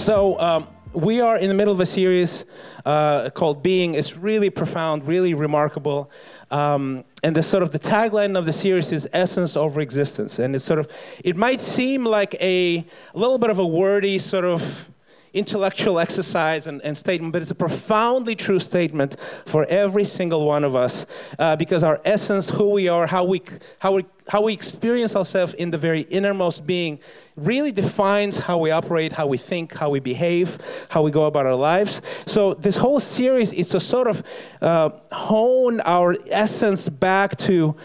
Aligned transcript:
So, 0.00 0.40
um, 0.40 0.66
we 0.94 1.20
are 1.20 1.36
in 1.36 1.48
the 1.48 1.54
middle 1.54 1.74
of 1.74 1.78
a 1.78 1.84
series 1.84 2.46
uh, 2.86 3.28
called 3.28 3.62
Being. 3.62 3.94
It's 3.94 4.16
really 4.16 4.48
profound, 4.48 5.06
really 5.06 5.34
remarkable. 5.34 6.10
Um, 6.50 7.04
and 7.22 7.36
the 7.36 7.42
sort 7.42 7.62
of 7.62 7.70
the 7.70 7.78
tagline 7.78 8.36
of 8.36 8.46
the 8.46 8.52
series 8.52 8.92
is 8.92 9.06
essence 9.12 9.58
over 9.58 9.78
existence. 9.82 10.38
And 10.38 10.56
it's 10.56 10.64
sort 10.64 10.78
of, 10.78 10.90
it 11.22 11.36
might 11.36 11.60
seem 11.60 12.06
like 12.06 12.34
a, 12.40 12.78
a 12.78 13.18
little 13.18 13.36
bit 13.36 13.50
of 13.50 13.58
a 13.58 13.66
wordy 13.66 14.18
sort 14.18 14.46
of 14.46 14.89
intellectual 15.32 15.98
exercise 15.98 16.66
and, 16.66 16.80
and, 16.82 16.96
statement, 16.96 17.32
but 17.32 17.42
it's 17.42 17.50
a 17.50 17.54
profoundly 17.54 18.34
true 18.34 18.58
statement 18.58 19.16
for 19.46 19.64
every 19.66 20.04
single 20.04 20.46
one 20.46 20.64
of 20.64 20.74
us 20.74 21.06
uh, 21.38 21.56
because 21.56 21.84
our 21.84 22.00
essence, 22.04 22.50
who 22.50 22.70
we 22.70 22.88
are, 22.88 23.06
how 23.06 23.24
we, 23.24 23.42
how, 23.78 23.92
we, 23.92 24.04
how 24.28 24.42
we 24.42 24.52
experience 24.52 25.14
ourselves 25.14 25.54
in 25.54 25.70
the 25.70 25.78
very 25.78 26.02
innermost 26.02 26.66
being, 26.66 26.98
really 27.36 27.72
defines 27.72 28.38
how 28.38 28.58
we 28.58 28.70
operate, 28.70 29.12
how 29.12 29.26
we 29.26 29.38
think, 29.38 29.74
how 29.74 29.88
we 29.88 30.00
behave, 30.00 30.58
how 30.90 31.02
we 31.02 31.10
go 31.10 31.24
about 31.24 31.46
our 31.46 31.54
lives. 31.54 32.02
So, 32.26 32.54
this 32.54 32.76
whole 32.76 33.00
series 33.00 33.52
is 33.52 33.68
to 33.70 33.80
sort 33.80 34.08
of 34.08 34.22
uh, 34.60 34.90
hone 35.12 35.80
our 35.80 36.16
essence 36.30 36.88
back 36.88 37.36
to 37.38 37.76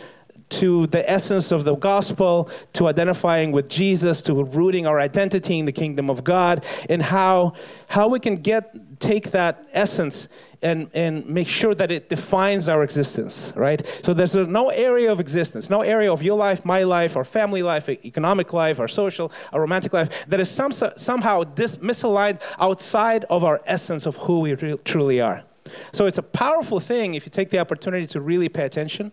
to 0.50 0.88
the 0.88 1.10
essence 1.10 1.52
of 1.52 1.64
the 1.64 1.76
gospel, 1.76 2.50
to 2.74 2.88
identifying 2.88 3.52
with 3.52 3.68
Jesus, 3.68 4.22
to 4.24 4.44
rooting 4.44 4.86
our 4.86 5.00
identity 5.00 5.60
in 5.60 5.66
the 5.66 5.72
kingdom 5.72 6.10
of 6.10 6.24
God, 6.24 6.64
and 6.90 7.02
how, 7.02 7.54
how 7.90 8.08
we 8.08 8.20
can 8.20 8.36
get 8.36 8.76
take 9.00 9.32
that 9.32 9.68
essence 9.74 10.30
and, 10.62 10.90
and 10.94 11.26
make 11.28 11.48
sure 11.48 11.76
that 11.76 11.92
it 11.92 12.10
defines 12.10 12.70
our 12.70 12.84
existence, 12.84 13.52
right? 13.56 13.86
So 14.04 14.14
there's 14.14 14.36
no 14.36 14.70
area 14.70 15.12
of 15.12 15.20
existence, 15.20 15.70
no 15.70 15.82
area 15.82 16.12
of 16.12 16.24
your 16.24 16.38
life, 16.38 16.66
my 16.66 16.84
life, 16.84 17.16
our 17.16 17.24
family 17.24 17.62
life, 17.62 17.90
economic 17.90 18.54
life, 18.54 18.80
our 18.80 18.88
social, 18.88 19.32
our 19.52 19.62
romantic 19.62 19.94
life 19.94 20.26
that 20.28 20.40
is 20.40 20.50
some, 20.50 20.72
somehow 20.72 21.44
this 21.44 21.78
misaligned 21.78 22.42
outside 22.60 23.26
of 23.26 23.44
our 23.44 23.62
essence 23.66 24.06
of 24.06 24.16
who 24.16 24.40
we 24.40 24.54
re- 24.56 24.78
truly 24.84 25.22
are. 25.22 25.44
So 25.92 26.06
it's 26.06 26.18
a 26.18 26.24
powerful 26.24 26.80
thing 26.80 27.16
if 27.16 27.26
you 27.26 27.30
take 27.30 27.50
the 27.50 27.60
opportunity 27.60 28.06
to 28.08 28.22
really 28.22 28.50
pay 28.50 28.66
attention 28.66 29.12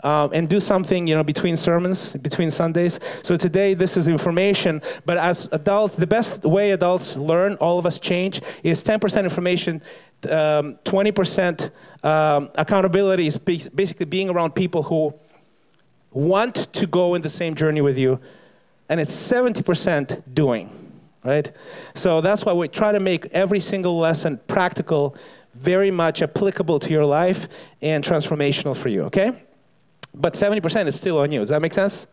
um, 0.00 0.30
and 0.32 0.48
do 0.48 0.60
something, 0.60 1.06
you 1.06 1.14
know, 1.14 1.24
between 1.24 1.56
sermons, 1.56 2.14
between 2.14 2.50
Sundays. 2.50 3.00
So 3.22 3.36
today, 3.36 3.74
this 3.74 3.96
is 3.96 4.08
information. 4.08 4.80
But 5.04 5.18
as 5.18 5.48
adults, 5.52 5.96
the 5.96 6.06
best 6.06 6.44
way 6.44 6.70
adults 6.70 7.16
learn, 7.16 7.54
all 7.56 7.78
of 7.78 7.86
us 7.86 7.98
change, 7.98 8.40
is 8.62 8.82
10% 8.84 9.24
information, 9.24 9.82
um, 10.30 10.78
20% 10.84 11.70
um, 12.04 12.50
accountability 12.54 13.26
is 13.26 13.38
basically 13.38 14.06
being 14.06 14.30
around 14.30 14.54
people 14.54 14.82
who 14.84 15.14
want 16.10 16.54
to 16.72 16.86
go 16.86 17.14
in 17.14 17.22
the 17.22 17.28
same 17.28 17.54
journey 17.54 17.80
with 17.80 17.98
you, 17.98 18.20
and 18.88 19.00
it's 19.00 19.12
70% 19.12 20.22
doing, 20.32 20.70
right? 21.22 21.50
So 21.94 22.20
that's 22.20 22.44
why 22.44 22.52
we 22.52 22.68
try 22.68 22.92
to 22.92 23.00
make 23.00 23.26
every 23.26 23.60
single 23.60 23.98
lesson 23.98 24.40
practical, 24.46 25.16
very 25.54 25.90
much 25.90 26.22
applicable 26.22 26.78
to 26.80 26.90
your 26.90 27.04
life, 27.04 27.48
and 27.82 28.02
transformational 28.02 28.76
for 28.76 28.88
you, 28.88 29.02
okay? 29.04 29.32
But 30.14 30.34
70% 30.34 30.86
is 30.86 30.98
still 30.98 31.18
on 31.18 31.30
you. 31.30 31.40
Does 31.40 31.50
that 31.50 31.62
make 31.62 31.72
sense? 31.72 32.06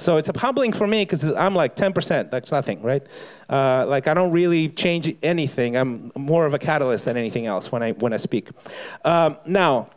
So 0.00 0.16
it's 0.16 0.28
a 0.28 0.38
humbling 0.38 0.72
for 0.72 0.86
me 0.86 1.02
because 1.02 1.24
I'm 1.32 1.56
like 1.56 1.74
10%. 1.74 2.30
That's 2.30 2.52
nothing, 2.52 2.82
right? 2.82 3.04
Uh, 3.50 3.84
like 3.86 4.06
I 4.06 4.14
don't 4.14 4.30
really 4.30 4.68
change 4.68 5.12
anything. 5.22 5.76
I'm 5.76 6.12
more 6.16 6.46
of 6.46 6.54
a 6.54 6.58
catalyst 6.58 7.04
than 7.04 7.16
anything 7.16 7.46
else 7.46 7.72
when 7.72 7.82
I 7.82 7.92
when 7.92 8.12
I 8.12 8.16
speak. 8.16 8.50
Um, 9.04 9.38
now, 9.44 9.90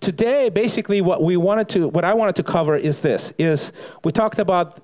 today, 0.00 0.48
basically, 0.48 1.02
what 1.02 1.22
we 1.22 1.36
wanted 1.36 1.68
to, 1.70 1.88
what 1.88 2.06
I 2.06 2.14
wanted 2.14 2.36
to 2.36 2.42
cover 2.42 2.74
is 2.74 3.00
this: 3.00 3.34
is 3.38 3.72
we 4.04 4.12
talked 4.12 4.38
about 4.38 4.80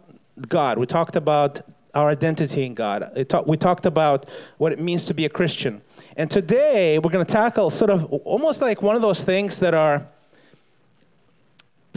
God. 0.49 0.79
We 0.79 0.85
talked 0.85 1.17
about 1.17 1.63
our 1.95 2.11
identity 2.11 2.67
in 2.67 2.75
God. 2.75 3.11
we 3.47 3.57
talked 3.57 3.87
about 3.87 4.29
what 4.59 4.73
it 4.73 4.79
means 4.79 5.07
to 5.07 5.15
be 5.15 5.25
a 5.25 5.31
Christian. 5.31 5.81
And 6.19 6.31
today, 6.31 6.99
we're 6.99 7.11
going 7.11 7.25
to 7.25 7.33
tackle 7.33 7.71
sort 7.71 7.91
of 7.91 8.05
almost 8.13 8.61
like 8.61 8.83
one 8.83 8.97
of 8.97 9.03
those 9.03 9.25
things 9.25 9.61
that 9.61 9.73
are 9.73 10.07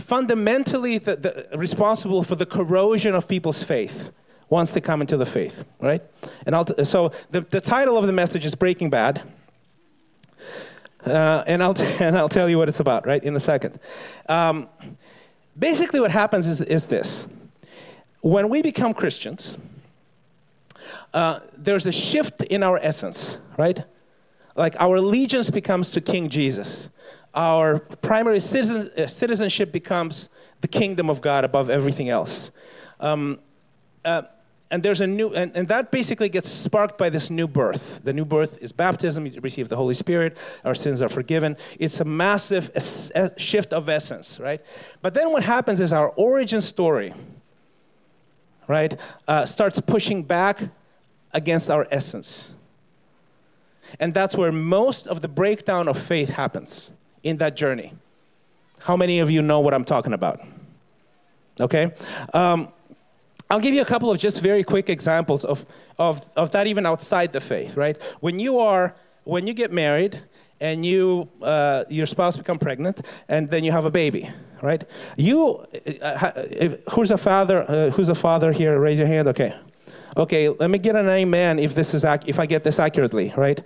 fundamentally 0.02 0.98
the, 0.98 1.16
the, 1.16 1.58
responsible 1.58 2.24
for 2.24 2.36
the 2.36 2.46
corrosion 2.46 3.16
of 3.16 3.28
people's 3.28 3.64
faith 3.64 4.12
once 4.50 4.72
they 4.72 4.82
come 4.82 5.02
into 5.02 5.18
the 5.18 5.26
faith, 5.26 5.64
right? 5.80 6.02
And 6.46 6.56
I'll 6.56 6.66
t- 6.66 6.84
so 6.84 7.12
the, 7.32 7.42
the 7.42 7.62
title 7.62 7.98
of 7.98 8.06
the 8.06 8.14
message 8.14 8.46
is 8.46 8.56
Breaking 8.56 8.90
Bad. 8.90 9.22
Uh, 11.06 11.44
and, 11.48 11.64
I'll 11.64 11.74
t- 11.74 11.86
and 12.00 12.18
I'll 12.18 12.30
tell 12.30 12.50
you 12.50 12.58
what 12.58 12.68
it's 12.68 12.80
about, 12.80 13.06
right, 13.08 13.24
in 13.24 13.36
a 13.36 13.40
second. 13.40 13.80
Um, 14.28 14.68
basically, 15.58 16.00
what 16.00 16.12
happens 16.12 16.48
is, 16.48 16.62
is 16.62 16.88
this 16.88 17.28
when 18.22 18.50
we 18.50 18.62
become 18.62 18.94
Christians, 18.94 19.58
uh, 21.14 21.40
there's 21.58 21.86
a 21.88 21.92
shift 21.92 22.44
in 22.44 22.64
our 22.64 22.78
essence, 22.78 23.38
right? 23.58 23.84
Like 24.56 24.76
our 24.80 24.96
allegiance 24.96 25.50
becomes 25.50 25.92
to 25.92 26.02
King 26.02 26.30
Jesus 26.30 26.90
our 27.34 27.80
primary 27.80 28.40
citizen, 28.40 28.92
uh, 28.98 29.08
citizenship 29.08 29.72
becomes 29.72 30.30
the 30.62 30.68
kingdom 30.68 31.10
of 31.10 31.22
God 31.22 31.44
above 31.46 31.70
everything 31.70 32.10
else. 32.10 32.52
Um, 33.00 33.40
uh, 34.04 34.24
and 34.70 34.82
there's 34.84 35.02
a 35.02 35.08
new, 35.08 35.34
and, 35.34 35.52
and 35.56 35.68
that 35.68 35.92
basically 35.92 36.30
gets 36.30 36.50
sparked 36.50 36.98
by 36.98 37.10
this 37.10 37.30
new 37.30 37.48
birth. 37.48 38.02
The 38.04 38.14
new 38.14 38.24
birth 38.24 38.58
is 38.62 38.72
baptism, 38.72 39.26
you 39.26 39.40
receive 39.42 39.68
the 39.68 39.76
Holy 39.76 39.94
Spirit, 39.94 40.38
our 40.64 40.76
sins 40.76 41.02
are 41.02 41.10
forgiven. 41.10 41.58
It's 41.78 42.00
a 42.00 42.06
massive 42.06 42.72
shift 43.38 43.74
of 43.74 43.90
essence, 43.90 44.40
right? 44.40 44.62
But 45.02 45.14
then 45.14 45.32
what 45.34 45.44
happens 45.44 45.82
is 45.82 45.92
our 45.92 46.10
origin 46.12 46.62
story, 46.62 47.14
right, 48.68 48.98
uh, 49.28 49.46
starts 49.46 49.80
pushing 49.82 50.24
back 50.24 50.62
against 51.34 51.70
our 51.70 51.86
essence. 51.92 52.50
And 54.00 54.14
that's 54.14 54.38
where 54.38 54.54
most 54.54 55.06
of 55.06 55.20
the 55.20 55.28
breakdown 55.28 55.90
of 55.90 56.02
faith 56.02 56.30
happens 56.30 56.92
in 57.24 57.38
that 57.38 57.56
journey. 57.56 57.94
How 58.80 58.98
many 58.98 59.20
of 59.20 59.30
you 59.30 59.42
know 59.42 59.60
what 59.60 59.74
I'm 59.74 59.86
talking 59.86 60.14
about? 60.14 60.40
Okay? 61.60 61.92
Um, 62.34 62.70
I'll 63.50 63.60
give 63.60 63.74
you 63.74 63.82
a 63.82 63.86
couple 63.86 64.10
of 64.10 64.18
just 64.18 64.42
very 64.42 64.64
quick 64.64 64.90
examples 64.90 65.44
of, 65.44 65.66
of, 65.98 66.30
of 66.36 66.52
that 66.54 66.68
even 66.68 66.86
outside 66.86 67.34
the 67.34 67.42
faith, 67.42 67.76
right? 67.76 68.02
When 68.22 68.40
you 68.40 68.60
are, 68.60 68.96
when 69.26 69.46
you 69.46 69.54
get 69.54 69.72
married 69.72 70.22
and 70.62 70.86
you, 70.86 71.30
uh, 71.42 71.84
your 71.90 72.06
spouse 72.06 72.38
become 72.38 72.58
pregnant 72.58 73.02
and 73.28 73.50
then 73.50 73.64
you 73.64 73.72
have 73.72 73.86
a 73.86 73.92
baby, 73.92 74.30
right? 74.62 74.84
You, 75.18 75.66
uh, 76.02 76.32
who's 76.92 77.12
a 77.12 77.18
father, 77.18 77.66
uh, 77.68 77.90
who's 77.90 78.10
a 78.10 78.16
father 78.16 78.52
here? 78.54 78.80
Raise 78.80 79.00
your 79.00 79.08
hand, 79.08 79.28
okay. 79.28 79.54
Okay, 80.16 80.50
let 80.50 80.70
me 80.70 80.78
get 80.78 80.96
an 80.96 81.10
amen 81.10 81.60
if 81.60 81.76
this 81.76 81.94
is, 81.94 82.04
ac- 82.06 82.28
if 82.28 82.40
I 82.40 82.46
get 82.46 82.64
this 82.64 82.80
accurately, 82.80 83.34
right? 83.36 83.62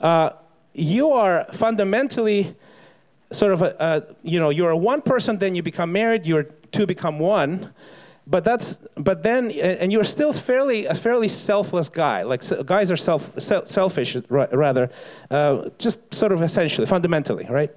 Uh, 0.00 0.30
you 0.74 1.10
are 1.10 1.44
fundamentally 1.52 2.54
sort 3.32 3.52
of 3.52 3.62
a, 3.62 3.74
a, 3.78 4.02
you 4.22 4.38
know 4.38 4.50
you're 4.50 4.70
a 4.70 4.76
one 4.76 5.02
person 5.02 5.38
then 5.38 5.54
you 5.54 5.62
become 5.62 5.92
married 5.92 6.26
you're 6.26 6.44
two 6.72 6.86
become 6.86 7.18
one. 7.18 7.72
But 8.24 8.44
that's 8.44 8.78
but 8.96 9.24
then 9.24 9.50
and 9.50 9.90
you're 9.90 10.04
still 10.04 10.32
fairly 10.32 10.86
a 10.86 10.94
fairly 10.94 11.28
selfless 11.28 11.88
guy. 11.88 12.22
Like 12.22 12.42
guys 12.64 12.90
are 12.92 12.96
self, 12.96 13.38
selfish 13.40 14.16
rather 14.28 14.90
uh, 15.30 15.68
just 15.78 16.14
sort 16.14 16.32
of 16.32 16.40
essentially 16.42 16.86
fundamentally 16.86 17.46
right? 17.50 17.70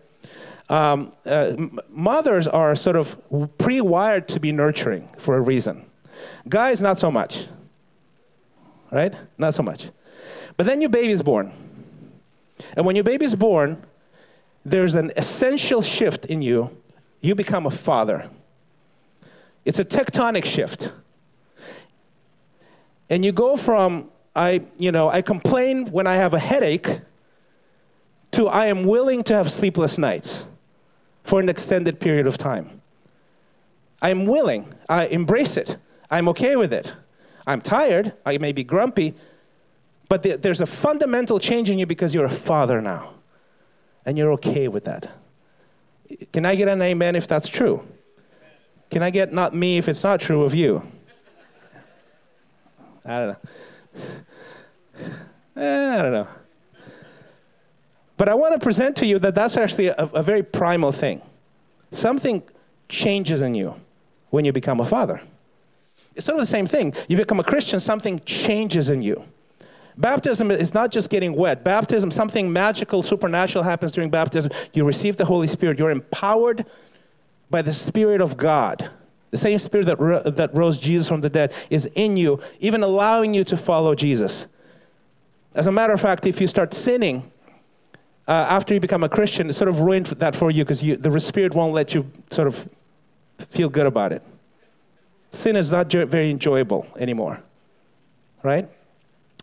Um, 0.69 1.13
uh, 1.25 1.55
mothers 1.89 2.47
are 2.47 2.75
sort 2.75 2.95
of 2.95 3.17
pre-wired 3.57 4.27
to 4.29 4.39
be 4.39 4.51
nurturing 4.51 5.07
for 5.17 5.35
a 5.37 5.41
reason. 5.41 5.85
Guys 6.47 6.81
not 6.81 6.97
so 6.97 7.11
much 7.11 7.47
right? 8.95 9.13
Not 9.37 9.53
so 9.53 9.61
much. 9.61 9.89
But 10.57 10.65
then 10.65 10.81
your 10.81 10.89
baby's 10.89 11.21
born. 11.21 11.51
And 12.75 12.85
when 12.85 12.95
your 12.95 13.03
baby's 13.03 13.35
born 13.35 13.83
there's 14.65 14.95
an 14.95 15.11
essential 15.15 15.81
shift 15.83 16.25
in 16.25 16.41
you. 16.41 16.75
You 17.21 17.35
become 17.35 17.67
a 17.67 17.71
father. 17.71 18.29
It's 19.63 19.77
a 19.77 19.85
tectonic 19.85 20.43
shift. 20.43 20.91
And 23.09 23.23
you 23.23 23.31
go 23.31 23.55
from, 23.55 24.09
I, 24.35 24.63
you 24.77 24.91
know, 24.91 25.07
I 25.07 25.21
complain 25.21 25.91
when 25.91 26.07
I 26.07 26.15
have 26.15 26.33
a 26.33 26.39
headache 26.39 27.01
to 28.31 28.47
I 28.47 28.65
am 28.65 28.83
willing 28.83 29.23
to 29.25 29.35
have 29.35 29.51
sleepless 29.51 29.97
nights 29.97 30.45
for 31.23 31.39
an 31.39 31.47
extended 31.47 31.99
period 31.99 32.25
of 32.27 32.37
time. 32.37 32.81
I'm 34.01 34.25
willing. 34.25 34.73
I 34.89 35.05
embrace 35.05 35.57
it. 35.57 35.77
I'm 36.09 36.27
okay 36.29 36.55
with 36.55 36.73
it. 36.73 36.91
I'm 37.47 37.61
tired. 37.61 38.13
I 38.25 38.39
may 38.39 38.51
be 38.51 38.63
grumpy. 38.63 39.13
But 40.09 40.23
there's 40.41 40.61
a 40.61 40.65
fundamental 40.65 41.39
change 41.39 41.69
in 41.69 41.79
you 41.79 41.85
because 41.85 42.13
you're 42.13 42.25
a 42.25 42.29
father 42.29 42.81
now 42.81 43.14
and 44.05 44.17
you're 44.17 44.31
okay 44.33 44.67
with 44.67 44.85
that. 44.85 45.09
Can 46.31 46.45
I 46.45 46.55
get 46.55 46.67
an 46.67 46.81
amen 46.81 47.15
if 47.15 47.27
that's 47.27 47.47
true? 47.47 47.85
Can 48.91 49.01
I 49.01 49.09
get 49.09 49.33
not 49.33 49.55
me 49.55 49.77
if 49.77 49.89
it's 49.89 50.03
not 50.03 50.19
true 50.19 50.43
of 50.43 50.53
you? 50.53 50.87
I 53.03 53.17
don't 53.17 53.27
know. 53.27 53.37
Eh, 55.57 55.99
I 55.99 56.01
don't 56.01 56.11
know. 56.11 56.27
But 58.17 58.29
I 58.29 58.33
want 58.33 58.53
to 58.53 58.63
present 58.63 58.95
to 58.97 59.05
you 59.05 59.19
that 59.19 59.35
that's 59.35 59.57
actually 59.57 59.87
a, 59.87 59.95
a 59.95 60.23
very 60.23 60.43
primal 60.43 60.91
thing. 60.91 61.21
Something 61.91 62.43
changes 62.87 63.41
in 63.41 63.55
you 63.55 63.75
when 64.29 64.45
you 64.45 64.51
become 64.51 64.79
a 64.79 64.85
father. 64.85 65.21
It's 66.15 66.25
sort 66.25 66.37
of 66.37 66.41
the 66.41 66.45
same 66.45 66.67
thing. 66.67 66.93
You 67.07 67.17
become 67.17 67.39
a 67.39 67.43
Christian, 67.43 67.79
something 67.79 68.19
changes 68.19 68.89
in 68.89 69.01
you. 69.01 69.23
Baptism 69.97 70.51
is 70.51 70.73
not 70.73 70.91
just 70.91 71.09
getting 71.09 71.35
wet. 71.35 71.63
Baptism, 71.63 72.11
something 72.11 72.51
magical, 72.51 73.01
supernatural 73.01 73.63
happens 73.63 73.91
during 73.91 74.09
baptism. 74.09 74.51
You 74.73 74.83
receive 74.83 75.17
the 75.17 75.25
Holy 75.25 75.47
Spirit. 75.47 75.79
You're 75.79 75.91
empowered 75.91 76.65
by 77.49 77.61
the 77.61 77.71
Spirit 77.71 78.21
of 78.21 78.35
God. 78.35 78.89
The 79.31 79.37
same 79.37 79.57
Spirit 79.59 79.85
that, 79.85 79.99
ro- 79.99 80.23
that 80.23 80.55
rose 80.55 80.79
Jesus 80.79 81.07
from 81.07 81.21
the 81.21 81.29
dead 81.29 81.53
is 81.69 81.85
in 81.95 82.17
you, 82.17 82.41
even 82.59 82.83
allowing 82.83 83.33
you 83.33 83.43
to 83.45 83.57
follow 83.57 83.95
Jesus. 83.95 84.47
As 85.53 85.67
a 85.67 85.71
matter 85.71 85.93
of 85.93 86.01
fact, 86.01 86.25
if 86.25 86.41
you 86.41 86.47
start 86.47 86.73
sinning 86.73 87.31
uh, 88.27 88.31
after 88.31 88.73
you 88.73 88.79
become 88.79 89.03
a 89.03 89.09
Christian, 89.09 89.49
it 89.49 89.53
sort 89.53 89.69
of 89.69 89.79
ruined 89.79 90.07
that 90.07 90.35
for 90.35 90.51
you 90.51 90.65
because 90.65 90.81
the 90.81 91.19
Spirit 91.19 91.55
won't 91.55 91.73
let 91.73 91.93
you 91.93 92.11
sort 92.29 92.47
of 92.47 92.67
feel 93.49 93.69
good 93.69 93.85
about 93.85 94.11
it. 94.11 94.23
Sin 95.31 95.55
is 95.55 95.71
not 95.71 95.91
very 95.91 96.29
enjoyable 96.29 96.87
anymore, 96.97 97.41
right? 98.43 98.69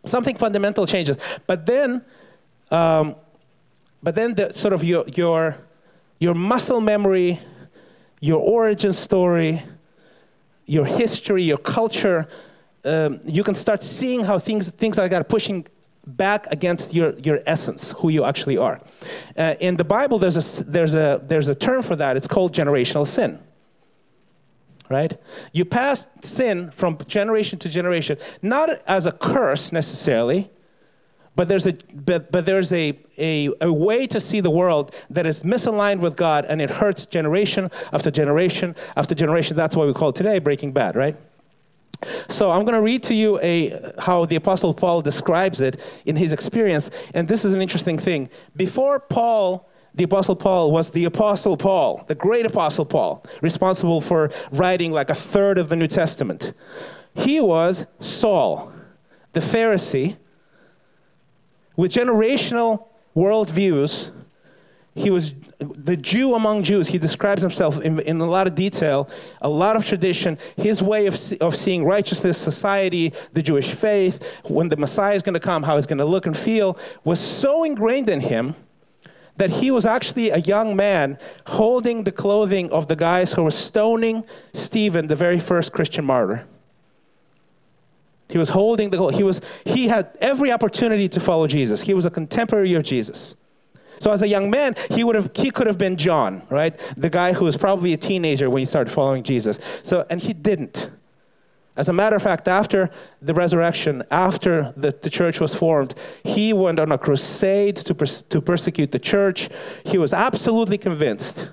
Something 0.04 0.36
fundamental 0.36 0.86
changes. 0.86 1.16
But 1.46 1.66
then, 1.66 2.04
um, 2.70 3.16
but 4.02 4.14
then 4.14 4.34
the 4.34 4.52
sort 4.52 4.74
of 4.74 4.82
your, 4.82 5.04
your, 5.14 5.58
your 6.18 6.34
muscle 6.34 6.80
memory, 6.80 7.38
your 8.20 8.40
origin 8.40 8.92
story, 8.92 9.62
your 10.66 10.84
history, 10.84 11.44
your 11.44 11.58
culture, 11.58 12.28
um, 12.84 13.20
you 13.24 13.44
can 13.44 13.54
start 13.54 13.82
seeing 13.82 14.24
how 14.24 14.38
things, 14.38 14.70
things 14.70 14.98
like 14.98 15.10
that 15.10 15.20
are 15.20 15.24
pushing 15.24 15.66
back 16.04 16.46
against 16.50 16.94
your, 16.94 17.16
your 17.20 17.40
essence, 17.46 17.92
who 17.98 18.08
you 18.08 18.24
actually 18.24 18.56
are. 18.56 18.80
Uh, 19.36 19.54
in 19.60 19.76
the 19.76 19.84
Bible, 19.84 20.18
there's 20.18 20.60
a, 20.60 20.64
there's, 20.64 20.94
a, 20.94 21.22
there's 21.24 21.48
a 21.48 21.54
term 21.54 21.82
for 21.82 21.94
that. 21.96 22.16
It's 22.16 22.26
called 22.26 22.52
generational 22.52 23.06
sin. 23.06 23.38
Right? 24.92 25.18
You 25.52 25.64
pass 25.64 26.06
sin 26.20 26.70
from 26.70 26.98
generation 27.06 27.58
to 27.60 27.68
generation, 27.68 28.18
not 28.42 28.68
as 28.86 29.06
a 29.06 29.12
curse 29.12 29.72
necessarily, 29.72 30.50
but 31.34 31.48
there's 31.48 31.66
a 31.66 31.72
but, 31.94 32.30
but 32.30 32.44
there's 32.44 32.72
a, 32.72 32.98
a, 33.16 33.48
a 33.60 33.72
way 33.72 34.06
to 34.06 34.20
see 34.20 34.40
the 34.40 34.50
world 34.50 34.94
that 35.08 35.26
is 35.26 35.42
misaligned 35.44 36.00
with 36.00 36.16
God 36.16 36.44
and 36.44 36.60
it 36.60 36.70
hurts 36.70 37.06
generation 37.06 37.70
after 37.92 38.10
generation 38.10 38.76
after 38.96 39.14
generation. 39.14 39.56
That's 39.56 39.74
why 39.74 39.86
we 39.86 39.94
call 39.94 40.12
today 40.12 40.38
Breaking 40.38 40.72
Bad, 40.72 40.94
right? 40.94 41.16
So 42.28 42.50
I'm 42.50 42.64
going 42.64 42.74
to 42.74 42.82
read 42.82 43.02
to 43.04 43.14
you 43.14 43.38
a, 43.40 43.92
how 43.98 44.24
the 44.26 44.36
Apostle 44.36 44.74
Paul 44.74 45.02
describes 45.02 45.60
it 45.60 45.80
in 46.04 46.16
his 46.16 46.32
experience. 46.32 46.90
And 47.14 47.28
this 47.28 47.44
is 47.44 47.54
an 47.54 47.62
interesting 47.62 47.98
thing. 47.98 48.28
Before 48.56 48.98
Paul, 48.98 49.68
the 49.94 50.04
Apostle 50.04 50.36
Paul 50.36 50.72
was 50.72 50.90
the 50.90 51.04
Apostle 51.04 51.56
Paul, 51.56 52.04
the 52.08 52.14
great 52.14 52.46
Apostle 52.46 52.86
Paul, 52.86 53.22
responsible 53.40 54.00
for 54.00 54.30
writing 54.50 54.92
like 54.92 55.10
a 55.10 55.14
third 55.14 55.58
of 55.58 55.68
the 55.68 55.76
New 55.76 55.88
Testament. 55.88 56.54
He 57.14 57.40
was 57.40 57.84
Saul, 58.00 58.72
the 59.32 59.40
Pharisee, 59.40 60.16
with 61.76 61.92
generational 61.92 62.86
worldviews 63.14 64.12
he 64.94 65.08
was 65.08 65.32
the 65.58 65.96
Jew 65.96 66.34
among 66.34 66.64
Jews. 66.64 66.88
He 66.88 66.98
describes 66.98 67.40
himself 67.40 67.80
in, 67.80 67.98
in, 68.00 68.20
a 68.20 68.26
lot 68.26 68.46
of 68.46 68.54
detail, 68.54 69.08
a 69.40 69.48
lot 69.48 69.74
of 69.74 69.86
tradition. 69.86 70.36
His 70.56 70.82
way 70.82 71.06
of, 71.06 71.18
of 71.40 71.56
seeing 71.56 71.84
righteousness, 71.84 72.36
society, 72.36 73.14
the 73.32 73.42
Jewish 73.42 73.70
faith, 73.70 74.42
when 74.44 74.68
the 74.68 74.76
Messiah 74.76 75.14
is 75.14 75.22
going 75.22 75.34
to 75.34 75.40
come, 75.40 75.62
how 75.62 75.76
he's 75.76 75.86
going 75.86 75.98
to 75.98 76.04
look 76.04 76.26
and 76.26 76.36
feel, 76.36 76.78
was 77.04 77.20
so 77.20 77.64
ingrained 77.64 78.10
in 78.10 78.20
him 78.20 78.54
that 79.36 79.50
he 79.50 79.70
was 79.70 79.86
actually 79.86 80.30
a 80.30 80.38
young 80.38 80.76
man 80.76 81.18
holding 81.46 82.04
the 82.04 82.12
clothing 82.12 82.70
of 82.70 82.88
the 82.88 82.96
guys 82.96 83.32
who 83.32 83.44
were 83.44 83.50
stoning 83.50 84.24
Stephen, 84.52 85.06
the 85.08 85.16
very 85.16 85.40
first 85.40 85.72
Christian 85.72 86.04
martyr. 86.04 86.46
He 88.28 88.38
was 88.38 88.50
holding 88.50 88.90
the 88.90 89.08
he 89.08 89.22
was 89.22 89.42
he 89.64 89.88
had 89.88 90.16
every 90.20 90.50
opportunity 90.50 91.08
to 91.10 91.20
follow 91.20 91.46
Jesus. 91.46 91.82
He 91.82 91.92
was 91.92 92.06
a 92.06 92.10
contemporary 92.10 92.72
of 92.74 92.82
Jesus. 92.82 93.36
So 94.00 94.10
as 94.10 94.22
a 94.22 94.28
young 94.28 94.50
man, 94.50 94.74
he 94.90 95.04
would 95.04 95.14
have 95.14 95.30
he 95.34 95.50
could 95.50 95.66
have 95.66 95.76
been 95.76 95.96
John, 95.96 96.42
right? 96.50 96.78
The 96.96 97.10
guy 97.10 97.34
who 97.34 97.44
was 97.44 97.56
probably 97.56 97.92
a 97.92 97.98
teenager 97.98 98.48
when 98.48 98.60
he 98.60 98.64
started 98.64 98.90
following 98.90 99.22
Jesus. 99.22 99.60
So 99.82 100.06
and 100.08 100.20
he 100.20 100.32
didn't. 100.32 100.90
As 101.74 101.88
a 101.88 101.92
matter 101.92 102.16
of 102.16 102.22
fact, 102.22 102.48
after 102.48 102.90
the 103.22 103.32
resurrection, 103.32 104.02
after 104.10 104.72
the, 104.76 104.90
the 104.90 105.08
church 105.08 105.40
was 105.40 105.54
formed, 105.54 105.94
he 106.22 106.52
went 106.52 106.78
on 106.78 106.92
a 106.92 106.98
crusade 106.98 107.76
to, 107.76 107.94
pers- 107.94 108.22
to 108.22 108.42
persecute 108.42 108.92
the 108.92 108.98
church. 108.98 109.48
He 109.84 109.96
was 109.96 110.12
absolutely 110.12 110.76
convinced 110.76 111.48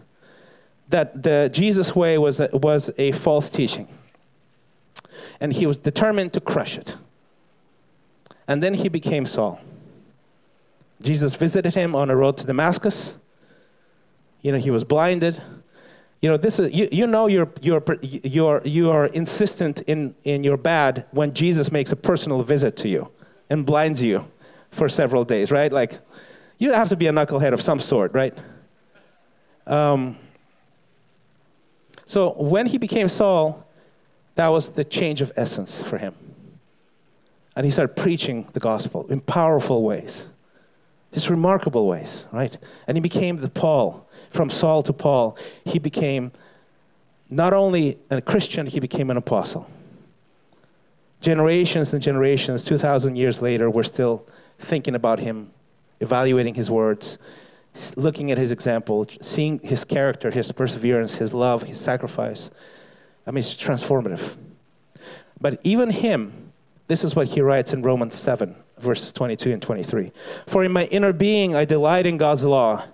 that 0.89 1.24
the 1.24 1.50
Jesus 1.54 1.95
way 1.95 2.18
was 2.18 2.42
a, 2.42 2.50
was 2.51 2.89
a 2.98 3.13
false 3.13 3.48
teaching. 3.48 3.88
And 5.39 5.54
he 5.54 5.66
was 5.66 5.77
determined 5.77 6.33
to 6.33 6.42
crush 6.42 6.77
it. 6.77 6.95
And 8.45 8.62
then 8.62 8.74
he 8.74 8.89
became 8.89 9.25
Saul. 9.25 9.62
Jesus 11.01 11.36
visited 11.36 11.75
him 11.75 11.95
on 11.95 12.10
a 12.10 12.16
road 12.16 12.36
to 12.38 12.45
Damascus. 12.45 13.18
You 14.42 14.51
know, 14.51 14.57
he 14.57 14.71
was 14.71 14.83
blinded. 14.83 15.42
You 16.21 16.30
know, 16.30 16.38
this 16.38 16.60
is, 16.60 16.74
you, 16.74 16.89
you 16.92 17.07
know 17.07 17.27
you're, 17.27 17.50
you're, 17.62 17.83
you're, 18.01 18.62
you 18.66 18.92
are 18.92 19.06
insistent 19.07 19.81
in, 19.81 20.16
in 20.24 20.44
your 20.44 20.57
bad 20.57 21.06
when 21.12 21.33
Jesus 21.33 21.71
makes 21.71 21.92
a 21.92 21.95
personal 21.95 22.44
visit 22.44 22.75
to 22.77 22.89
you 22.89 23.10
and 23.50 23.66
blinds 23.66 24.04
you 24.04 24.30
for 24.71 24.89
several 24.89 25.24
days, 25.24 25.50
right? 25.50 25.71
Like, 25.71 26.00
you 26.57 26.74
have 26.74 26.89
to 26.89 26.98
be 26.98 27.07
a 27.07 27.12
knucklehead 27.12 27.54
of 27.54 27.62
some 27.62 27.80
sort, 27.80 28.13
right? 28.13 28.38
Um, 29.66 30.18
so 32.06 32.33
when 32.33 32.66
he 32.66 32.77
became 32.77 33.07
Saul, 33.07 33.66
that 34.36 34.50
was 34.50 34.71
the 34.71 34.83
change 34.83 35.21
of 35.21 35.31
essence 35.38 35.81
for 35.81 35.98
him. 35.98 36.13
And 37.56 37.66
he 37.66 37.71
started 37.71 37.95
preaching 37.95 38.50
the 38.54 38.60
gospel 38.60 39.07
in 39.07 39.21
powerful 39.21 39.83
ways. 39.83 40.27
just 41.12 41.30
remarkable 41.30 41.88
ways, 41.88 42.27
right? 42.31 42.57
And 42.88 42.98
he 42.98 43.01
became 43.01 43.38
the 43.38 43.50
Paul. 43.50 44.09
From 44.30 44.50
Saul 44.50 44.84
to 44.84 44.94
Paul, 44.94 45.38
he 45.66 45.80
became 45.80 46.31
not 47.30 47.54
only 47.54 47.98
a 48.10 48.22
Christian, 48.22 48.66
he 48.66 48.80
became 48.80 49.10
an 49.10 49.18
apostle. 49.18 49.70
Generations 51.22 51.94
and 51.94 52.02
generations, 52.02 52.64
2,000 52.64 53.16
years 53.16 53.42
later, 53.42 53.70
we're 53.70 53.84
still 53.84 54.26
thinking 54.58 54.96
about 54.96 55.20
him, 55.20 55.52
evaluating 56.00 56.56
his 56.56 56.71
words, 56.71 57.18
looking 57.95 58.31
at 58.31 58.38
his 58.38 58.52
example, 58.52 59.06
seeing 59.21 59.59
his 59.59 59.83
character, 59.83 60.31
his 60.31 60.52
perseverance, 60.52 61.16
his 61.16 61.33
love, 61.33 61.64
his 61.64 61.80
sacrifice. 61.80 62.50
I 63.28 63.31
mean, 63.31 63.40
it's 63.40 63.56
transformative. 63.56 64.36
But 65.40 65.59
even 65.64 65.90
him, 65.92 66.52
this 66.88 67.04
is 67.04 67.16
what 67.16 67.30
he 67.30 67.42
writes 67.42 67.74
in 67.74 67.81
Romans 67.81 68.16
7 68.16 68.56
verses 68.80 69.12
22 69.12 69.52
and 69.52 69.62
23. 69.62 70.12
For 70.48 70.64
in 70.64 70.71
my 70.71 70.86
inner 70.86 71.14
being 71.14 71.56
I 71.56 71.66
delight 71.66 72.06
in 72.06 72.18
God's 72.18 72.45
law, 72.45 72.86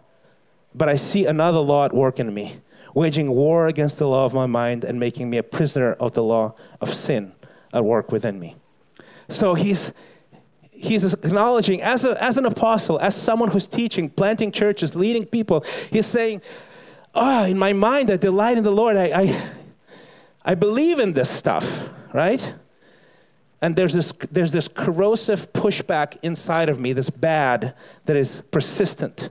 but 0.76 0.90
I 0.90 0.96
see 0.96 1.26
another 1.26 1.60
law 1.60 1.86
at 1.86 1.94
work 1.94 2.20
in 2.20 2.34
me, 2.34 2.60
waging 2.94 3.32
war 3.32 3.68
against 3.68 3.98
the 3.98 4.08
law 4.08 4.26
of 4.26 4.34
my 4.34 4.46
mind 4.46 4.84
and 4.84 5.00
making 5.00 5.30
me 5.30 5.38
a 5.38 5.44
prisoner 5.44 5.94
of 5.94 6.14
the 6.14 6.24
law 6.24 6.54
of 6.82 6.94
sin 6.94 7.34
at 7.74 7.84
work 7.84 8.12
within 8.12 8.40
me. 8.40 8.56
So 9.30 9.54
he's 9.54 9.92
he's 10.72 11.14
acknowledging 11.14 11.82
as, 11.82 12.04
a, 12.06 12.22
as 12.22 12.38
an 12.38 12.46
apostle, 12.46 13.00
as 13.00 13.16
someone 13.16 13.50
who's 13.50 13.66
teaching, 13.66 14.10
planting 14.10 14.52
churches, 14.52 14.94
leading 14.94 15.26
people, 15.26 15.64
he's 15.90 16.06
saying, 16.06 16.42
Oh, 17.14 17.46
in 17.46 17.58
my 17.58 17.72
mind, 17.72 18.12
I 18.12 18.18
delight 18.18 18.58
in 18.58 18.66
the 18.66 18.72
Lord. 18.72 18.98
I, 18.98 19.06
I, 19.06 19.42
I 20.44 20.56
believe 20.56 21.00
in 21.00 21.14
this 21.14 21.30
stuff, 21.30 21.90
right? 22.14 22.54
And 23.62 23.78
there's 23.78 23.94
this, 23.94 24.12
there's 24.30 24.52
this 24.52 24.68
corrosive 24.68 25.54
pushback 25.54 26.18
inside 26.24 26.68
of 26.68 26.78
me, 26.78 26.92
this 26.92 27.10
bad 27.10 27.74
that 28.04 28.18
is 28.18 28.44
persistent. 28.52 29.30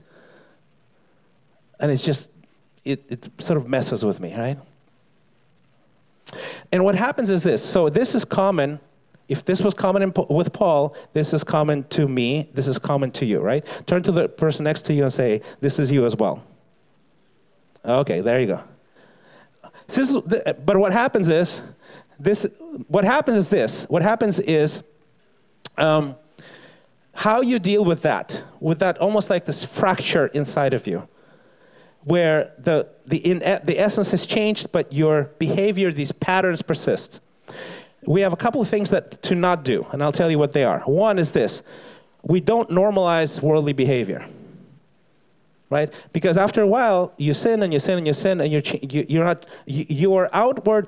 And 1.79 1.91
it's 1.91 2.03
just, 2.03 2.29
it, 2.83 3.03
it 3.11 3.41
sort 3.41 3.57
of 3.57 3.67
messes 3.67 4.03
with 4.03 4.19
me, 4.19 4.35
right? 4.35 4.57
And 6.71 6.83
what 6.83 6.95
happens 6.95 7.29
is 7.29 7.43
this 7.43 7.63
so 7.63 7.89
this 7.89 8.15
is 8.15 8.25
common. 8.25 8.79
If 9.27 9.43
this 9.43 9.61
was 9.61 9.73
common 9.73 10.03
in, 10.03 10.13
with 10.29 10.53
Paul, 10.53 10.95
this 11.13 11.33
is 11.33 11.43
common 11.43 11.83
to 11.85 12.07
me, 12.07 12.47
this 12.53 12.67
is 12.67 12.77
common 12.77 13.09
to 13.11 13.25
you, 13.25 13.39
right? 13.39 13.65
Turn 13.87 14.03
to 14.03 14.11
the 14.11 14.29
person 14.29 14.65
next 14.65 14.83
to 14.83 14.93
you 14.93 15.01
and 15.01 15.11
say, 15.11 15.41
This 15.61 15.79
is 15.79 15.91
you 15.91 16.05
as 16.05 16.15
well. 16.15 16.43
Okay, 17.83 18.21
there 18.21 18.39
you 18.39 18.47
go. 18.47 18.63
Is, 19.87 20.17
but 20.65 20.77
what 20.77 20.91
happens 20.91 21.29
is, 21.29 21.61
this, 22.19 22.47
what 22.87 23.03
happens 23.03 23.37
is 23.37 23.47
this. 23.47 23.83
What 23.85 24.01
happens 24.01 24.39
is 24.39 24.83
um, 25.77 26.15
how 27.13 27.41
you 27.41 27.59
deal 27.59 27.85
with 27.85 28.01
that, 28.01 28.43
with 28.59 28.79
that 28.79 28.97
almost 28.97 29.29
like 29.29 29.45
this 29.45 29.63
fracture 29.63 30.27
inside 30.27 30.73
of 30.73 30.87
you, 30.87 31.07
where 32.05 32.53
the, 32.59 32.93
the, 33.05 33.17
in, 33.17 33.39
the 33.39 33.77
essence 33.77 34.11
has 34.11 34.25
changed, 34.25 34.71
but 34.71 34.93
your 34.93 35.31
behavior, 35.39 35.91
these 35.91 36.11
patterns 36.11 36.61
persist. 36.61 37.19
We 38.05 38.21
have 38.21 38.31
a 38.31 38.37
couple 38.37 38.61
of 38.61 38.69
things 38.69 38.91
that 38.91 39.23
to 39.23 39.35
not 39.35 39.63
do, 39.63 39.85
and 39.91 40.01
I'll 40.01 40.11
tell 40.11 40.29
you 40.29 40.37
what 40.37 40.53
they 40.53 40.63
are. 40.63 40.79
One 40.81 41.19
is 41.19 41.31
this 41.31 41.63
we 42.21 42.39
don't 42.39 42.69
normalize 42.69 43.41
worldly 43.41 43.73
behavior 43.73 44.25
right 45.69 45.93
because 46.13 46.37
after 46.37 46.61
a 46.61 46.67
while 46.67 47.13
you 47.17 47.33
sin 47.33 47.63
and 47.63 47.73
you 47.73 47.79
sin 47.79 47.97
and 47.97 48.07
you 48.07 48.13
sin 48.13 48.41
and 48.41 48.51
you're, 48.51 48.61
you're 48.81 49.23
not 49.23 49.45
you, 49.65 49.85
your 49.89 50.29
outward 50.33 50.87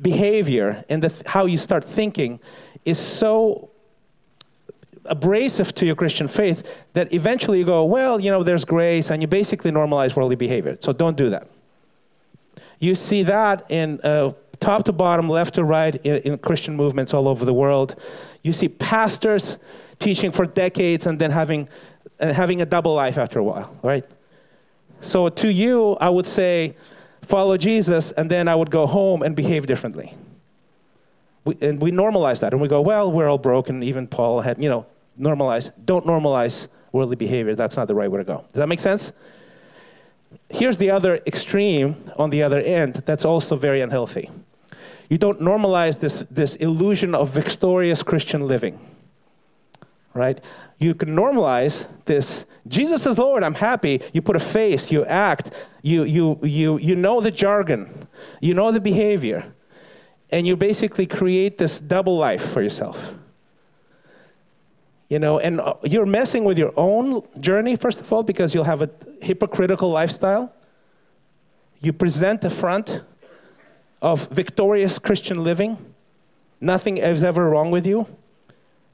behavior 0.00 0.84
and 0.88 1.02
the, 1.02 1.22
how 1.26 1.46
you 1.46 1.58
start 1.58 1.84
thinking 1.84 2.40
is 2.84 2.98
so 2.98 3.70
abrasive 5.10 5.74
to 5.74 5.86
your 5.86 5.94
Christian 5.94 6.28
faith 6.28 6.86
that 6.92 7.12
eventually 7.12 7.58
you 7.58 7.64
go, 7.64 7.84
well, 7.84 8.20
you 8.20 8.30
know, 8.30 8.42
there's 8.42 8.64
grace, 8.64 9.10
and 9.10 9.22
you 9.22 9.28
basically 9.28 9.70
normalize 9.70 10.16
worldly 10.16 10.36
behavior. 10.36 10.76
So 10.80 10.92
don't 10.92 11.16
do 11.16 11.30
that. 11.30 11.48
You 12.78 12.94
see 12.94 13.24
that 13.24 13.70
in 13.70 14.00
uh, 14.02 14.32
top 14.60 14.84
to 14.84 14.92
bottom, 14.92 15.28
left 15.28 15.54
to 15.54 15.64
right, 15.64 15.94
in, 15.96 16.16
in 16.18 16.38
Christian 16.38 16.76
movements 16.76 17.12
all 17.14 17.28
over 17.28 17.44
the 17.44 17.54
world. 17.54 17.96
You 18.42 18.52
see 18.52 18.68
pastors 18.68 19.58
teaching 19.98 20.30
for 20.30 20.46
decades 20.46 21.06
and 21.06 21.18
then 21.18 21.30
having, 21.30 21.68
uh, 22.20 22.32
having 22.32 22.62
a 22.62 22.66
double 22.66 22.94
life 22.94 23.18
after 23.18 23.38
a 23.38 23.44
while, 23.44 23.76
right? 23.82 24.04
So 25.00 25.28
to 25.28 25.52
you, 25.52 25.96
I 26.00 26.08
would 26.08 26.26
say, 26.26 26.76
follow 27.22 27.56
Jesus, 27.56 28.12
and 28.12 28.30
then 28.30 28.48
I 28.48 28.54
would 28.54 28.70
go 28.70 28.86
home 28.86 29.22
and 29.22 29.36
behave 29.36 29.66
differently. 29.66 30.14
We, 31.44 31.56
and 31.60 31.80
we 31.80 31.90
normalize 31.90 32.40
that, 32.40 32.52
and 32.52 32.62
we 32.62 32.68
go, 32.68 32.80
well, 32.80 33.10
we're 33.10 33.28
all 33.28 33.38
broken. 33.38 33.82
Even 33.82 34.06
Paul 34.06 34.40
had, 34.40 34.62
you 34.62 34.68
know, 34.68 34.86
normalize. 35.18 35.70
Don't 35.84 36.06
normalize 36.06 36.68
worldly 36.92 37.16
behavior. 37.16 37.54
That's 37.54 37.76
not 37.76 37.88
the 37.88 37.94
right 37.94 38.10
way 38.10 38.18
to 38.18 38.24
go. 38.24 38.44
Does 38.48 38.58
that 38.58 38.68
make 38.68 38.80
sense? 38.80 39.12
Here's 40.50 40.78
the 40.78 40.90
other 40.90 41.16
extreme 41.26 41.96
on 42.16 42.30
the 42.30 42.42
other 42.42 42.60
end 42.60 42.94
that's 43.06 43.24
also 43.24 43.56
very 43.56 43.80
unhealthy. 43.80 44.30
You 45.08 45.18
don't 45.18 45.40
normalize 45.40 46.00
this, 46.00 46.20
this 46.30 46.56
illusion 46.56 47.14
of 47.14 47.30
victorious 47.30 48.02
Christian 48.02 48.46
living 48.46 48.78
right? 50.18 50.42
You 50.78 50.94
can 50.94 51.10
normalize 51.10 51.86
this. 52.04 52.44
Jesus 52.66 53.06
is 53.06 53.16
Lord, 53.18 53.42
I'm 53.42 53.54
happy. 53.54 54.02
You 54.12 54.20
put 54.20 54.36
a 54.36 54.40
face, 54.40 54.90
you 54.90 55.04
act, 55.04 55.52
you, 55.82 56.04
you, 56.04 56.38
you, 56.42 56.78
you 56.78 56.96
know 56.96 57.20
the 57.20 57.30
jargon, 57.30 58.08
you 58.40 58.52
know 58.52 58.72
the 58.72 58.80
behavior, 58.80 59.52
and 60.30 60.46
you 60.46 60.56
basically 60.56 61.06
create 61.06 61.58
this 61.58 61.80
double 61.80 62.18
life 62.18 62.44
for 62.44 62.60
yourself. 62.60 63.14
You 65.08 65.18
know, 65.18 65.38
and 65.38 65.60
uh, 65.60 65.74
you're 65.82 66.06
messing 66.06 66.44
with 66.44 66.58
your 66.58 66.72
own 66.76 67.22
journey, 67.40 67.76
first 67.76 68.00
of 68.00 68.12
all, 68.12 68.22
because 68.22 68.54
you'll 68.54 68.64
have 68.64 68.82
a 68.82 68.90
hypocritical 69.22 69.90
lifestyle. 69.90 70.52
You 71.80 71.92
present 71.92 72.44
a 72.44 72.50
front 72.50 73.02
of 74.02 74.28
victorious 74.28 74.98
Christian 74.98 75.42
living. 75.42 75.78
Nothing 76.60 76.98
is 76.98 77.24
ever 77.24 77.48
wrong 77.48 77.70
with 77.70 77.86
you. 77.86 78.06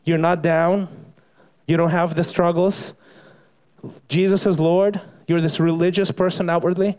You're 0.04 0.18
not 0.18 0.42
down. 0.42 0.88
You 1.66 1.76
don't 1.76 1.90
have 1.90 2.14
the 2.14 2.25
struggles. 2.25 2.94
Jesus 4.09 4.47
is 4.47 4.61
Lord. 4.61 5.00
You're 5.26 5.40
this 5.40 5.59
religious 5.59 6.11
person 6.11 6.49
outwardly. 6.49 6.97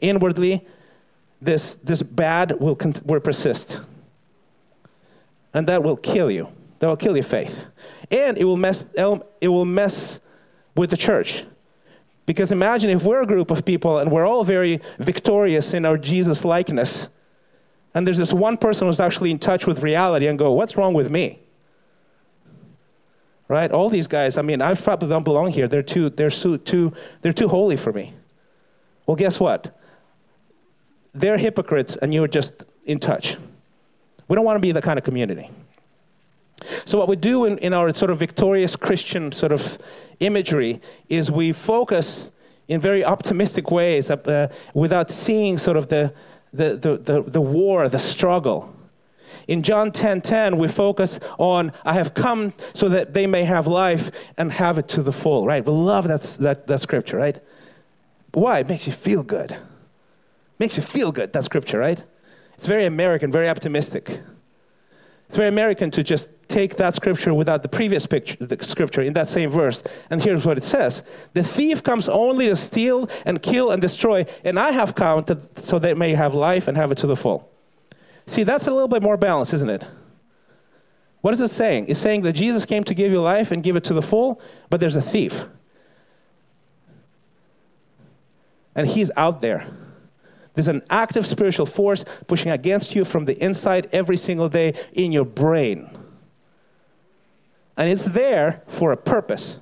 Inwardly, 0.00 0.66
this, 1.40 1.74
this 1.76 2.02
bad 2.02 2.58
will, 2.58 2.76
will 3.04 3.20
persist. 3.20 3.80
And 5.54 5.66
that 5.68 5.82
will 5.82 5.96
kill 5.96 6.30
you. 6.30 6.48
That 6.78 6.88
will 6.88 6.96
kill 6.96 7.16
your 7.16 7.24
faith. 7.24 7.64
And 8.10 8.38
it 8.38 8.44
will 8.44 8.56
mess, 8.56 8.90
it 9.40 9.48
will 9.48 9.64
mess 9.64 10.20
with 10.76 10.90
the 10.90 10.96
church. 10.96 11.44
Because 12.26 12.52
imagine 12.52 12.90
if 12.90 13.04
we're 13.04 13.22
a 13.22 13.26
group 13.26 13.50
of 13.50 13.64
people 13.64 13.98
and 13.98 14.12
we're 14.12 14.26
all 14.26 14.44
very 14.44 14.80
victorious 14.98 15.74
in 15.74 15.84
our 15.84 15.96
Jesus 15.96 16.44
likeness, 16.44 17.08
and 17.94 18.06
there's 18.06 18.18
this 18.18 18.32
one 18.32 18.56
person 18.56 18.86
who's 18.86 19.00
actually 19.00 19.30
in 19.30 19.38
touch 19.38 19.66
with 19.66 19.82
reality 19.82 20.26
and 20.26 20.38
go, 20.38 20.52
What's 20.52 20.76
wrong 20.76 20.94
with 20.94 21.10
me? 21.10 21.40
right? 23.48 23.72
All 23.72 23.88
these 23.88 24.06
guys, 24.06 24.36
I 24.36 24.42
mean, 24.42 24.60
I 24.60 24.74
probably 24.74 25.08
don't 25.08 25.24
belong 25.24 25.50
here. 25.52 25.66
They're 25.66 25.82
too, 25.82 26.10
they're 26.10 26.30
too, 26.30 26.58
too, 26.58 26.92
they're 27.22 27.32
too 27.32 27.48
holy 27.48 27.76
for 27.76 27.92
me. 27.92 28.14
Well, 29.06 29.16
guess 29.16 29.40
what? 29.40 29.76
They're 31.12 31.38
hypocrites, 31.38 31.96
and 31.96 32.12
you're 32.12 32.28
just 32.28 32.64
in 32.84 32.98
touch. 32.98 33.36
We 34.28 34.36
don't 34.36 34.44
want 34.44 34.56
to 34.56 34.60
be 34.60 34.72
the 34.72 34.82
kind 34.82 34.98
of 34.98 35.04
community. 35.04 35.50
So, 36.84 36.98
what 36.98 37.08
we 37.08 37.16
do 37.16 37.44
in, 37.44 37.58
in 37.58 37.72
our 37.72 37.92
sort 37.92 38.10
of 38.10 38.18
victorious 38.18 38.76
Christian 38.76 39.32
sort 39.32 39.52
of 39.52 39.78
imagery 40.20 40.80
is 41.08 41.30
we 41.30 41.52
focus 41.52 42.30
in 42.66 42.80
very 42.80 43.04
optimistic 43.04 43.70
ways 43.70 44.10
uh, 44.10 44.48
without 44.74 45.10
seeing 45.10 45.56
sort 45.56 45.76
of 45.76 45.88
the, 45.88 46.12
the, 46.52 46.76
the, 46.76 46.96
the, 46.98 47.22
the 47.22 47.40
war, 47.40 47.88
the 47.88 47.98
struggle 47.98 48.74
in 49.48 49.62
John 49.62 49.90
10:10, 49.90 49.92
10, 49.92 50.20
10, 50.20 50.58
we 50.58 50.68
focus 50.68 51.18
on 51.38 51.72
I 51.84 51.94
have 51.94 52.14
come 52.14 52.52
so 52.74 52.88
that 52.90 53.14
they 53.14 53.26
may 53.26 53.44
have 53.44 53.66
life 53.66 54.10
and 54.36 54.52
have 54.52 54.78
it 54.78 54.88
to 54.88 55.02
the 55.02 55.12
full, 55.12 55.46
right? 55.46 55.64
We 55.64 55.72
love 55.72 56.06
that, 56.08 56.22
that, 56.40 56.66
that 56.66 56.80
scripture, 56.80 57.16
right? 57.16 57.40
Why? 58.32 58.60
It 58.60 58.68
makes 58.68 58.86
you 58.86 58.92
feel 58.92 59.22
good. 59.22 59.56
Makes 60.58 60.76
you 60.76 60.82
feel 60.82 61.12
good, 61.12 61.32
that 61.32 61.44
scripture, 61.44 61.78
right? 61.78 62.02
It's 62.54 62.66
very 62.66 62.84
American, 62.84 63.32
very 63.32 63.48
optimistic. 63.48 64.20
It's 65.28 65.36
very 65.36 65.48
American 65.48 65.90
to 65.90 66.02
just 66.02 66.30
take 66.48 66.76
that 66.76 66.94
scripture 66.94 67.34
without 67.34 67.62
the 67.62 67.68
previous 67.68 68.06
picture, 68.06 68.46
the 68.46 68.64
scripture 68.64 69.02
in 69.02 69.12
that 69.12 69.28
same 69.28 69.50
verse. 69.50 69.82
And 70.08 70.22
here's 70.22 70.46
what 70.46 70.56
it 70.56 70.64
says 70.64 71.04
The 71.34 71.42
thief 71.42 71.82
comes 71.82 72.08
only 72.08 72.46
to 72.46 72.56
steal 72.56 73.10
and 73.26 73.42
kill 73.42 73.70
and 73.70 73.82
destroy, 73.82 74.24
and 74.42 74.58
I 74.58 74.72
have 74.72 74.94
come 74.94 75.22
to, 75.24 75.38
so 75.56 75.78
they 75.78 75.92
may 75.92 76.14
have 76.14 76.32
life 76.32 76.66
and 76.66 76.78
have 76.78 76.90
it 76.90 76.98
to 76.98 77.06
the 77.06 77.14
full. 77.14 77.50
See, 78.24 78.42
that's 78.42 78.66
a 78.66 78.70
little 78.70 78.88
bit 78.88 79.02
more 79.02 79.18
balanced, 79.18 79.52
isn't 79.52 79.68
it? 79.68 79.84
What 81.20 81.34
is 81.34 81.40
it 81.42 81.48
saying? 81.48 81.86
It's 81.88 82.00
saying 82.00 82.22
that 82.22 82.32
Jesus 82.32 82.64
came 82.64 82.84
to 82.84 82.94
give 82.94 83.12
you 83.12 83.20
life 83.20 83.50
and 83.50 83.62
give 83.62 83.76
it 83.76 83.84
to 83.84 83.94
the 83.94 84.02
full, 84.02 84.40
but 84.70 84.80
there's 84.80 84.96
a 84.96 85.02
thief. 85.02 85.46
And 88.74 88.86
he's 88.86 89.10
out 89.14 89.40
there. 89.40 89.66
There's 90.58 90.66
an 90.66 90.82
active 90.90 91.24
spiritual 91.24 91.66
force 91.66 92.04
pushing 92.26 92.50
against 92.50 92.96
you 92.96 93.04
from 93.04 93.26
the 93.26 93.40
inside 93.40 93.88
every 93.92 94.16
single 94.16 94.48
day 94.48 94.74
in 94.92 95.12
your 95.12 95.24
brain. 95.24 95.88
And 97.76 97.88
it's 97.88 98.06
there 98.06 98.64
for 98.66 98.90
a 98.90 98.96
purpose, 98.96 99.60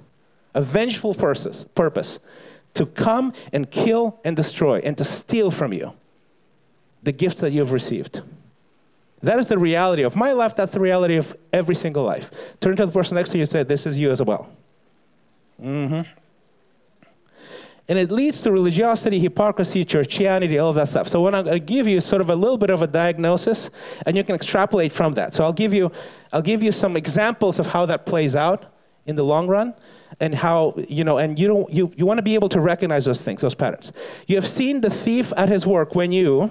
a 0.55 0.63
vengeful 0.63 1.13
purpose, 1.13 1.67
purpose 1.75 2.19
to 2.73 2.87
come 2.87 3.35
and 3.53 3.71
kill 3.71 4.19
and 4.25 4.35
destroy 4.35 4.79
and 4.79 4.97
to 4.97 5.05
steal 5.05 5.51
from 5.51 5.75
you 5.75 5.93
the 7.03 7.13
gifts 7.13 7.41
that 7.41 7.53
you've 7.53 7.73
received. 7.73 8.23
That 9.21 9.39
is 9.39 9.49
the 9.49 9.59
reality 9.59 10.03
of 10.03 10.17
my 10.17 10.33
life. 10.33 10.57
That's 10.57 10.73
the 10.73 10.81
reality 10.81 11.17
of 11.17 11.37
every 11.53 11.75
single 11.75 12.05
life. 12.05 12.31
Turn 12.59 12.75
to 12.75 12.87
the 12.87 12.93
person 12.93 13.17
next 13.17 13.33
to 13.33 13.37
you 13.37 13.43
and 13.43 13.51
say, 13.51 13.65
This 13.65 13.85
is 13.85 13.99
you 13.99 14.11
as 14.11 14.23
well. 14.23 14.49
Mm-hmm. 15.63 16.09
And 17.89 17.99
it 17.99 18.11
leads 18.11 18.43
to 18.43 18.51
religiosity, 18.51 19.21
hypocrisy, 19.21 19.85
churchianity, 19.85 20.61
all 20.61 20.71
of 20.71 20.77
that 20.77 20.89
stuff. 20.89 21.07
So 21.07 21.23
when 21.23 21.37
I'm 21.37 21.45
going 21.45 21.55
to 21.59 21.65
give 21.65 21.87
you 21.87 21.99
is 21.99 22.05
sort 22.05 22.21
of 22.21 22.31
a 22.31 22.35
little 22.35 22.59
bit 22.59 22.71
of 22.71 22.83
a 22.83 22.87
diagnosis, 22.87 23.71
and 24.05 24.17
you 24.17 24.25
can 24.25 24.35
extrapolate 24.35 24.93
from 24.93 25.13
that. 25.13 25.35
So 25.35 25.45
I'll 25.45 25.53
give 25.53 25.73
you, 25.73 25.93
I'll 26.33 26.43
give 26.43 26.65
you 26.65 26.73
some 26.73 26.97
examples 26.97 27.61
of 27.61 27.69
how 27.69 27.87
that 27.87 28.05
plays 28.05 28.35
out 28.35 28.67
in 29.07 29.15
the 29.15 29.23
long 29.23 29.47
run, 29.47 29.73
and 30.19 30.35
how 30.35 30.75
you 30.89 31.05
know, 31.05 31.19
and 31.19 31.39
you 31.39 31.47
don't, 31.47 31.73
you, 31.73 31.93
you 31.97 32.05
want 32.05 32.19
to 32.19 32.23
be 32.23 32.35
able 32.35 32.49
to 32.49 32.61
recognize 32.61 33.05
those 33.05 33.23
things, 33.23 33.41
those 33.41 33.55
patterns. 33.55 33.93
You 34.27 34.35
have 34.35 34.49
seen 34.49 34.81
the 34.81 34.91
thief 34.91 35.33
at 35.37 35.49
his 35.49 35.65
work 35.65 35.95
when 35.95 36.11
you 36.11 36.51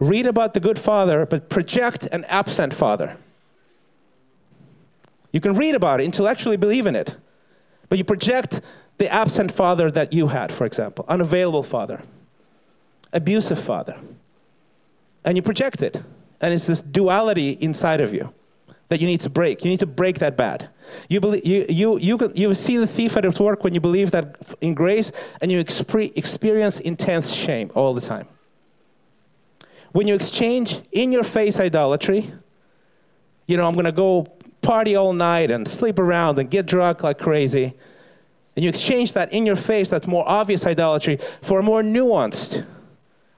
read 0.00 0.26
about 0.26 0.54
the 0.54 0.60
good 0.60 0.80
father, 0.80 1.26
but 1.26 1.48
project 1.48 2.08
an 2.10 2.24
absent 2.24 2.74
father. 2.74 3.16
You 5.30 5.40
can 5.40 5.54
read 5.54 5.76
about 5.76 6.00
it, 6.00 6.04
intellectually 6.04 6.56
believe 6.56 6.86
in 6.86 6.96
it, 6.96 7.14
but 7.88 7.98
you 7.98 8.04
project 8.04 8.62
the 9.00 9.12
absent 9.12 9.50
father 9.50 9.90
that 9.90 10.12
you 10.12 10.28
had, 10.28 10.52
for 10.52 10.64
example, 10.64 11.04
unavailable 11.08 11.64
father, 11.64 12.02
abusive 13.12 13.58
father, 13.58 13.96
and 15.24 15.36
you 15.36 15.42
project 15.42 15.82
it. 15.82 16.00
And 16.40 16.54
it's 16.54 16.66
this 16.66 16.80
duality 16.80 17.50
inside 17.50 18.00
of 18.00 18.14
you 18.14 18.32
that 18.88 19.00
you 19.00 19.06
need 19.06 19.20
to 19.22 19.30
break. 19.30 19.64
You 19.64 19.70
need 19.70 19.80
to 19.80 19.86
break 19.86 20.20
that 20.20 20.36
bad. 20.36 20.68
You, 21.08 21.20
believe, 21.20 21.44
you, 21.44 21.66
you, 21.68 21.98
you, 21.98 22.32
you 22.34 22.54
see 22.54 22.76
the 22.76 22.86
thief 22.86 23.16
at 23.16 23.24
its 23.24 23.40
work 23.40 23.64
when 23.64 23.74
you 23.74 23.80
believe 23.80 24.12
that 24.12 24.54
in 24.60 24.74
grace 24.74 25.10
and 25.40 25.50
you 25.50 25.58
experience 25.58 26.78
intense 26.80 27.32
shame 27.32 27.72
all 27.74 27.92
the 27.94 28.00
time 28.00 28.28
when 29.92 30.06
you 30.06 30.14
exchange 30.14 30.80
in 30.92 31.12
your 31.12 31.24
face 31.24 31.58
idolatry, 31.58 32.30
you 33.46 33.56
know, 33.56 33.66
I'm 33.66 33.74
going 33.74 33.86
to 33.86 33.92
go 33.92 34.26
party 34.62 34.94
all 34.94 35.12
night 35.12 35.50
and 35.50 35.66
sleep 35.66 35.98
around 35.98 36.38
and 36.38 36.50
get 36.50 36.66
drunk 36.66 37.02
like 37.02 37.18
crazy, 37.18 37.74
and 38.56 38.64
you 38.64 38.68
exchange 38.68 39.12
that 39.12 39.32
in 39.32 39.46
your 39.46 39.56
face, 39.56 39.88
that's 39.88 40.06
more 40.06 40.24
obvious 40.26 40.66
idolatry, 40.66 41.18
for 41.40 41.60
a 41.60 41.62
more 41.62 41.82
nuanced 41.82 42.66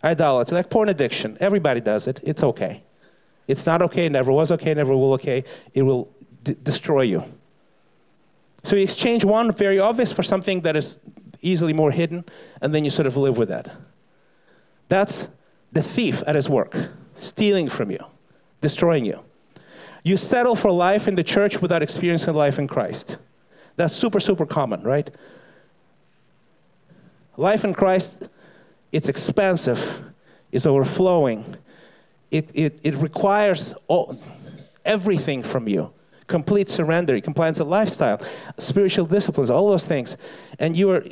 idolatry, 0.03 0.57
like 0.57 0.71
porn 0.71 0.89
addiction. 0.89 1.37
Everybody 1.41 1.81
does 1.81 2.07
it. 2.07 2.21
It's 2.23 2.43
okay. 2.43 2.83
It's 3.47 3.67
not 3.67 3.83
okay, 3.83 4.09
never 4.09 4.33
was 4.33 4.51
okay, 4.53 4.73
never 4.75 4.97
will 4.97 5.13
okay. 5.15 5.45
It 5.75 5.83
will 5.83 6.09
d- 6.43 6.57
destroy 6.63 7.03
you. 7.03 7.25
So 8.65 8.77
you 8.77 8.83
exchange 8.85 9.25
one 9.25 9.53
very 9.53 9.79
obvious 9.79 10.13
for 10.13 10.23
something 10.23 10.61
that 10.63 10.77
is 10.77 10.99
easily 11.41 11.73
more 11.73 11.91
hidden, 11.91 12.25
and 12.61 12.75
then 12.75 12.85
you 12.85 12.91
sort 12.91 13.07
of 13.07 13.17
live 13.17 13.37
with 13.37 13.49
that. 13.49 13.71
That's 14.89 15.29
the 15.73 15.83
thief 15.83 16.23
at 16.27 16.35
his 16.37 16.49
work, 16.49 16.77
stealing 17.17 17.69
from 17.69 17.91
you, 17.91 18.05
destroying 18.61 19.05
you. 19.05 19.25
You 20.05 20.17
settle 20.17 20.55
for 20.55 20.71
life 20.71 21.09
in 21.09 21.17
the 21.17 21.25
church 21.25 21.61
without 21.61 21.83
experiencing 21.83 22.35
life 22.35 22.59
in 22.59 22.69
Christ. 22.69 23.19
That's 23.77 23.95
super, 23.95 24.21
super 24.21 24.47
common, 24.47 24.83
right? 24.83 25.11
Life 27.37 27.65
in 27.65 27.75
Christ, 27.75 28.29
it's 28.93 29.09
expansive, 29.09 30.03
it's 30.51 30.67
overflowing, 30.67 31.57
it, 32.31 32.51
it, 32.55 32.79
it 32.83 32.95
requires 32.97 33.75
all, 33.89 34.19
everything 34.85 35.43
from 35.43 35.69
you 35.69 35.93
complete 36.33 36.69
surrender, 36.71 37.21
compliance 37.21 37.61
of 37.61 37.69
lifestyle, 37.69 38.19
spiritual 38.57 39.05
disciplines, 39.05 39.51
all 39.51 39.69
those 39.69 39.87
things. 39.87 40.17
And 40.59 40.75
you 40.75 40.91
are 40.91 41.05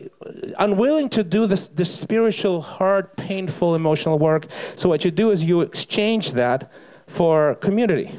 unwilling 0.58 1.10
to 1.10 1.22
do 1.22 1.46
this, 1.46 1.68
this 1.68 1.94
spiritual, 1.94 2.62
hard, 2.62 3.16
painful, 3.18 3.74
emotional 3.74 4.18
work. 4.18 4.46
So 4.76 4.88
what 4.88 5.04
you 5.04 5.10
do 5.10 5.30
is 5.30 5.44
you 5.44 5.60
exchange 5.60 6.32
that 6.32 6.72
for 7.06 7.54
community. 7.56 8.18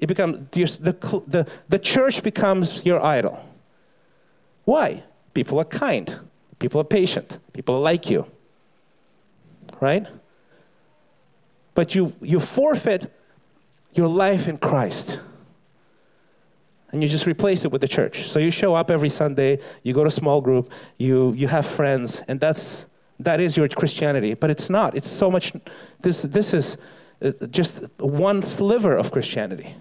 It 0.00 0.06
becomes 0.06 0.48
the, 0.78 0.92
the, 1.28 1.46
the 1.68 1.78
church 1.78 2.22
becomes 2.22 2.84
your 2.86 3.04
idol. 3.04 3.38
Why? 4.64 5.04
People 5.34 5.58
are 5.58 5.64
kind. 5.64 6.18
People 6.58 6.80
are 6.80 6.84
patient. 6.84 7.38
People 7.52 7.80
like 7.80 8.10
you. 8.10 8.26
Right? 9.78 10.06
But 11.74 11.94
you, 11.94 12.14
you 12.20 12.40
forfeit 12.40 13.12
your 13.92 14.08
life 14.08 14.48
in 14.48 14.56
Christ. 14.56 15.20
And 16.92 17.02
you 17.02 17.08
just 17.08 17.26
replace 17.26 17.64
it 17.64 17.70
with 17.70 17.82
the 17.82 17.88
church. 17.88 18.28
So 18.28 18.38
you 18.38 18.50
show 18.50 18.74
up 18.74 18.90
every 18.90 19.10
Sunday, 19.10 19.60
you 19.82 19.92
go 19.94 20.02
to 20.02 20.10
small 20.10 20.40
group, 20.40 20.72
you, 20.96 21.32
you 21.34 21.46
have 21.46 21.64
friends, 21.66 22.22
and 22.26 22.40
that's, 22.40 22.86
that 23.20 23.38
is 23.38 23.56
your 23.56 23.68
Christianity. 23.68 24.34
But 24.34 24.50
it's 24.50 24.68
not. 24.70 24.96
It's 24.96 25.08
so 25.08 25.30
much, 25.30 25.52
this, 26.00 26.22
this 26.22 26.52
is 26.52 26.76
uh, 27.22 27.32
just 27.50 27.84
one 27.98 28.42
sliver 28.42 28.96
of 28.96 29.12
Christianity. 29.12 29.76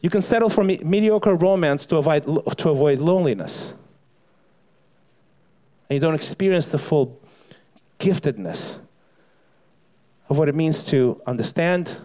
You 0.00 0.10
can 0.10 0.22
settle 0.22 0.48
for 0.48 0.64
me- 0.64 0.80
mediocre 0.84 1.34
romance 1.34 1.86
to 1.86 1.96
avoid, 1.96 2.24
to 2.58 2.70
avoid 2.70 2.98
loneliness. 2.98 3.72
And 5.88 5.94
you 5.94 6.00
don't 6.00 6.14
experience 6.14 6.68
the 6.68 6.78
full 6.78 7.20
giftedness 7.98 8.78
of 10.28 10.38
what 10.38 10.48
it 10.48 10.54
means 10.54 10.84
to 10.84 11.20
understand 11.26 11.96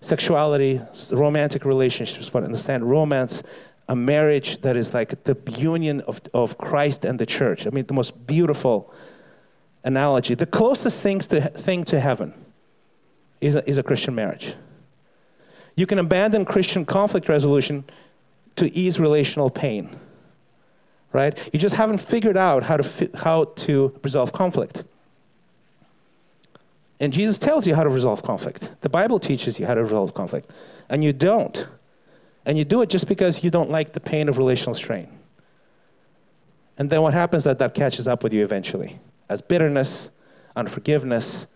sexuality, 0.00 0.80
romantic 1.12 1.64
relationships, 1.64 2.28
but 2.28 2.44
understand 2.44 2.88
romance, 2.88 3.42
a 3.88 3.96
marriage 3.96 4.60
that 4.62 4.76
is 4.76 4.94
like 4.94 5.24
the 5.24 5.36
union 5.58 6.00
of, 6.02 6.20
of 6.32 6.56
Christ 6.56 7.04
and 7.04 7.18
the 7.18 7.26
church. 7.26 7.66
I 7.66 7.70
mean, 7.70 7.86
the 7.86 7.94
most 7.94 8.26
beautiful 8.26 8.94
analogy. 9.82 10.34
The 10.34 10.46
closest 10.46 11.02
things 11.02 11.26
to, 11.28 11.40
thing 11.40 11.84
to 11.84 11.98
heaven 11.98 12.32
is 13.40 13.56
a, 13.56 13.68
is 13.68 13.78
a 13.78 13.82
Christian 13.82 14.14
marriage. 14.14 14.54
You 15.76 15.86
can 15.86 15.98
abandon 15.98 16.44
Christian 16.44 16.84
conflict 16.84 17.28
resolution 17.28 17.84
to 18.56 18.72
ease 18.76 19.00
relational 19.00 19.50
pain, 19.50 19.96
right? 21.12 21.38
You 21.52 21.58
just 21.58 21.76
haven't 21.76 21.98
figured 21.98 22.36
out 22.36 22.64
how 22.64 22.76
to, 22.76 22.82
fi- 22.82 23.10
how 23.14 23.44
to 23.44 23.98
resolve 24.02 24.32
conflict. 24.32 24.84
And 26.98 27.12
Jesus 27.12 27.38
tells 27.38 27.66
you 27.66 27.74
how 27.74 27.82
to 27.82 27.88
resolve 27.88 28.22
conflict. 28.22 28.70
The 28.82 28.90
Bible 28.90 29.18
teaches 29.18 29.58
you 29.58 29.66
how 29.66 29.74
to 29.74 29.82
resolve 29.82 30.12
conflict. 30.12 30.50
And 30.90 31.02
you 31.02 31.14
don't. 31.14 31.66
And 32.44 32.58
you 32.58 32.64
do 32.64 32.82
it 32.82 32.90
just 32.90 33.08
because 33.08 33.42
you 33.42 33.50
don't 33.50 33.70
like 33.70 33.92
the 33.92 34.00
pain 34.00 34.28
of 34.28 34.36
relational 34.36 34.74
strain. 34.74 35.08
And 36.76 36.90
then 36.90 37.00
what 37.02 37.14
happens 37.14 37.42
is 37.42 37.44
that 37.44 37.58
that 37.58 37.74
catches 37.74 38.06
up 38.06 38.22
with 38.22 38.32
you 38.32 38.44
eventually 38.44 38.98
as 39.28 39.40
bitterness, 39.40 40.10
unforgiveness, 40.56 41.46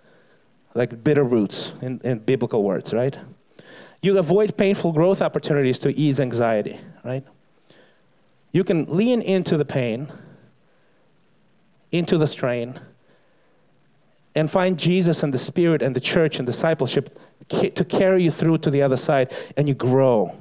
like 0.74 1.02
bitter 1.02 1.24
roots 1.24 1.72
in, 1.82 2.00
in 2.04 2.20
biblical 2.20 2.62
words, 2.62 2.94
right? 2.94 3.18
You 4.04 4.18
avoid 4.18 4.58
painful 4.58 4.92
growth 4.92 5.22
opportunities 5.22 5.78
to 5.78 5.88
ease 5.98 6.20
anxiety, 6.20 6.78
right? 7.02 7.24
You 8.52 8.62
can 8.62 8.84
lean 8.94 9.22
into 9.22 9.56
the 9.56 9.64
pain, 9.64 10.12
into 11.90 12.18
the 12.18 12.26
strain, 12.26 12.78
and 14.34 14.50
find 14.50 14.78
Jesus 14.78 15.22
and 15.22 15.32
the 15.32 15.38
Spirit 15.38 15.80
and 15.80 15.96
the 15.96 16.00
church 16.00 16.38
and 16.38 16.44
discipleship 16.44 17.18
to 17.48 17.84
carry 17.84 18.24
you 18.24 18.30
through 18.30 18.58
to 18.58 18.70
the 18.70 18.82
other 18.82 18.98
side, 18.98 19.32
and 19.56 19.70
you 19.70 19.74
grow. 19.74 20.36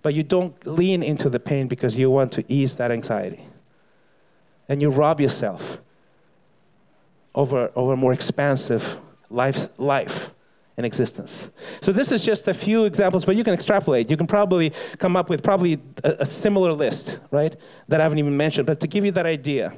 But 0.00 0.14
you 0.14 0.22
don't 0.22 0.54
lean 0.64 1.02
into 1.02 1.28
the 1.28 1.40
pain 1.40 1.66
because 1.66 1.98
you 1.98 2.12
want 2.12 2.30
to 2.32 2.44
ease 2.46 2.76
that 2.76 2.92
anxiety. 2.92 3.44
And 4.68 4.80
you 4.80 4.90
rob 4.90 5.20
yourself 5.20 5.78
over, 7.34 7.72
over 7.74 7.96
more 7.96 8.12
expansive 8.12 9.00
life, 9.28 9.76
life 9.76 10.30
in 10.78 10.84
existence. 10.84 11.50
So 11.82 11.92
this 11.92 12.12
is 12.12 12.24
just 12.24 12.46
a 12.46 12.54
few 12.54 12.84
examples, 12.84 13.24
but 13.24 13.34
you 13.34 13.42
can 13.42 13.52
extrapolate. 13.52 14.10
You 14.10 14.16
can 14.16 14.28
probably 14.28 14.72
come 14.98 15.16
up 15.16 15.28
with 15.28 15.42
probably 15.42 15.80
a, 16.04 16.18
a 16.20 16.24
similar 16.24 16.72
list, 16.72 17.18
right, 17.32 17.54
that 17.88 18.00
I 18.00 18.04
haven't 18.04 18.18
even 18.18 18.36
mentioned. 18.36 18.66
But 18.66 18.78
to 18.80 18.86
give 18.86 19.04
you 19.04 19.10
that 19.12 19.26
idea, 19.26 19.74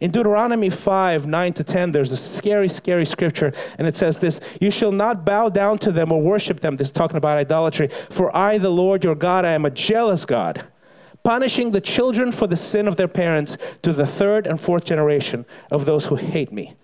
in 0.00 0.10
Deuteronomy 0.10 0.68
5 0.68 1.26
9 1.26 1.52
to 1.54 1.64
10, 1.64 1.92
there's 1.92 2.12
a 2.12 2.18
scary, 2.18 2.68
scary 2.68 3.06
scripture, 3.06 3.52
and 3.78 3.88
it 3.88 3.96
says 3.96 4.18
this 4.18 4.40
You 4.60 4.70
shall 4.70 4.92
not 4.92 5.24
bow 5.24 5.48
down 5.48 5.78
to 5.78 5.90
them 5.90 6.12
or 6.12 6.20
worship 6.20 6.60
them. 6.60 6.76
This 6.76 6.88
is 6.88 6.92
talking 6.92 7.16
about 7.16 7.38
idolatry. 7.38 7.88
For 7.88 8.34
I, 8.36 8.58
the 8.58 8.70
Lord 8.70 9.04
your 9.04 9.14
God, 9.14 9.46
I 9.46 9.52
am 9.52 9.64
a 9.64 9.70
jealous 9.70 10.26
God, 10.26 10.66
punishing 11.24 11.72
the 11.72 11.80
children 11.80 12.30
for 12.30 12.46
the 12.46 12.56
sin 12.56 12.86
of 12.86 12.96
their 12.96 13.08
parents 13.08 13.56
to 13.82 13.94
the 13.94 14.06
third 14.06 14.46
and 14.46 14.60
fourth 14.60 14.84
generation 14.84 15.46
of 15.70 15.86
those 15.86 16.06
who 16.06 16.16
hate 16.16 16.52
me, 16.52 16.74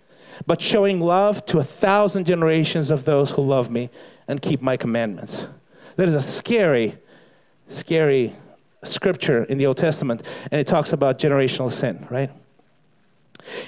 but 0.47 0.61
showing 0.61 1.01
love 1.01 1.45
to 1.47 1.59
a 1.59 1.63
thousand 1.63 2.27
generations 2.27 2.91
of 2.91 3.05
those 3.05 3.33
who 3.33 3.43
love 3.43 3.71
me 3.71 3.91
and 4.29 4.41
keep 4.41 4.63
my 4.63 4.77
commandments. 4.77 5.47
That 5.97 6.09
is 6.09 6.15
a 6.15 6.23
scary, 6.23 6.97
scary 7.69 8.35
scripture 8.85 9.45
in 9.45 9.59
the 9.59 9.67
Old 9.67 9.77
Testament, 9.77 10.27
and 10.51 10.61
it 10.61 10.67
talks 10.67 10.93
about 10.93 11.19
generational 11.19 11.71
sin, 11.71 12.07
right? 12.11 12.31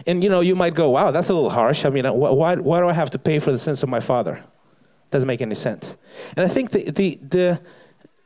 And 0.06 0.22
you 0.22 0.30
know, 0.30 0.40
you 0.40 0.54
might 0.54 0.74
go, 0.74 0.90
wow, 0.90 1.10
that's 1.10 1.28
a 1.28 1.34
little 1.34 1.50
harsh. 1.50 1.84
I 1.84 1.90
mean, 1.90 2.04
why, 2.04 2.54
why 2.54 2.80
do 2.80 2.88
I 2.88 2.92
have 2.92 3.10
to 3.10 3.18
pay 3.18 3.38
for 3.38 3.52
the 3.52 3.58
sins 3.58 3.82
of 3.82 3.88
my 3.88 4.00
father? 4.00 4.42
Doesn't 5.10 5.26
make 5.26 5.42
any 5.42 5.54
sense. 5.54 5.96
And 6.36 6.44
I 6.44 6.48
think 6.48 6.70
the, 6.70 6.90
the, 6.90 7.18
the, 7.22 7.60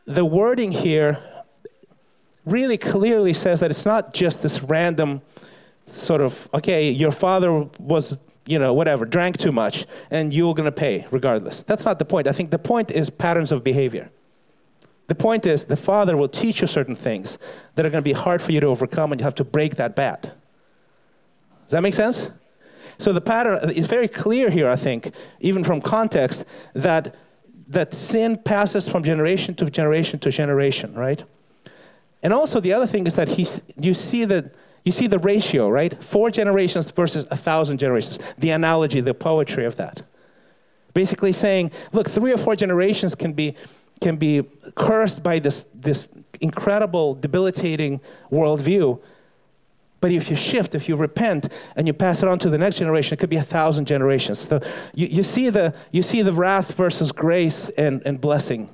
the 0.06 0.24
wording 0.24 0.72
here 0.72 1.18
really 2.44 2.78
clearly 2.78 3.32
says 3.32 3.60
that 3.60 3.70
it's 3.70 3.84
not 3.84 4.14
just 4.14 4.42
this 4.42 4.62
random 4.62 5.20
sort 5.86 6.20
of, 6.20 6.48
okay, 6.54 6.90
your 6.90 7.10
father 7.10 7.68
was, 7.78 8.18
you 8.48 8.58
know, 8.58 8.72
whatever, 8.72 9.04
drank 9.04 9.36
too 9.36 9.52
much, 9.52 9.86
and 10.10 10.32
you're 10.32 10.54
going 10.54 10.64
to 10.64 10.72
pay 10.72 11.06
regardless. 11.10 11.62
That's 11.62 11.84
not 11.84 11.98
the 11.98 12.04
point. 12.06 12.26
I 12.26 12.32
think 12.32 12.50
the 12.50 12.58
point 12.58 12.90
is 12.90 13.10
patterns 13.10 13.52
of 13.52 13.62
behavior. 13.62 14.10
The 15.08 15.14
point 15.14 15.46
is 15.46 15.66
the 15.66 15.76
father 15.76 16.16
will 16.16 16.28
teach 16.28 16.62
you 16.62 16.66
certain 16.66 16.94
things 16.94 17.38
that 17.74 17.84
are 17.84 17.90
going 17.90 18.02
to 18.02 18.08
be 18.08 18.14
hard 18.14 18.40
for 18.42 18.52
you 18.52 18.60
to 18.60 18.66
overcome, 18.66 19.12
and 19.12 19.20
you 19.20 19.24
have 19.24 19.34
to 19.36 19.44
break 19.44 19.76
that 19.76 19.94
bad. 19.94 20.22
Does 20.22 21.72
that 21.72 21.82
make 21.82 21.94
sense? 21.94 22.30
So 22.96 23.12
the 23.12 23.20
pattern 23.20 23.70
is 23.70 23.86
very 23.86 24.08
clear 24.08 24.48
here, 24.50 24.68
I 24.68 24.76
think, 24.76 25.12
even 25.40 25.62
from 25.62 25.80
context, 25.82 26.44
that, 26.72 27.14
that 27.68 27.92
sin 27.92 28.38
passes 28.44 28.88
from 28.88 29.02
generation 29.02 29.54
to 29.56 29.70
generation 29.70 30.18
to 30.20 30.30
generation, 30.30 30.94
right? 30.94 31.22
And 32.22 32.32
also 32.32 32.60
the 32.60 32.72
other 32.72 32.86
thing 32.86 33.06
is 33.06 33.14
that 33.14 33.28
he's, 33.28 33.62
you 33.76 33.92
see 33.92 34.24
the 34.24 34.50
you 34.84 34.92
see 34.92 35.06
the 35.06 35.18
ratio, 35.18 35.68
right? 35.68 36.02
Four 36.02 36.30
generations 36.30 36.90
versus 36.90 37.26
a 37.30 37.36
thousand 37.36 37.78
generations. 37.78 38.18
The 38.38 38.50
analogy, 38.50 39.00
the 39.00 39.14
poetry 39.14 39.64
of 39.64 39.76
that. 39.76 40.02
Basically 40.94 41.32
saying, 41.32 41.70
look, 41.92 42.08
three 42.08 42.32
or 42.32 42.38
four 42.38 42.56
generations 42.56 43.14
can 43.14 43.32
be 43.32 43.54
can 44.00 44.16
be 44.16 44.44
cursed 44.74 45.22
by 45.22 45.38
this 45.38 45.66
this 45.74 46.08
incredible, 46.40 47.14
debilitating 47.14 48.00
worldview 48.30 49.00
but 50.00 50.12
if 50.12 50.30
you 50.30 50.36
shift, 50.36 50.74
if 50.74 50.88
you 50.88 50.96
repent, 50.96 51.48
and 51.74 51.86
you 51.86 51.92
pass 51.92 52.22
it 52.22 52.28
on 52.28 52.38
to 52.40 52.50
the 52.50 52.58
next 52.58 52.78
generation, 52.78 53.14
it 53.14 53.18
could 53.18 53.30
be 53.30 53.36
a 53.36 53.42
thousand 53.42 53.86
generations. 53.86 54.40
So 54.40 54.60
you, 54.94 55.06
you, 55.08 55.22
see, 55.22 55.50
the, 55.50 55.74
you 55.90 56.02
see 56.02 56.22
the 56.22 56.32
wrath 56.32 56.76
versus 56.76 57.10
grace 57.10 57.68
and, 57.70 58.02
and 58.04 58.20
blessing 58.20 58.70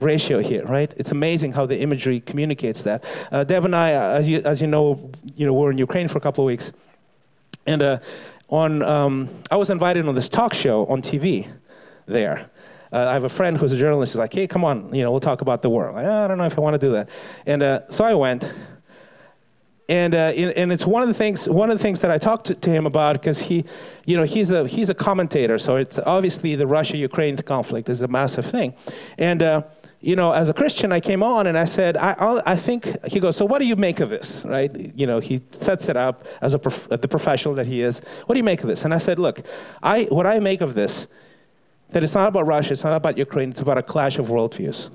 ratio 0.00 0.40
here, 0.40 0.64
right? 0.64 0.92
It's 0.96 1.12
amazing 1.12 1.52
how 1.52 1.66
the 1.66 1.78
imagery 1.80 2.20
communicates 2.20 2.82
that. 2.82 3.04
Uh, 3.32 3.44
Deb 3.44 3.64
and 3.64 3.74
I, 3.74 3.94
uh, 3.94 4.18
as 4.18 4.28
you, 4.28 4.40
as 4.44 4.60
you 4.60 4.66
know, 4.66 5.10
you 5.34 5.46
know, 5.46 5.52
we're 5.52 5.70
in 5.70 5.78
Ukraine 5.78 6.08
for 6.08 6.18
a 6.18 6.20
couple 6.20 6.44
of 6.44 6.46
weeks. 6.46 6.72
And 7.66 7.82
uh, 7.82 7.98
on, 8.48 8.82
um, 8.82 9.28
I 9.50 9.56
was 9.56 9.70
invited 9.70 10.06
on 10.06 10.14
this 10.14 10.28
talk 10.28 10.54
show 10.54 10.86
on 10.86 11.02
TV 11.02 11.48
there. 12.06 12.50
Uh, 12.92 13.06
I 13.08 13.14
have 13.14 13.24
a 13.24 13.28
friend 13.28 13.56
who's 13.58 13.72
a 13.72 13.78
journalist. 13.78 14.12
He's 14.12 14.18
like, 14.18 14.32
hey, 14.32 14.46
come 14.46 14.64
on, 14.64 14.94
you 14.94 15.02
know, 15.02 15.10
we'll 15.10 15.20
talk 15.20 15.40
about 15.40 15.62
the 15.62 15.70
war. 15.70 15.90
Like, 15.92 16.06
I 16.06 16.28
don't 16.28 16.38
know 16.38 16.44
if 16.44 16.56
I 16.56 16.60
want 16.60 16.74
to 16.74 16.86
do 16.86 16.92
that. 16.92 17.08
And 17.46 17.62
uh, 17.62 17.90
so 17.90 18.04
I 18.04 18.14
went 18.14 18.52
and 19.88 20.14
uh, 20.14 20.32
and 20.56 20.72
it's 20.72 20.86
one 20.86 21.02
of 21.02 21.08
the 21.08 21.14
things 21.14 21.48
one 21.48 21.70
of 21.70 21.78
the 21.78 21.82
things 21.82 22.00
that 22.00 22.10
I 22.10 22.18
talked 22.18 22.46
to, 22.46 22.54
to 22.54 22.70
him 22.70 22.86
about 22.86 23.14
because 23.14 23.38
he, 23.38 23.64
you 24.04 24.16
know, 24.16 24.24
he's 24.24 24.50
a 24.50 24.66
he's 24.66 24.88
a 24.88 24.94
commentator, 24.94 25.58
so 25.58 25.76
it's 25.76 25.98
obviously 26.00 26.56
the 26.56 26.66
Russia-Ukraine 26.66 27.36
conflict 27.38 27.88
is 27.88 28.02
a 28.02 28.08
massive 28.08 28.46
thing, 28.46 28.74
and. 29.18 29.64
You 30.00 30.14
know, 30.14 30.32
as 30.32 30.50
a 30.50 30.54
Christian, 30.54 30.92
I 30.92 31.00
came 31.00 31.22
on 31.22 31.46
and 31.46 31.56
I 31.56 31.64
said, 31.64 31.96
I, 31.96 32.42
I 32.44 32.54
think, 32.54 33.04
he 33.06 33.18
goes, 33.18 33.36
so 33.36 33.46
what 33.46 33.58
do 33.58 33.64
you 33.64 33.76
make 33.76 34.00
of 34.00 34.10
this, 34.10 34.44
right? 34.44 34.70
You 34.94 35.06
know, 35.06 35.20
he 35.20 35.40
sets 35.52 35.88
it 35.88 35.96
up 35.96 36.24
as 36.42 36.54
a 36.54 36.58
prof- 36.58 36.88
the 36.88 37.08
professional 37.08 37.54
that 37.54 37.66
he 37.66 37.80
is. 37.80 38.00
What 38.26 38.34
do 38.34 38.38
you 38.38 38.44
make 38.44 38.60
of 38.60 38.68
this? 38.68 38.84
And 38.84 38.92
I 38.92 38.98
said, 38.98 39.18
look, 39.18 39.40
I, 39.82 40.04
what 40.04 40.26
I 40.26 40.38
make 40.38 40.60
of 40.60 40.74
this, 40.74 41.08
that 41.90 42.04
it's 42.04 42.14
not 42.14 42.28
about 42.28 42.46
Russia, 42.46 42.72
it's 42.72 42.84
not 42.84 42.92
about 42.92 43.16
Ukraine, 43.16 43.50
it's 43.50 43.60
about 43.60 43.78
a 43.78 43.82
clash 43.82 44.18
of 44.18 44.26
worldviews. 44.26 44.90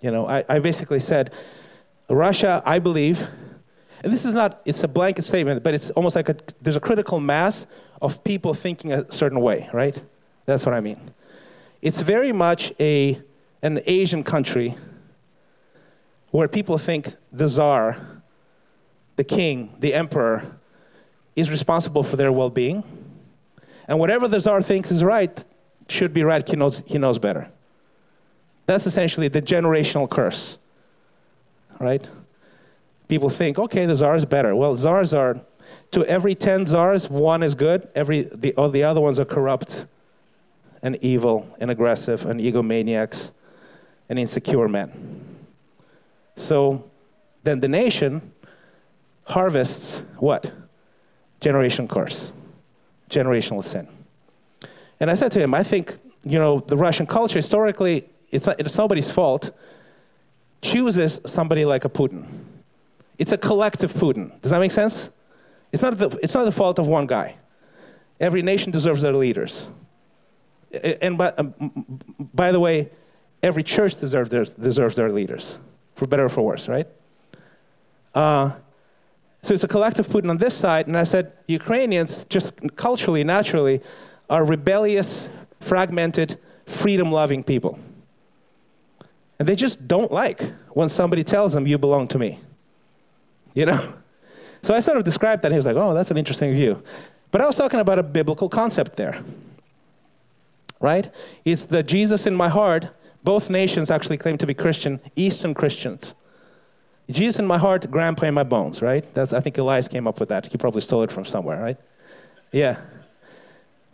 You 0.00 0.10
know, 0.10 0.26
I, 0.26 0.44
I 0.48 0.58
basically 0.60 1.00
said, 1.00 1.32
Russia, 2.08 2.62
I 2.64 2.78
believe, 2.78 3.28
and 4.02 4.12
this 4.12 4.24
is 4.24 4.32
not, 4.32 4.62
it's 4.64 4.82
a 4.84 4.88
blanket 4.88 5.24
statement, 5.24 5.62
but 5.62 5.74
it's 5.74 5.90
almost 5.90 6.16
like 6.16 6.28
a, 6.28 6.36
there's 6.62 6.76
a 6.76 6.80
critical 6.80 7.20
mass 7.20 7.66
of 8.00 8.24
people 8.24 8.54
thinking 8.54 8.92
a 8.92 9.10
certain 9.12 9.40
way, 9.40 9.68
right? 9.72 10.00
That's 10.46 10.64
what 10.64 10.74
I 10.74 10.80
mean. 10.80 10.98
It's 11.80 12.00
very 12.00 12.32
much 12.32 12.72
a, 12.80 13.20
an 13.62 13.80
Asian 13.86 14.24
country 14.24 14.76
where 16.30 16.48
people 16.48 16.78
think 16.78 17.14
the 17.32 17.48
czar, 17.48 18.22
the 19.16 19.24
king, 19.24 19.74
the 19.78 19.94
emperor, 19.94 20.58
is 21.36 21.50
responsible 21.50 22.02
for 22.02 22.16
their 22.16 22.32
well 22.32 22.50
being. 22.50 22.82
And 23.86 23.98
whatever 23.98 24.28
the 24.28 24.40
czar 24.40 24.60
thinks 24.60 24.90
is 24.90 25.02
right 25.02 25.44
should 25.88 26.12
be 26.12 26.24
right, 26.24 26.46
he 26.46 26.56
knows, 26.56 26.82
he 26.86 26.98
knows 26.98 27.18
better. 27.18 27.48
That's 28.66 28.86
essentially 28.86 29.28
the 29.28 29.40
generational 29.40 30.10
curse, 30.10 30.58
right? 31.78 32.08
People 33.06 33.30
think, 33.30 33.58
okay, 33.58 33.86
the 33.86 33.96
czar 33.96 34.16
is 34.16 34.26
better. 34.26 34.54
Well, 34.54 34.76
czars 34.76 35.14
are, 35.14 35.40
to 35.92 36.04
every 36.04 36.34
10 36.34 36.66
czars, 36.66 37.08
one 37.08 37.42
is 37.42 37.54
good, 37.54 37.88
every, 37.94 38.22
the, 38.22 38.52
all 38.54 38.68
the 38.68 38.82
other 38.82 39.00
ones 39.00 39.18
are 39.18 39.24
corrupt 39.24 39.86
and 40.82 40.96
evil 41.02 41.48
and 41.60 41.70
aggressive 41.70 42.26
and 42.26 42.40
egomaniacs 42.40 43.30
and 44.08 44.18
insecure 44.18 44.68
men. 44.68 45.36
So 46.36 46.88
then 47.42 47.60
the 47.60 47.68
nation 47.68 48.32
harvests 49.24 50.02
what? 50.18 50.50
Generation 51.40 51.86
curse, 51.86 52.32
generational 53.10 53.62
sin. 53.62 53.88
And 55.00 55.10
I 55.10 55.14
said 55.14 55.32
to 55.32 55.40
him, 55.40 55.54
I 55.54 55.62
think, 55.62 55.96
you 56.24 56.38
know, 56.38 56.60
the 56.60 56.76
Russian 56.76 57.06
culture 57.06 57.38
historically, 57.38 58.08
it's, 58.30 58.48
it's 58.58 58.76
nobody's 58.76 59.10
fault, 59.10 59.50
chooses 60.60 61.20
somebody 61.24 61.64
like 61.64 61.84
a 61.84 61.88
Putin. 61.88 62.26
It's 63.18 63.32
a 63.32 63.38
collective 63.38 63.92
Putin. 63.92 64.40
Does 64.40 64.50
that 64.50 64.60
make 64.60 64.72
sense? 64.72 65.08
It's 65.72 65.82
not 65.82 65.96
the, 65.96 66.08
it's 66.22 66.34
not 66.34 66.44
the 66.44 66.52
fault 66.52 66.78
of 66.78 66.88
one 66.88 67.06
guy. 67.06 67.36
Every 68.20 68.42
nation 68.42 68.72
deserves 68.72 69.02
their 69.02 69.12
leaders. 69.12 69.68
And 70.72 71.16
by, 71.16 71.28
um, 71.38 72.00
by 72.34 72.52
the 72.52 72.60
way, 72.60 72.90
every 73.42 73.62
church 73.62 73.96
deserves 73.96 74.30
their, 74.30 74.44
deserves 74.44 74.96
their 74.96 75.10
leaders, 75.10 75.58
for 75.94 76.06
better 76.06 76.24
or 76.24 76.28
for 76.28 76.42
worse, 76.42 76.68
right? 76.68 76.86
Uh, 78.14 78.52
so 79.42 79.54
it's 79.54 79.64
a 79.64 79.68
collective 79.68 80.06
Putin 80.08 80.30
on 80.30 80.38
this 80.38 80.54
side, 80.54 80.88
and 80.88 80.96
I 80.96 81.04
said 81.04 81.32
Ukrainians, 81.46 82.24
just 82.28 82.54
culturally, 82.76 83.24
naturally, 83.24 83.80
are 84.28 84.44
rebellious, 84.44 85.28
fragmented, 85.60 86.38
freedom 86.66 87.10
loving 87.10 87.42
people. 87.42 87.78
And 89.38 89.48
they 89.48 89.54
just 89.54 89.86
don't 89.86 90.12
like 90.12 90.42
when 90.70 90.88
somebody 90.88 91.22
tells 91.22 91.52
them, 91.52 91.66
You 91.66 91.78
belong 91.78 92.08
to 92.08 92.18
me. 92.18 92.40
You 93.54 93.66
know? 93.66 93.94
So 94.60 94.74
I 94.74 94.80
sort 94.80 94.98
of 94.98 95.04
described 95.04 95.42
that. 95.42 95.46
and 95.46 95.54
He 95.54 95.56
was 95.56 95.66
like, 95.66 95.76
Oh, 95.76 95.94
that's 95.94 96.10
an 96.10 96.16
interesting 96.16 96.52
view. 96.52 96.82
But 97.30 97.40
I 97.40 97.46
was 97.46 97.56
talking 97.56 97.78
about 97.78 98.00
a 98.00 98.02
biblical 98.02 98.48
concept 98.48 98.96
there. 98.96 99.22
Right? 100.80 101.12
It's 101.44 101.64
the 101.66 101.82
Jesus 101.82 102.26
in 102.26 102.34
my 102.34 102.48
heart. 102.48 102.96
Both 103.24 103.50
nations 103.50 103.90
actually 103.90 104.16
claim 104.16 104.38
to 104.38 104.46
be 104.46 104.54
Christian, 104.54 105.00
Eastern 105.16 105.54
Christians. 105.54 106.14
Jesus 107.10 107.38
in 107.38 107.46
my 107.46 107.58
heart, 107.58 107.90
grandpa 107.90 108.26
in 108.26 108.34
my 108.34 108.42
bones, 108.42 108.82
right? 108.82 109.06
That's, 109.14 109.32
I 109.32 109.40
think 109.40 109.56
Elias 109.58 109.88
came 109.88 110.06
up 110.06 110.20
with 110.20 110.28
that. 110.28 110.46
He 110.52 110.58
probably 110.58 110.82
stole 110.82 111.02
it 111.02 111.10
from 111.10 111.24
somewhere, 111.24 111.60
right? 111.60 111.76
Yeah. 112.52 112.80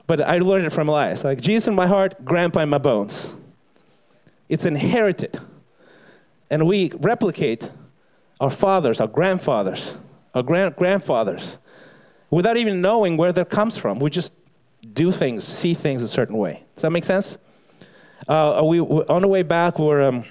But 0.06 0.20
I 0.20 0.38
learned 0.38 0.66
it 0.66 0.70
from 0.70 0.88
Elias. 0.88 1.24
Like, 1.24 1.40
Jesus 1.40 1.68
in 1.68 1.74
my 1.74 1.86
heart, 1.86 2.24
grandpa 2.24 2.60
in 2.60 2.68
my 2.68 2.78
bones. 2.78 3.32
It's 4.48 4.64
inherited. 4.66 5.38
And 6.50 6.66
we 6.66 6.90
replicate 6.98 7.70
our 8.40 8.50
fathers, 8.50 9.00
our 9.00 9.06
grandfathers, 9.08 9.96
our 10.34 10.42
grand- 10.42 10.76
grandfathers, 10.76 11.56
without 12.30 12.56
even 12.56 12.80
knowing 12.80 13.16
where 13.16 13.32
that 13.32 13.48
comes 13.48 13.78
from. 13.78 14.00
We 14.00 14.10
just 14.10 14.32
do 14.92 15.12
things, 15.12 15.44
see 15.44 15.74
things 15.74 16.02
a 16.02 16.08
certain 16.08 16.36
way. 16.36 16.64
Does 16.74 16.82
that 16.82 16.90
make 16.90 17.04
sense? 17.04 17.38
Uh, 18.28 18.62
we, 18.64 18.80
on 18.80 19.22
the 19.22 19.28
way 19.28 19.42
back, 19.42 19.78
we're, 19.78 20.02
um, 20.02 20.24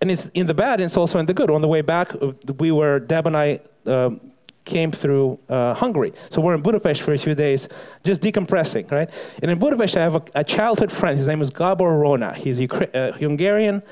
and 0.00 0.10
it's 0.10 0.26
in 0.34 0.46
the 0.46 0.54
bad, 0.54 0.80
and 0.80 0.84
it's 0.84 0.96
also 0.96 1.18
in 1.18 1.26
the 1.26 1.34
good. 1.34 1.50
On 1.50 1.60
the 1.60 1.68
way 1.68 1.82
back, 1.82 2.12
we 2.58 2.72
were, 2.72 2.98
Deb 2.98 3.26
and 3.26 3.36
I, 3.36 3.60
um, 3.86 4.20
came 4.64 4.90
through 4.90 5.38
uh, 5.48 5.74
Hungary. 5.74 6.12
So 6.30 6.40
we're 6.40 6.54
in 6.54 6.62
Budapest 6.62 7.02
for 7.02 7.12
a 7.12 7.18
few 7.18 7.34
days, 7.34 7.68
just 8.02 8.22
decompressing, 8.22 8.90
right? 8.90 9.10
And 9.42 9.50
in 9.50 9.58
Budapest, 9.58 9.96
I 9.96 10.02
have 10.02 10.14
a, 10.16 10.22
a 10.36 10.44
childhood 10.44 10.90
friend. 10.90 11.16
His 11.16 11.28
name 11.28 11.42
is 11.42 11.50
Gabor 11.50 11.98
Rona. 11.98 12.32
He's 12.32 12.60
uh, 12.60 13.12
Hungarian 13.18 13.82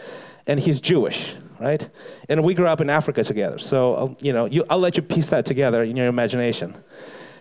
and 0.46 0.58
he's 0.58 0.80
Jewish, 0.80 1.34
right? 1.60 1.86
And 2.28 2.42
we 2.42 2.54
grew 2.54 2.66
up 2.66 2.80
in 2.80 2.90
Africa 2.90 3.22
together. 3.22 3.58
So, 3.58 3.94
I'll, 3.94 4.16
you 4.20 4.32
know, 4.32 4.46
you, 4.46 4.64
I'll 4.70 4.78
let 4.78 4.96
you 4.96 5.02
piece 5.02 5.28
that 5.28 5.44
together 5.44 5.82
in 5.82 5.96
your 5.96 6.06
imagination. 6.06 6.74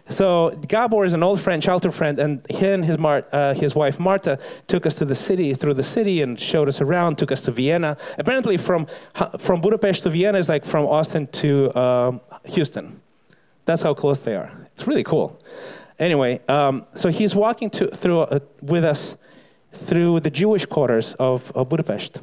So 0.09 0.49
Gabor 0.67 1.05
is 1.05 1.13
an 1.13 1.23
old 1.23 1.39
friend, 1.39 1.61
childhood 1.61 1.93
friend, 1.93 2.19
and 2.19 2.45
he 2.49 2.65
and 2.65 2.83
his, 2.83 2.97
Mar- 2.97 3.25
uh, 3.31 3.53
his 3.53 3.75
wife 3.75 3.99
Marta 3.99 4.39
took 4.67 4.85
us 4.85 4.95
to 4.95 5.05
the 5.05 5.15
city, 5.15 5.53
through 5.53 5.75
the 5.75 5.83
city, 5.83 6.21
and 6.21 6.39
showed 6.39 6.67
us 6.67 6.81
around. 6.81 7.17
Took 7.17 7.31
us 7.31 7.41
to 7.43 7.51
Vienna. 7.51 7.97
Apparently, 8.17 8.57
from 8.57 8.87
from 9.39 9.61
Budapest 9.61 10.03
to 10.03 10.09
Vienna 10.09 10.37
is 10.37 10.49
like 10.49 10.65
from 10.65 10.85
Austin 10.85 11.27
to 11.27 11.69
uh, 11.71 12.19
Houston. 12.45 13.01
That's 13.65 13.83
how 13.83 13.93
close 13.93 14.19
they 14.19 14.35
are. 14.35 14.51
It's 14.73 14.87
really 14.87 15.03
cool. 15.03 15.39
Anyway, 15.99 16.41
um, 16.47 16.85
so 16.95 17.09
he's 17.09 17.35
walking 17.35 17.69
to, 17.69 17.87
through 17.87 18.21
uh, 18.21 18.39
with 18.61 18.83
us 18.83 19.15
through 19.71 20.19
the 20.19 20.29
Jewish 20.29 20.65
quarters 20.65 21.13
of, 21.13 21.51
of 21.51 21.69
Budapest. 21.69 22.19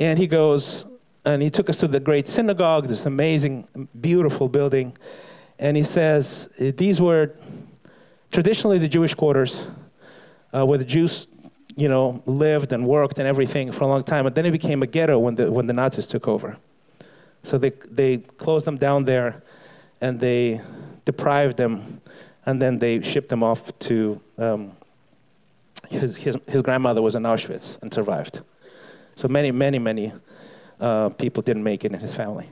And 0.00 0.18
he 0.18 0.26
goes, 0.26 0.86
and 1.24 1.42
he 1.42 1.50
took 1.50 1.68
us 1.68 1.76
to 1.78 1.88
the 1.88 2.00
great 2.00 2.28
synagogue, 2.28 2.86
this 2.86 3.06
amazing, 3.06 3.68
beautiful 4.00 4.48
building. 4.48 4.96
And 5.62 5.76
he 5.76 5.84
says, 5.84 6.48
these 6.58 7.00
were 7.00 7.36
traditionally 8.32 8.78
the 8.78 8.88
Jewish 8.88 9.14
quarters 9.14 9.64
uh, 10.52 10.66
where 10.66 10.76
the 10.76 10.84
Jews, 10.84 11.28
you 11.76 11.88
know, 11.88 12.20
lived 12.26 12.72
and 12.72 12.84
worked 12.84 13.20
and 13.20 13.28
everything 13.28 13.70
for 13.70 13.84
a 13.84 13.86
long 13.86 14.02
time. 14.02 14.24
But 14.24 14.34
then 14.34 14.44
it 14.44 14.50
became 14.50 14.82
a 14.82 14.88
ghetto 14.88 15.20
when 15.20 15.36
the, 15.36 15.52
when 15.52 15.68
the 15.68 15.72
Nazis 15.72 16.08
took 16.08 16.26
over. 16.26 16.56
So 17.44 17.58
they, 17.58 17.70
they 17.88 18.18
closed 18.18 18.66
them 18.66 18.76
down 18.76 19.04
there 19.04 19.40
and 20.00 20.18
they 20.18 20.60
deprived 21.04 21.58
them 21.58 22.00
and 22.44 22.60
then 22.60 22.80
they 22.80 23.00
shipped 23.02 23.28
them 23.28 23.44
off 23.44 23.78
to 23.90 24.20
um, 24.38 24.72
his, 25.88 26.16
his, 26.16 26.36
his 26.48 26.62
grandmother 26.62 27.00
was 27.00 27.14
in 27.14 27.22
Auschwitz 27.22 27.80
and 27.82 27.94
survived. 27.94 28.40
So 29.14 29.28
many, 29.28 29.52
many, 29.52 29.78
many 29.78 30.12
uh, 30.80 31.10
people 31.10 31.40
didn't 31.44 31.62
make 31.62 31.84
it 31.84 31.92
in 31.92 32.00
his 32.00 32.14
family. 32.14 32.48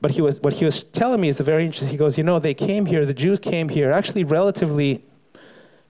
But 0.00 0.12
he 0.12 0.22
was, 0.22 0.40
what 0.40 0.54
he 0.54 0.64
was 0.64 0.84
telling 0.84 1.20
me 1.20 1.28
is 1.28 1.40
very 1.40 1.64
interesting. 1.64 1.90
He 1.90 1.96
goes, 1.96 2.16
You 2.16 2.24
know, 2.24 2.38
they 2.38 2.54
came 2.54 2.86
here, 2.86 3.04
the 3.04 3.14
Jews 3.14 3.38
came 3.38 3.68
here 3.68 3.90
actually 3.90 4.24
relatively 4.24 5.04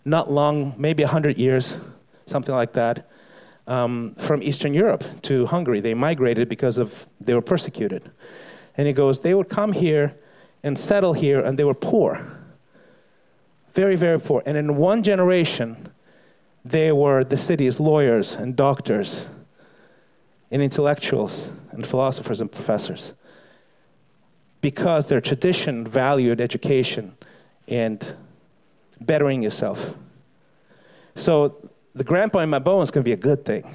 not 0.04 0.30
long, 0.30 0.74
maybe 0.78 1.02
100 1.02 1.36
years, 1.36 1.76
something 2.24 2.54
like 2.54 2.72
that 2.72 3.08
um, 3.66 4.14
from 4.16 4.42
Eastern 4.42 4.72
Europe 4.72 5.04
to 5.22 5.46
Hungary. 5.46 5.80
They 5.80 5.94
migrated 5.94 6.48
because 6.48 6.78
of 6.78 7.06
they 7.20 7.34
were 7.34 7.42
persecuted. 7.42 8.10
And 8.76 8.86
he 8.86 8.92
goes, 8.92 9.20
they 9.20 9.34
would 9.34 9.48
come 9.48 9.72
here 9.72 10.16
and 10.62 10.78
settle 10.78 11.12
here, 11.12 11.40
and 11.40 11.58
they 11.58 11.64
were 11.64 11.74
poor, 11.74 12.38
very, 13.74 13.96
very 13.96 14.18
poor. 14.18 14.42
And 14.46 14.56
in 14.56 14.76
one 14.76 15.02
generation, 15.02 15.92
they 16.64 16.90
were 16.92 17.22
the 17.24 17.36
city's 17.36 17.78
lawyers 17.78 18.34
and 18.34 18.56
doctors 18.56 19.26
and 20.50 20.62
intellectuals 20.62 21.50
and 21.70 21.86
philosophers 21.86 22.40
and 22.40 22.50
professors 22.50 23.14
because 24.60 25.08
their 25.08 25.20
tradition 25.20 25.86
valued 25.86 26.40
education 26.40 27.16
and 27.68 28.14
bettering 29.00 29.42
yourself. 29.42 29.94
So 31.14 31.70
the 31.94 32.04
grandpa 32.04 32.40
in 32.40 32.50
my 32.50 32.58
bones 32.58 32.90
can 32.90 33.02
be 33.02 33.12
a 33.12 33.16
good 33.16 33.44
thing. 33.44 33.74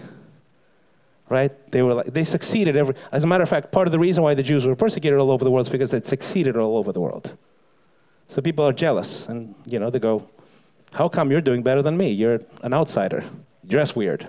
Right? 1.30 1.52
They 1.72 1.82
were 1.82 1.94
like 1.96 2.08
they 2.08 2.24
succeeded 2.24 2.76
every 2.76 2.96
as 3.12 3.24
a 3.24 3.28
matter 3.28 3.44
of 3.44 3.50
fact, 3.50 3.72
part 3.72 3.88
of 3.88 3.92
the 3.92 4.00
reason 4.00 4.24
why 4.24 4.34
the 4.34 4.44
Jews 4.44 4.68
were 4.68 4.76
persecuted 4.76 5.20
all 5.20 5.32
over 5.32 5.44
the 5.44 5.52
world 5.52 5.66
is 5.66 5.70
because 5.70 5.92
they 5.92 6.02
succeeded 6.02 6.58
all 6.58 6.78
over 6.78 6.92
the 6.92 7.00
world. 7.00 7.36
So 8.28 8.42
people 8.42 8.66
are 8.66 8.74
jealous 8.74 9.28
and 9.28 9.56
you 9.66 9.80
know, 9.80 9.90
they 9.90 10.00
go, 10.00 10.28
How 10.94 11.08
come 11.08 11.32
you're 11.32 11.42
doing 11.42 11.64
better 11.64 11.82
than 11.82 11.98
me? 11.98 12.10
You're 12.12 12.42
an 12.62 12.74
outsider. 12.74 13.24
Dress 13.66 13.96
weird. 13.96 14.28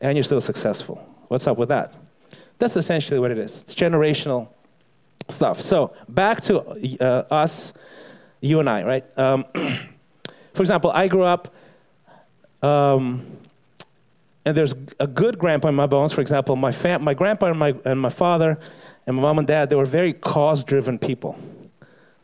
And 0.00 0.16
you're 0.16 0.24
still 0.24 0.40
successful. 0.40 0.96
What's 1.28 1.46
up 1.46 1.58
with 1.58 1.70
that? 1.70 1.92
That's 2.58 2.76
essentially 2.76 3.18
what 3.18 3.30
it 3.30 3.38
is. 3.38 3.62
It's 3.62 3.74
generational 3.74 4.48
stuff. 5.28 5.60
So 5.60 5.94
back 6.08 6.40
to 6.42 6.60
uh, 7.00 7.24
us, 7.30 7.72
you 8.40 8.60
and 8.60 8.68
I, 8.68 8.84
right? 8.84 9.18
Um, 9.18 9.44
for 10.54 10.62
example, 10.62 10.90
I 10.90 11.08
grew 11.08 11.22
up 11.22 11.54
um, 12.62 13.26
and 14.44 14.56
there's 14.56 14.74
a 15.00 15.06
good 15.06 15.38
grandpa 15.38 15.68
in 15.68 15.74
my 15.74 15.86
bones. 15.86 16.12
For 16.12 16.20
example, 16.20 16.56
my, 16.56 16.72
fam- 16.72 17.02
my 17.02 17.14
grandpa 17.14 17.46
and 17.46 17.58
my, 17.58 17.74
and 17.84 18.00
my 18.00 18.10
father 18.10 18.58
and 19.06 19.16
my 19.16 19.22
mom 19.22 19.38
and 19.38 19.46
dad, 19.46 19.70
they 19.70 19.76
were 19.76 19.84
very 19.84 20.12
cause 20.12 20.64
driven 20.64 20.98
people. 20.98 21.38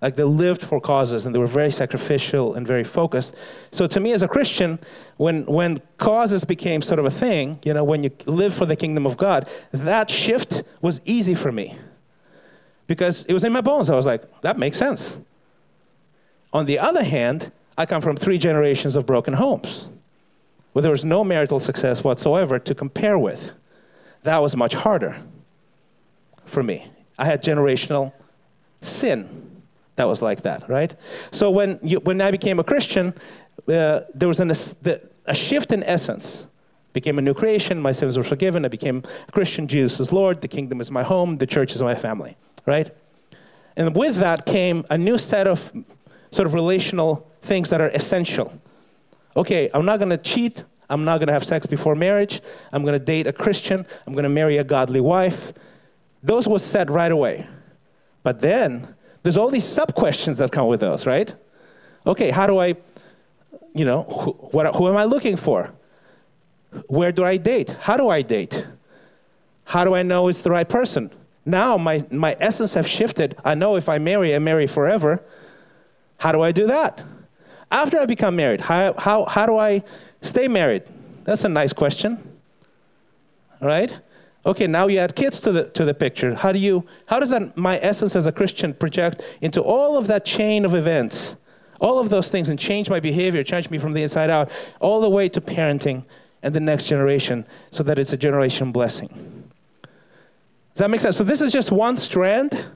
Like 0.01 0.17
they 0.17 0.25
lived 0.25 0.63
for 0.63 0.81
causes 0.81 1.27
and 1.27 1.35
they 1.35 1.39
were 1.39 1.47
very 1.47 1.71
sacrificial 1.71 2.55
and 2.55 2.67
very 2.67 2.83
focused. 2.83 3.35
So 3.71 3.87
to 3.87 4.01
me 4.01 4.13
as 4.13 4.23
a 4.23 4.29
Christian, 4.29 4.81
when, 5.17 5.47
when 5.47 5.79
causes 5.99 6.45
became 6.45 6.83
sort 6.83 6.99
of 6.99 7.05
a 7.05 7.11
thing, 7.11 7.61
you 7.65 7.73
know, 7.73 7.85
when 7.85 8.03
you 8.03 8.11
live 8.27 8.53
for 8.53 8.67
the 8.67 8.75
kingdom 8.75 9.07
of 9.07 9.17
God, 9.17 9.49
that 9.71 10.11
shift 10.11 10.65
was 10.81 11.01
easy 11.05 11.37
for 11.37 11.53
me. 11.53 11.79
Because 12.87 13.25
it 13.25 13.33
was 13.33 13.45
in 13.45 13.53
my 13.53 13.61
bones. 13.61 13.91
I 13.91 13.97
was 13.97 14.07
like, 14.07 14.41
that 14.43 14.59
makes 14.59 14.77
sense. 14.77 15.19
On 16.53 16.67
the 16.67 16.79
other 16.79 17.05
hand, 17.05 17.53
I 17.79 17.87
come 17.87 18.03
from 18.03 18.17
three 18.17 18.39
generations 18.39 18.97
of 18.97 19.07
broken 19.07 19.35
homes 19.35 19.89
where 20.73 20.83
there 20.83 20.91
was 20.91 21.05
no 21.05 21.23
marital 21.25 21.61
success 21.61 22.03
whatsoever 22.03 22.59
to 22.59 22.75
compare 22.75 23.19
with. 23.19 23.53
That 24.23 24.41
was 24.43 24.57
much 24.57 24.75
harder 24.75 25.23
for 26.45 26.63
me. 26.63 26.91
I 27.19 27.25
had 27.25 27.43
generational 27.43 28.13
sin 28.81 29.43
that 29.97 30.05
was 30.05 30.23
like 30.23 30.43
that, 30.43 30.69
right? 30.69 30.95
So 31.31 31.51
when, 31.51 31.79
you, 31.83 32.01
when 32.01 32.21
I 32.21 32.31
became 32.31 32.59
a 32.59 32.65
Christian, 32.65 33.15
uh, 33.69 34.01
there 34.15 34.29
was 34.29 34.41
an, 34.41 34.51
a 34.51 35.35
shift 35.35 35.73
in 35.73 35.83
essence. 35.83 36.47
Became 36.93 37.19
a 37.19 37.23
new 37.23 37.35
creation, 37.35 37.81
my 37.81 37.93
sins 37.93 38.19
were 38.19 38.25
forgiven, 38.25 38.67
I 38.67 38.69
became 38.69 39.03
a 39.27 39.33
Christian, 39.33 39.67
Jesus 39.67 39.99
is 39.99 40.13
Lord, 40.13 40.43
the 40.43 40.49
kingdom 40.49 40.81
is 40.81 40.91
my 40.91 41.03
home, 41.03 41.39
the 41.39 41.47
church 41.47 41.75
is 41.75 41.81
my 41.81 41.95
family, 41.95 42.37
right? 42.67 42.95
And 43.77 43.95
with 43.97 44.17
that 44.17 44.47
came 44.47 44.85
a 44.91 44.99
new 44.99 45.19
set 45.19 45.47
of 45.47 45.73
sort 46.31 46.47
of 46.47 46.55
relational 46.55 47.27
things 47.43 47.71
that 47.71 47.81
are 47.81 47.89
essential. 47.89 48.53
Okay, 49.37 49.71
I'm 49.73 49.85
not 49.85 49.99
gonna 49.99 50.19
cheat, 50.19 50.63
I'm 50.91 51.05
not 51.05 51.21
gonna 51.21 51.33
have 51.33 51.45
sex 51.45 51.67
before 51.67 51.95
marriage, 51.95 52.41
I'm 52.73 52.85
gonna 52.85 52.99
date 52.99 53.27
a 53.27 53.33
Christian, 53.33 53.87
I'm 54.07 54.15
gonna 54.15 54.29
marry 54.29 54.59
a 54.59 54.65
godly 54.65 55.01
wife. 55.01 55.53
Those 56.23 56.47
were 56.47 56.59
set 56.59 56.91
right 56.91 57.11
away. 57.11 57.47
But 58.23 58.41
then 58.41 58.95
there's 59.23 59.37
all 59.37 59.51
these 59.51 59.65
sub 59.65 59.95
questions 59.95 60.39
that 60.39 60.53
come 60.53 60.67
with 60.67 60.81
those, 60.81 61.07
right? 61.07 61.35
Okay, 62.07 62.31
how 62.31 62.47
do 62.47 62.59
I, 62.59 62.75
you 63.75 63.85
know, 63.85 64.03
who, 64.05 64.33
what, 64.33 64.75
who 64.77 64.89
am 64.89 64.97
I 64.97 65.05
looking 65.05 65.37
for? 65.37 65.73
Where 66.89 67.13
do 67.13 67.25
I 67.25 67.37
date? 67.37 67.77
How 67.81 67.97
do 67.97 68.09
I 68.09 68.23
date? 68.23 68.67
How 69.65 69.85
do 69.85 69.95
I 69.95 70.03
know 70.03 70.29
it's 70.29 70.41
the 70.41 70.51
right 70.51 70.69
person? 70.69 71.11
Now 71.45 71.77
my, 71.77 72.05
my 72.11 72.37
essence 72.41 72.75
have 72.75 72.87
shifted. 72.87 73.37
I 73.45 73.55
know 73.55 73.77
if 73.77 73.89
I 73.89 73.99
marry, 73.99 74.35
I 74.35 74.39
marry 74.39 74.67
forever. 74.67 75.23
How 76.19 76.33
do 76.33 76.41
I 76.41 76.53
do 76.53 76.67
that? 76.69 77.03
After 77.71 77.99
I 77.99 78.07
become 78.07 78.37
married, 78.37 78.61
how, 78.61 78.95
how, 78.99 79.25
how 79.25 79.47
do 79.47 79.57
I 79.57 79.83
stay 80.21 80.47
married? 80.47 80.85
That's 81.25 81.45
a 81.45 81.49
nice 81.49 81.73
question. 81.73 82.39
Right? 83.61 83.99
Okay, 84.45 84.67
now 84.67 84.89
you 84.89 84.99
add 84.99 85.15
kids 85.15 85.41
to 85.41 85.53
the, 85.53 85.69
to 85.71 85.85
the 85.85 85.95
picture. 85.95 86.35
How, 86.35 86.53
do 86.53 86.59
you, 86.59 86.85
how 87.07 87.21
does 87.21 87.31
that, 87.31 87.57
my 87.57 87.79
essence 87.79 88.17
as 88.17 88.27
a 88.27 88.33
Christian 88.33 88.75
project 88.75 89.23
into 89.41 89.63
all 89.63 89.97
of 89.97 90.09
that 90.09 90.25
chain 90.25 90.65
of 90.65 90.75
events? 90.75 91.37
All 91.81 91.99
of 91.99 92.11
those 92.11 92.31
things 92.31 92.49
and 92.49 92.59
change 92.59 92.91
my 92.91 93.01
behavior, 93.01 93.43
change 93.43 93.71
me 93.71 93.79
from 93.79 93.93
the 93.93 94.03
inside 94.03 94.31
out, 94.31 94.51
all 94.81 95.01
the 95.01 95.09
way 95.09 95.29
to 95.29 95.41
parenting 95.41 96.05
and 96.43 96.55
the 96.55 96.61
next 96.61 96.85
generation 96.85 97.47
so 97.71 97.83
that 97.85 97.99
it's 97.99 98.13
a 98.13 98.17
generation 98.17 98.73
blessing. 98.73 99.42
Does 100.75 100.81
that 100.81 100.91
make 100.91 101.01
sense? 101.01 101.17
So, 101.17 101.25
this 101.25 101.41
is 101.41 101.53
just 101.53 101.71
one 101.71 101.97
strand 101.97 102.67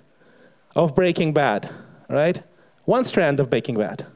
of 0.74 0.94
Breaking 0.94 1.32
Bad, 1.32 1.70
right? 2.08 2.42
One 2.84 3.04
strand 3.04 3.40
of 3.40 3.48
Breaking 3.48 3.78
Bad. 3.78 4.06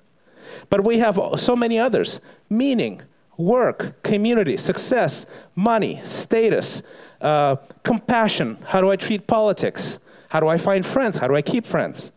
But 0.69 0.85
we 0.85 0.99
have 0.99 1.19
so 1.37 1.57
many 1.57 1.79
others 1.79 2.21
meaning, 2.51 3.01
work, 3.37 4.03
community, 4.03 4.57
success, 4.57 5.25
money, 5.55 6.01
status, 6.05 6.83
uh, 7.21 7.57
compassion. 7.83 8.59
How 8.66 8.81
do 8.81 8.90
I 8.90 8.97
treat 8.97 9.27
politics? 9.27 9.99
How 10.29 10.40
do 10.40 10.49
I 10.49 10.59
find 10.59 10.85
friends? 10.85 11.16
How 11.16 11.29
do 11.29 11.35
I 11.35 11.43
keep 11.43 11.64
friends? 11.64 12.12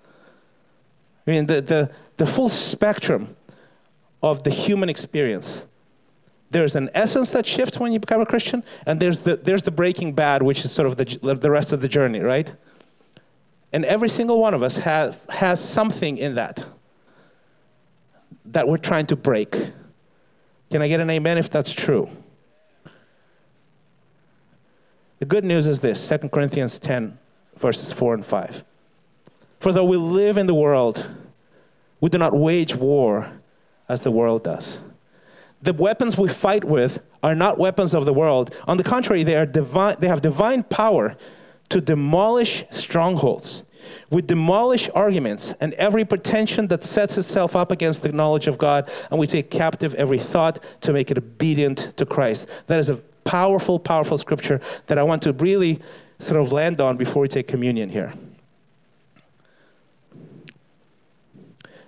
I 1.26 1.32
mean, 1.32 1.45
the, 1.45 1.62
the, 1.62 1.91
the 2.17 2.28
full 2.28 2.49
spectrum 2.49 3.36
of 4.21 4.43
the 4.43 4.49
human 4.49 4.89
experience. 4.89 5.65
There's 6.53 6.75
an 6.75 6.91
essence 6.93 7.31
that 7.31 7.47
shifts 7.47 7.79
when 7.79 7.91
you 7.91 7.99
become 7.99 8.21
a 8.21 8.27
Christian, 8.27 8.63
and 8.85 8.99
there's 8.99 9.21
the, 9.21 9.37
there's 9.37 9.63
the 9.63 9.71
breaking 9.71 10.13
bad, 10.13 10.43
which 10.43 10.63
is 10.63 10.71
sort 10.71 10.87
of 10.87 10.97
the, 10.97 11.05
the 11.33 11.49
rest 11.49 11.73
of 11.73 11.81
the 11.81 11.87
journey, 11.87 12.19
right? 12.19 12.51
And 13.73 13.83
every 13.85 14.07
single 14.07 14.39
one 14.39 14.53
of 14.53 14.61
us 14.61 14.77
has, 14.77 15.17
has 15.29 15.59
something 15.59 16.17
in 16.17 16.35
that 16.35 16.63
that 18.45 18.67
we're 18.67 18.77
trying 18.77 19.07
to 19.07 19.15
break. 19.15 19.51
Can 20.69 20.83
I 20.83 20.87
get 20.87 20.99
an 20.99 21.09
amen 21.09 21.39
if 21.39 21.49
that's 21.49 21.71
true? 21.71 22.07
The 25.17 25.25
good 25.25 25.43
news 25.43 25.65
is 25.65 25.79
this 25.79 26.07
2 26.07 26.29
Corinthians 26.29 26.77
10, 26.77 27.17
verses 27.57 27.91
4 27.91 28.13
and 28.13 28.25
5. 28.25 28.63
For 29.59 29.71
though 29.71 29.85
we 29.85 29.97
live 29.97 30.37
in 30.37 30.45
the 30.45 30.53
world, 30.53 31.07
we 31.99 32.09
do 32.09 32.19
not 32.19 32.37
wage 32.37 32.75
war 32.75 33.31
as 33.89 34.03
the 34.03 34.11
world 34.11 34.43
does. 34.43 34.77
The 35.63 35.73
weapons 35.73 36.17
we 36.17 36.28
fight 36.28 36.65
with 36.65 37.04
are 37.23 37.34
not 37.34 37.58
weapons 37.58 37.93
of 37.93 38.04
the 38.06 38.13
world. 38.13 38.54
On 38.67 38.76
the 38.76 38.84
contrary, 38.84 39.23
they, 39.23 39.38
are 39.38 39.45
divine, 39.45 39.95
they 39.99 40.10
have 40.10 40.21
divine 40.21 40.63
power 40.63 41.15
to 41.69 41.80
demolish 41.80 42.65
strongholds. 42.69 43.63
We 44.10 44.21
demolish 44.21 44.89
arguments 44.93 45.54
and 45.62 45.73
every 45.76 46.04
pretension 46.04 46.67
that 46.67 46.84
sets 46.84 47.17
itself 47.17 47.56
up 47.56 47.71
against 47.71 48.04
the 48.04 48.12
knowledge 48.12 48.47
of 48.47 48.58
God, 48.58 48.91
and 49.10 49.17
we 49.17 49.26
take 49.26 49.49
captive 49.49 49.93
every 49.95 50.19
thought 50.19 50.62
to 50.82 50.91
make 50.91 51.10
it 51.12 51.17
obedient 51.17 51.95
to 51.95 52.06
Christ. 52.06 52.45
That 52.67 52.80
is 52.80 52.89
a 52.89 52.97
powerful, 53.23 53.80
powerful 53.80 54.17
scripture 54.17 54.60
that 54.88 54.97
I 54.97 55.04
want 55.04 55.21
to 55.23 55.32
really 55.32 55.80
sort 56.19 56.41
of 56.41 56.52
land 56.52 56.82
on 56.82 56.97
before 56.97 57.21
we 57.21 57.30
take 57.30 57.47
communion 57.47 57.89
here. 57.89 58.12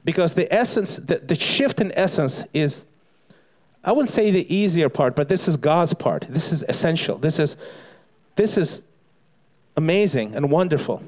Because 0.06 0.34
the 0.34 0.52
essence, 0.54 0.96
the, 0.96 1.18
the 1.18 1.36
shift 1.36 1.82
in 1.82 1.92
essence 1.94 2.46
is, 2.54 2.86
I 3.86 3.92
wouldn't 3.92 4.10
say 4.10 4.32
the 4.32 4.54
easier 4.54 4.90
part, 4.90 5.16
but 5.16 5.30
this 5.30 5.48
is 5.48 5.58
God's 5.58 5.94
part. 5.94 6.24
This 6.28 6.52
is 6.52 6.64
essential. 6.68 7.20
This 7.20 7.38
is, 7.38 7.56
this 8.36 8.58
is 8.58 8.82
amazing 9.78 10.34
and 10.34 10.50
wonderful. 10.50 11.04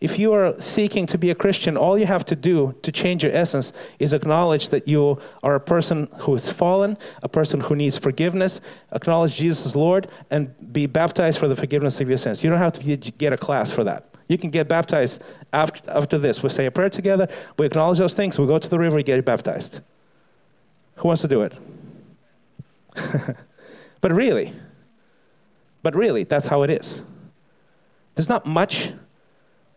If 0.00 0.18
you 0.18 0.32
are 0.32 0.60
seeking 0.60 1.06
to 1.06 1.18
be 1.18 1.30
a 1.30 1.34
Christian, 1.34 1.76
all 1.76 1.98
you 1.98 2.06
have 2.06 2.24
to 2.26 2.36
do 2.36 2.74
to 2.82 2.92
change 2.92 3.24
your 3.24 3.32
essence 3.32 3.72
is 3.98 4.12
acknowledge 4.12 4.70
that 4.70 4.86
you 4.86 5.20
are 5.42 5.56
a 5.56 5.60
person 5.60 6.08
who 6.20 6.34
is 6.36 6.48
fallen, 6.48 6.96
a 7.22 7.28
person 7.28 7.60
who 7.60 7.74
needs 7.74 7.98
forgiveness, 7.98 8.60
acknowledge 8.92 9.36
Jesus 9.36 9.66
as 9.66 9.76
Lord, 9.76 10.08
and 10.30 10.54
be 10.72 10.86
baptized 10.86 11.38
for 11.38 11.48
the 11.48 11.56
forgiveness 11.56 12.00
of 12.00 12.08
your 12.08 12.18
sins. 12.18 12.44
You 12.44 12.50
don't 12.50 12.58
have 12.58 12.72
to 12.74 12.96
get 12.96 13.32
a 13.32 13.36
class 13.36 13.70
for 13.70 13.84
that. 13.84 14.08
You 14.28 14.38
can 14.38 14.50
get 14.50 14.68
baptized 14.68 15.22
after, 15.52 15.88
after 15.90 16.18
this. 16.18 16.42
We 16.42 16.48
say 16.48 16.66
a 16.66 16.70
prayer 16.70 16.90
together, 16.90 17.28
we 17.58 17.66
acknowledge 17.66 17.98
those 17.98 18.14
things, 18.14 18.38
we 18.38 18.46
go 18.46 18.58
to 18.58 18.68
the 18.68 18.78
river, 18.78 18.96
we 18.96 19.02
get 19.02 19.24
baptized. 19.24 19.82
Who 21.02 21.08
wants 21.08 21.22
to 21.22 21.28
do 21.28 21.42
it? 21.42 21.52
but 24.00 24.12
really, 24.12 24.52
but 25.82 25.96
really, 25.96 26.22
that's 26.22 26.46
how 26.46 26.62
it 26.62 26.70
is. 26.70 27.02
There's 28.14 28.28
not 28.28 28.46
much 28.46 28.92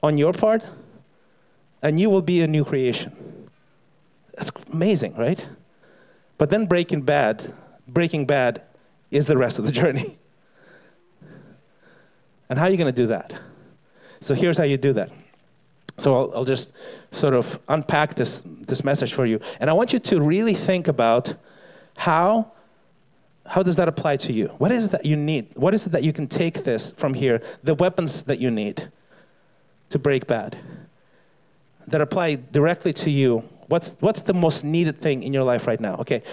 on 0.04 0.20
your 0.20 0.34
part, 0.34 0.68
and 1.82 2.00
you 2.00 2.12
will 2.12 2.22
be 2.22 2.42
a 2.42 2.48
new 2.48 2.64
creation. 2.64 3.50
That's 4.36 4.52
amazing, 4.72 5.16
right? 5.16 5.48
But 6.38 6.52
then 6.52 6.68
Breaking 6.68 7.02
Bad, 7.02 7.52
Breaking 7.88 8.28
Bad 8.28 8.62
is 9.10 9.26
the 9.26 9.36
rest 9.36 9.58
of 9.58 9.66
the 9.66 9.72
journey. 9.82 10.20
And 12.50 12.60
how 12.60 12.66
are 12.66 12.70
you 12.70 12.78
going 12.78 12.94
to 12.94 13.02
do 13.02 13.08
that? 13.08 13.34
So 14.20 14.36
here's 14.36 14.60
how 14.60 14.64
you 14.66 14.78
do 14.78 14.94
that. 14.94 15.10
So 15.98 16.14
I'll, 16.14 16.32
I'll, 16.36 16.46
just 16.46 16.74
sort 17.12 17.34
of 17.34 17.58
unpack 17.70 18.16
this, 18.16 18.44
this 18.46 18.84
message 18.84 19.14
for 19.14 19.26
you. 19.26 19.40
And 19.62 19.70
I 19.70 19.74
want 19.74 19.94
you 19.94 20.00
to 20.00 20.20
really 20.20 20.54
think 20.54 20.90
about 20.90 21.36
how, 21.96 22.52
how 23.46 23.64
does 23.64 23.78
that 23.78 23.88
apply 23.88 24.18
to 24.18 24.34
you? 24.34 24.48
What 24.58 24.74
is 24.74 24.86
it 24.86 24.92
that 24.92 25.06
you 25.06 25.16
need? 25.16 25.54
What 25.56 25.74
is 25.74 25.86
it 25.88 25.92
that 25.92 26.04
you 26.04 26.12
can 26.12 26.28
take 26.28 26.66
this 26.66 26.92
from 26.98 27.14
here, 27.14 27.42
the 27.64 27.76
weapons 27.76 28.24
that 28.24 28.40
you 28.40 28.52
need? 28.52 28.92
to 29.90 30.00
break 30.00 30.28
bad 30.28 30.58
that 31.88 32.02
apply 32.02 32.36
directly 32.36 32.92
to 32.92 33.10
you. 33.10 33.44
What's, 33.68 33.96
what's 34.00 34.24
the 34.24 34.34
most 34.34 34.64
needed 34.64 35.00
thing 35.00 35.24
in 35.24 35.34
your 35.34 35.44
life 35.44 35.68
right 35.68 35.80
now? 35.80 35.96
Okay, 35.98 36.24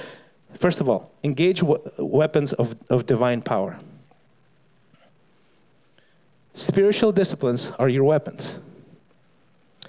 first 0.55 0.81
of 0.81 0.89
all, 0.89 1.13
engage 1.23 1.61
w- 1.61 1.81
weapons 1.99 2.53
of, 2.55 2.75
of 2.91 3.07
divine 3.07 3.43
power. 3.43 3.79
Spiritual 6.55 7.13
disciplines 7.13 7.71
are 7.79 7.89
your 7.89 8.05
weapons. 8.05 8.57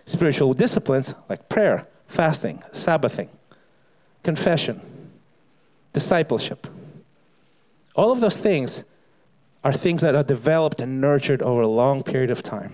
Spiritual 0.06 0.54
disciplines 0.54 1.13
like 1.30 1.50
prayer, 1.50 1.88
fasting, 2.08 2.62
Sabbathing, 2.72 3.30
confession, 4.24 4.82
discipleship. 5.94 6.68
All 7.96 8.12
of 8.12 8.20
those 8.20 8.39
things 8.39 8.84
are 9.63 9.72
things 9.72 10.02
that 10.02 10.16
are 10.16 10.24
developed 10.24 10.82
and 10.82 11.00
nurtured 11.00 11.42
over 11.42 11.62
a 11.62 11.68
long 11.68 12.04
period 12.04 12.32
of 12.32 12.44
time. 12.44 12.74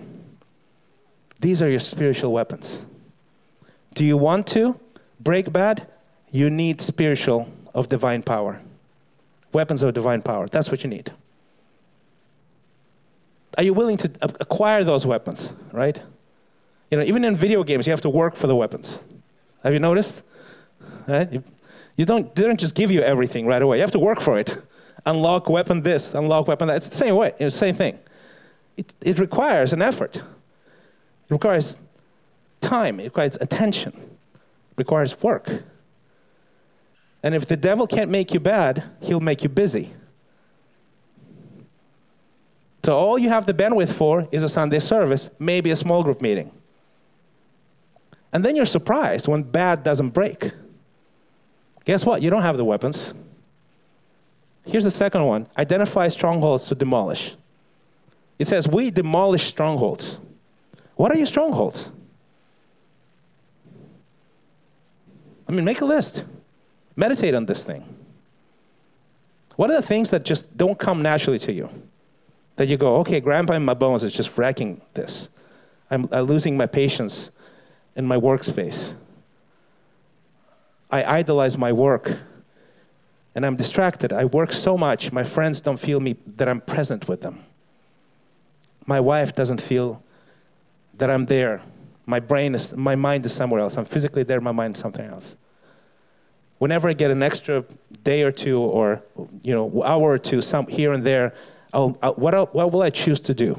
These 1.40 1.62
are 1.62 1.70
your 1.70 1.78
spiritual 1.78 2.32
weapons. 2.32 2.82
Do 3.94 4.04
you 4.04 4.16
want 4.16 4.46
to 4.48 4.78
break 5.20 5.52
bad? 5.52 5.86
You 6.30 6.50
need 6.50 6.80
spiritual 6.80 7.48
of 7.74 7.88
divine 7.88 8.22
power. 8.22 8.60
Weapons 9.52 9.82
of 9.82 9.94
divine 9.94 10.22
power. 10.22 10.46
That's 10.46 10.70
what 10.70 10.84
you 10.84 10.90
need. 10.90 11.12
Are 13.56 13.62
you 13.62 13.74
willing 13.74 13.96
to 13.98 14.10
acquire 14.22 14.84
those 14.84 15.06
weapons, 15.06 15.52
right? 15.72 16.00
You 16.90 16.98
know, 16.98 17.04
even 17.04 17.24
in 17.24 17.36
video 17.36 17.62
games, 17.62 17.86
you 17.86 17.92
have 17.92 18.00
to 18.02 18.10
work 18.10 18.34
for 18.34 18.46
the 18.46 18.56
weapons. 18.56 19.00
Have 19.62 19.72
you 19.72 19.78
noticed? 19.78 20.22
Right? 21.06 21.32
You, 21.32 21.44
you 21.96 22.04
don't, 22.04 22.34
they 22.34 22.42
don't 22.42 22.58
just 22.58 22.74
give 22.74 22.90
you 22.90 23.00
everything 23.00 23.46
right 23.46 23.62
away. 23.62 23.76
You 23.76 23.82
have 23.82 23.92
to 23.92 23.98
work 23.98 24.20
for 24.20 24.38
it. 24.38 24.56
Unlock 25.06 25.48
weapon 25.48 25.82
this, 25.82 26.14
unlock 26.14 26.48
weapon 26.48 26.68
that. 26.68 26.76
It's 26.76 26.88
the 26.88 26.96
same 26.96 27.16
way, 27.16 27.28
it's 27.38 27.38
the 27.38 27.50
same 27.50 27.74
thing. 27.74 27.98
It, 28.76 28.94
it 29.00 29.18
requires 29.18 29.72
an 29.72 29.82
effort. 29.82 30.16
It 30.16 30.24
requires 31.30 31.78
time, 32.60 33.00
it 33.00 33.04
requires 33.04 33.38
attention, 33.40 33.92
it 33.94 34.76
requires 34.76 35.20
work. 35.22 35.62
And 37.22 37.34
if 37.34 37.46
the 37.46 37.56
devil 37.56 37.86
can't 37.86 38.10
make 38.10 38.34
you 38.34 38.40
bad, 38.40 38.84
he'll 39.00 39.20
make 39.20 39.42
you 39.42 39.48
busy. 39.48 39.90
So 42.84 42.94
all 42.94 43.18
you 43.18 43.28
have 43.28 43.46
the 43.46 43.54
bandwidth 43.54 43.92
for 43.92 44.26
is 44.32 44.42
a 44.42 44.48
Sunday 44.48 44.78
service, 44.78 45.30
maybe 45.38 45.70
a 45.70 45.76
small 45.76 46.02
group 46.02 46.20
meeting. 46.22 46.50
And 48.32 48.44
then 48.44 48.56
you're 48.56 48.66
surprised 48.66 49.26
when 49.28 49.42
bad 49.42 49.82
doesn't 49.82 50.10
break. 50.10 50.52
Guess 51.84 52.04
what? 52.04 52.22
You 52.22 52.30
don't 52.30 52.42
have 52.42 52.56
the 52.56 52.64
weapons. 52.64 53.14
Here's 54.64 54.84
the 54.84 54.90
second 54.90 55.24
one 55.26 55.48
identify 55.58 56.08
strongholds 56.08 56.68
to 56.68 56.74
demolish. 56.74 57.34
It 58.38 58.46
says, 58.46 58.68
We 58.68 58.90
demolish 58.90 59.44
strongholds. 59.44 60.18
What 60.96 61.10
are 61.10 61.16
your 61.16 61.26
strongholds? 61.26 61.90
I 65.48 65.52
mean, 65.52 65.64
make 65.64 65.80
a 65.80 65.84
list. 65.84 66.24
Meditate 66.94 67.34
on 67.34 67.46
this 67.46 67.64
thing. 67.64 67.82
What 69.56 69.70
are 69.70 69.76
the 69.76 69.86
things 69.86 70.10
that 70.10 70.24
just 70.24 70.56
don't 70.56 70.78
come 70.78 71.02
naturally 71.02 71.38
to 71.40 71.52
you? 71.52 71.68
That 72.56 72.68
you 72.68 72.76
go, 72.76 72.96
okay, 72.98 73.20
grandpa 73.20 73.54
in 73.54 73.64
my 73.64 73.74
bones 73.74 74.04
is 74.04 74.12
just 74.12 74.38
wrecking 74.38 74.80
this. 74.94 75.28
I'm, 75.90 76.06
I'm 76.12 76.24
losing 76.24 76.56
my 76.56 76.66
patience 76.66 77.30
in 78.00 78.06
my 78.06 78.16
workspace. 78.16 78.94
I 80.90 81.04
idolize 81.18 81.56
my 81.56 81.70
work 81.70 82.18
and 83.34 83.46
I'm 83.46 83.56
distracted. 83.56 84.12
I 84.12 84.24
work 84.24 84.52
so 84.52 84.76
much, 84.76 85.12
my 85.12 85.22
friends 85.22 85.60
don't 85.60 85.78
feel 85.78 86.00
me 86.00 86.16
that 86.38 86.48
I'm 86.48 86.62
present 86.62 87.08
with 87.08 87.20
them. 87.20 87.44
My 88.86 88.98
wife 88.98 89.34
doesn't 89.34 89.60
feel 89.60 90.02
that 90.94 91.10
I'm 91.10 91.26
there. 91.26 91.62
My 92.06 92.20
brain 92.20 92.54
is, 92.54 92.74
my 92.74 92.96
mind 92.96 93.24
is 93.26 93.32
somewhere 93.32 93.60
else. 93.60 93.76
I'm 93.76 93.84
physically 93.84 94.24
there, 94.24 94.40
my 94.40 94.52
mind 94.52 94.76
is 94.76 94.80
something 94.80 95.06
else. 95.06 95.36
Whenever 96.58 96.88
I 96.88 96.94
get 96.94 97.10
an 97.10 97.22
extra 97.22 97.64
day 98.02 98.22
or 98.22 98.32
two, 98.32 98.58
or 98.58 99.02
you 99.42 99.54
know, 99.54 99.82
hour 99.84 100.10
or 100.10 100.18
two, 100.18 100.40
some 100.40 100.66
here 100.66 100.92
and 100.92 101.04
there, 101.04 101.34
I'll, 101.72 101.96
I'll, 102.02 102.14
what, 102.14 102.54
what 102.54 102.72
will 102.72 102.82
I 102.82 102.90
choose 102.90 103.20
to 103.22 103.34
do? 103.34 103.58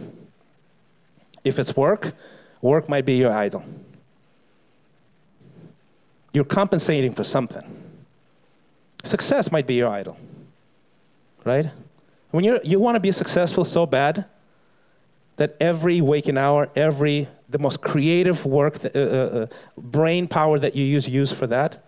If 1.43 1.59
it's 1.59 1.75
work, 1.75 2.13
work 2.61 2.89
might 2.89 3.05
be 3.05 3.13
your 3.13 3.31
idol. 3.31 3.63
You're 6.33 6.45
compensating 6.45 7.13
for 7.13 7.23
something. 7.23 7.63
Success 9.03 9.51
might 9.51 9.67
be 9.67 9.73
your 9.75 9.89
idol, 9.89 10.17
right? 11.43 11.71
When 12.29 12.43
you 12.43 12.59
you 12.63 12.79
want 12.79 12.95
to 12.95 12.99
be 12.99 13.11
successful 13.11 13.65
so 13.65 13.85
bad 13.85 14.25
that 15.37 15.55
every 15.59 16.01
waking 16.01 16.37
hour, 16.37 16.69
every 16.75 17.27
the 17.49 17.59
most 17.59 17.81
creative 17.81 18.45
work, 18.45 18.83
uh, 18.85 18.89
uh, 18.93 18.99
uh, 18.99 19.47
brain 19.77 20.27
power 20.27 20.57
that 20.59 20.75
you 20.75 20.85
use, 20.85 21.07
use 21.07 21.31
for 21.31 21.47
that, 21.47 21.83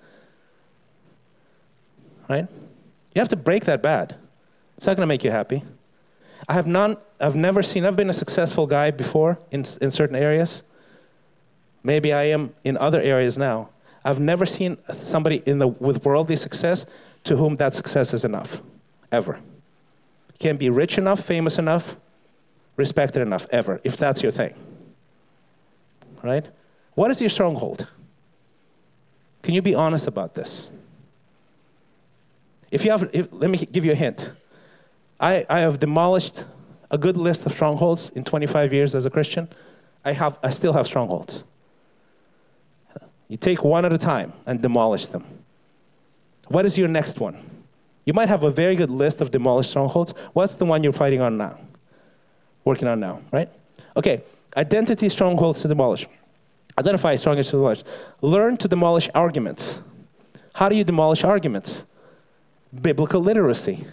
right? 2.27 2.47
You 3.13 3.19
have 3.19 3.29
to 3.29 3.35
break 3.35 3.65
that 3.65 3.81
bad. 3.81 4.15
It's 4.75 4.87
not 4.87 4.97
going 4.97 5.03
to 5.03 5.07
make 5.07 5.23
you 5.23 5.31
happy. 5.31 5.63
I 6.49 6.53
have 6.53 6.67
none. 6.67 6.97
I've 7.19 7.35
never 7.35 7.63
seen. 7.63 7.85
I've 7.85 7.95
been 7.95 8.09
a 8.09 8.13
successful 8.13 8.67
guy 8.67 8.91
before 8.91 9.37
in 9.51 9.63
in 9.79 9.91
certain 9.91 10.15
areas. 10.15 10.63
Maybe 11.83 12.11
I 12.11 12.23
am 12.23 12.53
in 12.63 12.77
other 12.77 12.99
areas 12.99 13.37
now. 13.37 13.69
I've 14.05 14.19
never 14.19 14.45
seen 14.45 14.77
somebody 14.93 15.41
in 15.45 15.59
the, 15.59 15.67
with 15.67 16.05
worldly 16.05 16.35
success 16.35 16.85
to 17.23 17.37
whom 17.37 17.55
that 17.57 17.73
success 17.73 18.13
is 18.13 18.25
enough, 18.25 18.61
ever. 19.11 19.39
Can't 20.39 20.59
be 20.59 20.69
rich 20.69 20.97
enough, 20.97 21.21
famous 21.21 21.57
enough, 21.57 21.95
respected 22.75 23.21
enough, 23.21 23.45
ever, 23.51 23.79
if 23.83 23.95
that's 23.95 24.21
your 24.21 24.31
thing. 24.31 24.53
Right? 26.21 26.45
What 26.95 27.11
is 27.11 27.21
your 27.21 27.29
stronghold? 27.29 27.87
Can 29.41 29.53
you 29.53 29.61
be 29.61 29.75
honest 29.75 30.07
about 30.07 30.33
this? 30.33 30.69
If 32.71 32.83
you 32.83 32.91
have, 32.91 33.09
if, 33.13 33.27
let 33.31 33.49
me 33.49 33.57
give 33.57 33.85
you 33.85 33.91
a 33.91 33.95
hint. 33.95 34.31
I, 35.19 35.45
I 35.49 35.59
have 35.59 35.79
demolished 35.79 36.45
a 36.89 36.97
good 36.97 37.17
list 37.17 37.45
of 37.45 37.51
strongholds 37.51 38.09
in 38.11 38.23
25 38.23 38.73
years 38.73 38.95
as 38.95 39.05
a 39.05 39.09
Christian. 39.09 39.47
I, 40.03 40.11
have, 40.13 40.37
I 40.43 40.49
still 40.49 40.73
have 40.73 40.87
strongholds. 40.87 41.43
You 43.27 43.37
take 43.37 43.63
one 43.63 43.85
at 43.85 43.93
a 43.93 43.97
time 43.97 44.33
and 44.45 44.61
demolish 44.61 45.07
them. 45.07 45.23
What 46.47 46.65
is 46.65 46.77
your 46.77 46.87
next 46.87 47.19
one? 47.19 47.37
You 48.05 48.13
might 48.13 48.27
have 48.27 48.43
a 48.43 48.51
very 48.51 48.75
good 48.75 48.91
list 48.91 49.21
of 49.21 49.31
demolished 49.31 49.69
strongholds. 49.69 50.13
What's 50.33 50.55
the 50.55 50.65
one 50.65 50.83
you're 50.83 50.93
fighting 50.93 51.21
on 51.21 51.37
now? 51.37 51.57
Working 52.65 52.87
on 52.87 52.99
now, 52.99 53.21
right? 53.31 53.49
Okay, 53.95 54.23
identity 54.57 55.09
strongholds 55.09 55.61
to 55.61 55.67
demolish. 55.67 56.05
Identify 56.77 57.15
strongholds 57.15 57.49
to 57.49 57.57
demolish. 57.57 57.83
Learn 58.21 58.57
to 58.57 58.67
demolish 58.67 59.09
arguments. 59.15 59.79
How 60.53 60.69
do 60.69 60.75
you 60.75 60.83
demolish 60.83 61.23
arguments? 61.23 61.83
Biblical 62.81 63.21
literacy. 63.21 63.85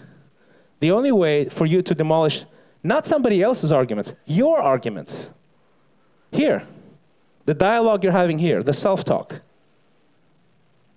The 0.79 0.91
only 0.91 1.11
way 1.11 1.47
for 1.49 1.65
you 1.65 1.81
to 1.83 1.95
demolish 1.95 2.45
not 2.83 3.05
somebody 3.05 3.41
else's 3.41 3.71
arguments, 3.71 4.13
your 4.25 4.59
arguments. 4.59 5.29
Here, 6.31 6.67
the 7.45 7.53
dialogue 7.53 8.03
you're 8.03 8.13
having 8.13 8.39
here, 8.39 8.63
the 8.63 8.73
self 8.73 9.03
talk 9.03 9.41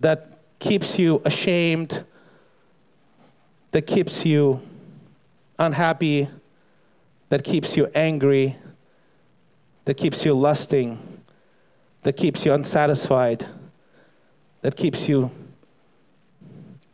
that 0.01 0.39
keeps 0.59 0.99
you 0.99 1.23
ashamed, 1.25 2.05
that 3.73 3.87
keeps 3.87 4.25
you 4.25 4.61
unhappy, 5.59 6.29
that 7.29 7.45
keeps 7.45 7.77
you 7.77 7.89
angry, 7.95 8.57
that 9.85 9.95
keeps 9.95 10.25
you 10.25 10.35
lusting, 10.35 10.99
that 12.03 12.17
keeps 12.17 12.45
you 12.45 12.53
unsatisfied, 12.53 13.47
that 14.63 14.77
keeps 14.77 15.09
you 15.09 15.31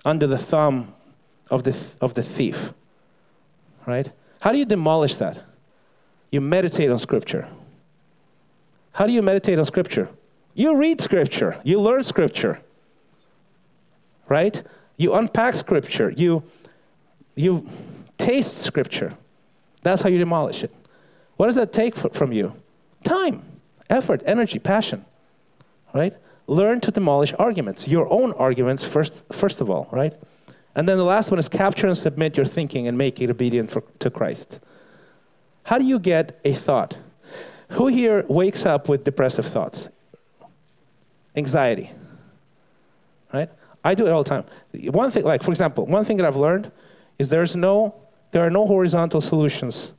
under 0.04 0.26
the 0.26 0.38
thumb 0.38 0.94
of 1.50 1.64
the, 1.64 1.76
of 2.00 2.14
the 2.14 2.22
thief. 2.22 2.72
Right? 3.86 4.10
How 4.40 4.52
do 4.52 4.58
you 4.58 4.64
demolish 4.64 5.16
that? 5.16 5.40
You 6.30 6.40
meditate 6.40 6.90
on 6.90 6.98
Scripture. 6.98 7.48
How 8.92 9.06
do 9.06 9.12
you 9.12 9.22
meditate 9.22 9.58
on 9.58 9.64
Scripture? 9.64 10.08
You 10.54 10.76
read 10.76 11.00
Scripture, 11.00 11.60
you 11.64 11.80
learn 11.80 12.02
Scripture, 12.02 12.60
right? 14.28 14.62
You 14.96 15.14
unpack 15.14 15.54
Scripture, 15.54 16.10
you, 16.10 16.42
you 17.34 17.68
taste 18.18 18.58
Scripture. 18.58 19.14
That's 19.82 20.02
how 20.02 20.08
you 20.08 20.18
demolish 20.18 20.64
it. 20.64 20.74
What 21.36 21.46
does 21.46 21.54
that 21.54 21.72
take 21.72 21.94
from 21.96 22.32
you? 22.32 22.54
Time, 23.04 23.42
effort, 23.88 24.22
energy, 24.26 24.58
passion, 24.58 25.04
right? 25.94 26.14
Learn 26.46 26.80
to 26.82 26.90
demolish 26.90 27.32
arguments, 27.38 27.88
your 27.88 28.12
own 28.12 28.32
arguments 28.32 28.84
first, 28.84 29.24
first 29.32 29.60
of 29.60 29.70
all, 29.70 29.88
right? 29.92 30.12
And 30.74 30.88
then 30.88 30.98
the 30.98 31.04
last 31.04 31.30
one 31.30 31.38
is 31.38 31.48
capture 31.48 31.86
and 31.86 31.96
submit 31.96 32.36
your 32.36 32.46
thinking 32.46 32.86
and 32.86 32.98
make 32.98 33.20
it 33.20 33.30
obedient 33.30 33.70
for, 33.70 33.82
to 34.00 34.10
Christ. 34.10 34.60
How 35.64 35.78
do 35.78 35.84
you 35.84 35.98
get 35.98 36.40
a 36.44 36.52
thought? 36.52 36.98
Who 37.70 37.86
here 37.88 38.24
wakes 38.28 38.66
up 38.66 38.88
with 38.88 39.04
depressive 39.04 39.46
thoughts? 39.46 39.88
Anxiety. 41.36 41.90
Right? 43.32 43.48
I 43.84 43.94
do 43.94 44.06
it 44.06 44.10
all 44.10 44.22
the 44.22 44.28
time. 44.28 44.44
One 44.90 45.10
thing, 45.10 45.24
like 45.24 45.42
for 45.42 45.50
example, 45.50 45.86
one 45.86 46.04
thing 46.04 46.16
that 46.18 46.26
I've 46.26 46.36
learned 46.36 46.70
is 47.18 47.28
there's 47.28 47.54
no, 47.54 47.94
there 48.32 48.44
are 48.44 48.50
no 48.50 48.66
horizontal 48.66 49.20
solutions 49.20 49.92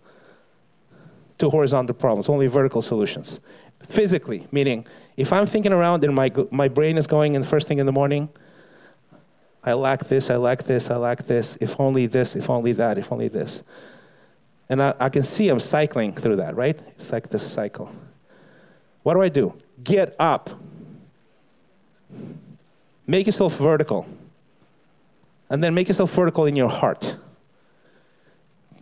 to 1.38 1.50
horizontal 1.50 1.96
problems, 1.96 2.30
only 2.30 2.48
vertical 2.48 2.82
solutions. 2.82 3.40
Physically, 3.88 4.48
meaning 4.52 4.86
if 5.18 5.34
I'm 5.34 5.46
thinking 5.46 5.74
around 5.74 6.04
and 6.04 6.14
my, 6.14 6.32
my 6.52 6.68
brain 6.68 6.98
is 6.98 7.08
going 7.08 7.36
in 7.36 7.44
first 7.44 7.68
thing 7.68 7.80
in 7.80 7.86
the 7.86 7.92
morning, 7.92 8.30
I 9.64 9.74
lack 9.74 10.06
this, 10.06 10.30
I 10.30 10.38
lack 10.38 10.64
this, 10.64 10.90
I 10.90 10.98
lack 10.98 11.26
this, 11.26 11.58
if 11.62 11.80
only 11.80 12.06
this, 12.06 12.36
if 12.36 12.50
only 12.50 12.74
that, 12.74 12.98
if 12.98 13.12
only 13.12 13.28
this. 13.28 13.64
And 14.72 14.82
I, 14.82 14.96
I 15.02 15.10
can 15.10 15.24
see 15.24 15.50
I'm 15.50 15.60
cycling 15.60 16.14
through 16.14 16.38
that, 16.38 16.56
right? 16.56 16.80
It's 16.88 17.12
like 17.12 17.28
this 17.28 17.44
cycle. 17.44 17.94
What 19.04 19.16
do 19.16 19.22
I 19.22 19.28
do? 19.28 19.54
Get 19.84 20.16
up. 20.18 20.50
Make 23.06 23.26
yourself 23.26 23.58
vertical. 23.58 24.08
And 25.50 25.62
then 25.62 25.74
make 25.74 25.90
yourself 25.90 26.14
vertical 26.14 26.46
in 26.46 26.56
your 26.56 26.70
heart. 26.70 27.18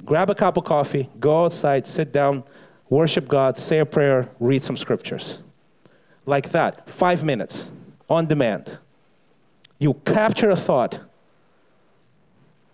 Grab 0.05 0.29
a 0.29 0.35
cup 0.35 0.57
of 0.57 0.63
coffee, 0.63 1.09
go 1.19 1.45
outside, 1.45 1.87
sit 1.87 2.13
down, 2.13 2.43
worship 2.87 3.27
God, 3.27 3.57
say 3.57 3.79
a 3.79 3.85
prayer, 3.85 4.29
read 4.39 4.63
some 4.63 4.77
scriptures. 4.77 5.41
Like 6.27 6.51
that, 6.51 6.87
five 6.87 7.23
minutes 7.23 7.71
on 8.07 8.27
demand. 8.27 8.77
You 9.79 9.95
capture 10.05 10.51
a 10.51 10.55
thought 10.55 10.99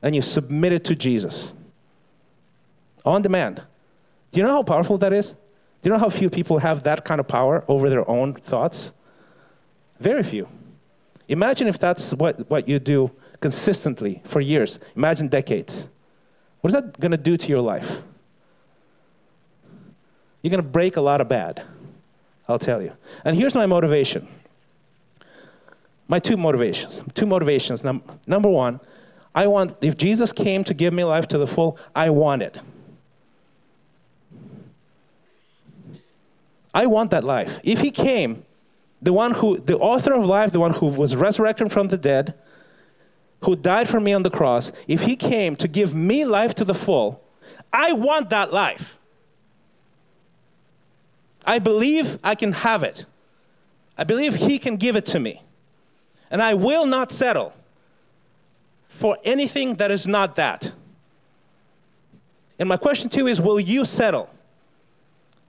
and 0.01 0.13
you 0.13 0.21
submit 0.21 0.73
it 0.73 0.83
to 0.83 0.95
Jesus 0.95 1.53
on 3.05 3.21
demand. 3.21 3.61
Do 4.31 4.39
you 4.39 4.45
know 4.45 4.51
how 4.51 4.63
powerful 4.63 4.97
that 4.97 5.13
is? 5.13 5.33
Do 5.33 5.39
you 5.83 5.91
know 5.91 5.99
how 5.99 6.09
few 6.09 6.29
people 6.29 6.59
have 6.59 6.83
that 6.83 7.05
kind 7.05 7.19
of 7.19 7.27
power 7.27 7.63
over 7.67 7.89
their 7.89 8.09
own 8.09 8.33
thoughts? 8.33 8.91
Very 9.99 10.23
few. 10.23 10.47
Imagine 11.27 11.67
if 11.67 11.79
that's 11.79 12.13
what, 12.13 12.49
what 12.49 12.67
you 12.67 12.79
do 12.79 13.11
consistently 13.39 14.21
for 14.25 14.41
years. 14.41 14.79
Imagine 14.95 15.27
decades. 15.27 15.87
What 16.61 16.69
is 16.69 16.73
that 16.73 16.99
going 16.99 17.11
to 17.11 17.17
do 17.17 17.37
to 17.37 17.47
your 17.47 17.61
life? 17.61 18.01
You're 20.41 20.51
going 20.51 20.63
to 20.63 20.69
break 20.69 20.97
a 20.97 21.01
lot 21.01 21.21
of 21.21 21.29
bad, 21.29 21.63
I'll 22.47 22.59
tell 22.59 22.81
you. 22.81 22.93
And 23.23 23.35
here's 23.35 23.55
my 23.55 23.65
motivation 23.65 24.27
my 26.07 26.19
two 26.19 26.37
motivations. 26.37 27.03
Two 27.15 27.25
motivations. 27.25 27.83
Num- 27.83 28.03
number 28.27 28.49
one, 28.49 28.79
I 29.33 29.47
want, 29.47 29.75
if 29.81 29.97
Jesus 29.97 30.31
came 30.31 30.63
to 30.63 30.73
give 30.73 30.93
me 30.93 31.03
life 31.03 31.27
to 31.29 31.37
the 31.37 31.47
full, 31.47 31.79
I 31.95 32.11
want 32.11 32.43
it. 32.43 32.59
I 36.75 36.87
want 36.87 37.09
that 37.11 37.23
life. 37.23 37.57
If 37.63 37.79
he 37.79 37.89
came, 37.89 38.43
the 39.01 39.13
one 39.13 39.31
who, 39.31 39.57
the 39.57 39.77
author 39.77 40.13
of 40.13 40.25
life, 40.25 40.51
the 40.51 40.59
one 40.59 40.73
who 40.73 40.87
was 40.87 41.15
resurrected 41.15 41.71
from 41.71 41.87
the 41.87 41.97
dead, 41.97 42.33
who 43.45 43.55
died 43.55 43.87
for 43.87 44.01
me 44.01 44.11
on 44.11 44.23
the 44.23 44.29
cross, 44.29 44.73
if 44.85 45.03
he 45.03 45.15
came 45.15 45.55
to 45.55 45.69
give 45.69 45.95
me 45.95 46.25
life 46.25 46.53
to 46.55 46.65
the 46.65 46.73
full, 46.73 47.23
I 47.71 47.93
want 47.93 48.29
that 48.29 48.51
life. 48.51 48.97
I 51.45 51.59
believe 51.59 52.19
I 52.21 52.35
can 52.35 52.51
have 52.51 52.83
it. 52.83 53.05
I 53.97 54.03
believe 54.03 54.35
he 54.35 54.59
can 54.59 54.75
give 54.75 54.97
it 54.97 55.05
to 55.07 55.19
me. 55.19 55.43
And 56.29 56.41
I 56.41 56.55
will 56.55 56.85
not 56.85 57.09
settle 57.09 57.53
for 58.89 59.17
anything 59.23 59.75
that 59.75 59.91
is 59.91 60.07
not 60.07 60.35
that. 60.35 60.73
And 62.59 62.67
my 62.67 62.77
question 62.77 63.09
to 63.11 63.19
you 63.19 63.27
is 63.27 63.39
will 63.39 63.61
you 63.61 63.85
settle 63.85 64.34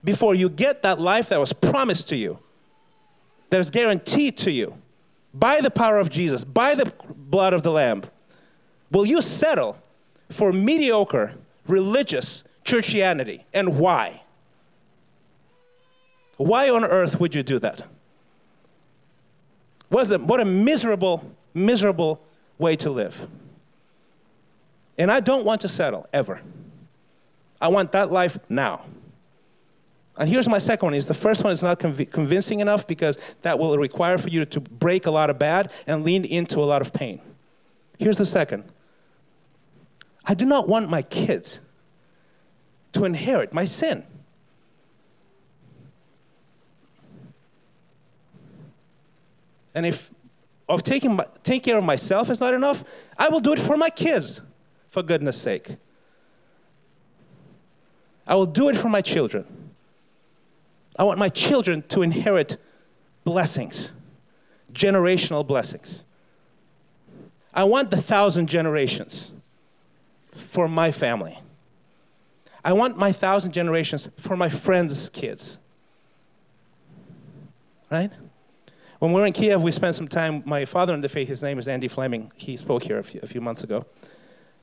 before 0.03 0.35
you 0.35 0.49
get 0.49 0.81
that 0.83 0.99
life 0.99 1.29
that 1.29 1.39
was 1.39 1.53
promised 1.53 2.09
to 2.09 2.15
you, 2.15 2.39
that 3.49 3.59
is 3.59 3.69
guaranteed 3.69 4.37
to 4.37 4.51
you 4.51 4.75
by 5.33 5.61
the 5.61 5.71
power 5.71 5.97
of 5.97 6.09
Jesus, 6.09 6.43
by 6.43 6.75
the 6.75 6.91
blood 7.15 7.53
of 7.53 7.63
the 7.63 7.71
Lamb? 7.71 8.03
Will 8.91 9.05
you 9.05 9.21
settle 9.21 9.77
for 10.29 10.51
mediocre 10.51 11.33
religious 11.67 12.43
churchianity? 12.63 13.43
And 13.53 13.79
why? 13.79 14.21
Why 16.37 16.69
on 16.69 16.85
earth 16.85 17.19
would 17.19 17.33
you 17.35 17.43
do 17.43 17.59
that? 17.59 17.83
What, 19.89 20.11
a, 20.11 20.17
what 20.17 20.39
a 20.39 20.45
miserable, 20.45 21.23
miserable 21.53 22.21
way 22.57 22.75
to 22.77 22.89
live. 22.89 23.27
And 24.97 25.11
I 25.11 25.19
don't 25.19 25.45
want 25.45 25.61
to 25.61 25.69
settle 25.69 26.07
ever. 26.11 26.41
I 27.61 27.69
want 27.69 27.91
that 27.93 28.11
life 28.11 28.37
now. 28.49 28.85
And 30.17 30.27
here's 30.27 30.49
my 30.49 30.57
second 30.57 30.87
one 30.87 30.93
is 30.95 31.05
the 31.05 31.13
first 31.13 31.43
one 31.43 31.53
is 31.53 31.61
not 31.61 31.79
conv- 31.79 32.11
convincing 32.11 32.59
enough 32.59 32.87
because 32.87 33.19
that 33.43 33.59
will 33.59 33.77
require 33.77 34.17
for 34.17 34.29
you 34.29 34.45
to 34.45 34.59
break 34.59 35.05
a 35.05 35.11
lot 35.11 35.29
of 35.29 35.37
bad 35.37 35.71
and 35.85 36.03
lean 36.03 36.25
into 36.25 36.59
a 36.59 36.65
lot 36.65 36.81
of 36.81 36.91
pain. 36.91 37.21
Here's 37.99 38.17
the 38.17 38.25
second. 38.25 38.63
I 40.25 40.33
do 40.33 40.45
not 40.45 40.67
want 40.67 40.89
my 40.89 41.03
kids 41.03 41.59
to 42.93 43.05
inherit 43.05 43.53
my 43.53 43.65
sin. 43.65 44.03
And 49.73 49.85
if 49.85 50.09
of 50.67 50.83
taking, 50.83 51.15
my, 51.15 51.25
care 51.43 51.77
of 51.77 51.83
myself 51.83 52.29
is 52.29 52.39
not 52.39 52.53
enough, 52.53 52.83
I 53.17 53.29
will 53.29 53.39
do 53.39 53.53
it 53.53 53.59
for 53.59 53.77
my 53.77 53.91
kids, 53.91 54.41
for 54.89 55.03
goodness 55.03 55.39
sake. 55.39 55.77
I 58.25 58.35
will 58.35 58.47
do 58.47 58.67
it 58.67 58.75
for 58.75 58.89
my 58.89 59.01
children. 59.01 59.45
I 60.97 61.03
want 61.03 61.19
my 61.19 61.29
children 61.29 61.83
to 61.89 62.01
inherit 62.01 62.57
blessings, 63.23 63.91
generational 64.73 65.45
blessings. 65.45 66.03
I 67.53 67.63
want 67.65 67.91
the 67.91 68.01
thousand 68.01 68.47
generations 68.47 69.31
for 70.33 70.67
my 70.67 70.91
family. 70.91 71.37
I 72.63 72.73
want 72.73 72.97
my 72.97 73.11
thousand 73.11 73.53
generations 73.53 74.09
for 74.17 74.35
my 74.35 74.49
friends' 74.49 75.09
kids. 75.09 75.57
Right? 77.89 78.11
When 78.99 79.13
we 79.13 79.21
were 79.21 79.27
in 79.27 79.33
Kiev, 79.33 79.63
we 79.63 79.71
spent 79.71 79.95
some 79.95 80.07
time. 80.07 80.43
My 80.45 80.65
father 80.65 80.93
in 80.93 81.01
the 81.01 81.09
faith, 81.09 81.27
his 81.27 81.43
name 81.43 81.59
is 81.59 81.67
Andy 81.67 81.87
Fleming. 81.87 82.31
He 82.35 82.57
spoke 82.57 82.83
here 82.83 82.97
a 82.97 83.03
few, 83.03 83.19
a 83.21 83.27
few 83.27 83.41
months 83.41 83.63
ago. 83.63 83.85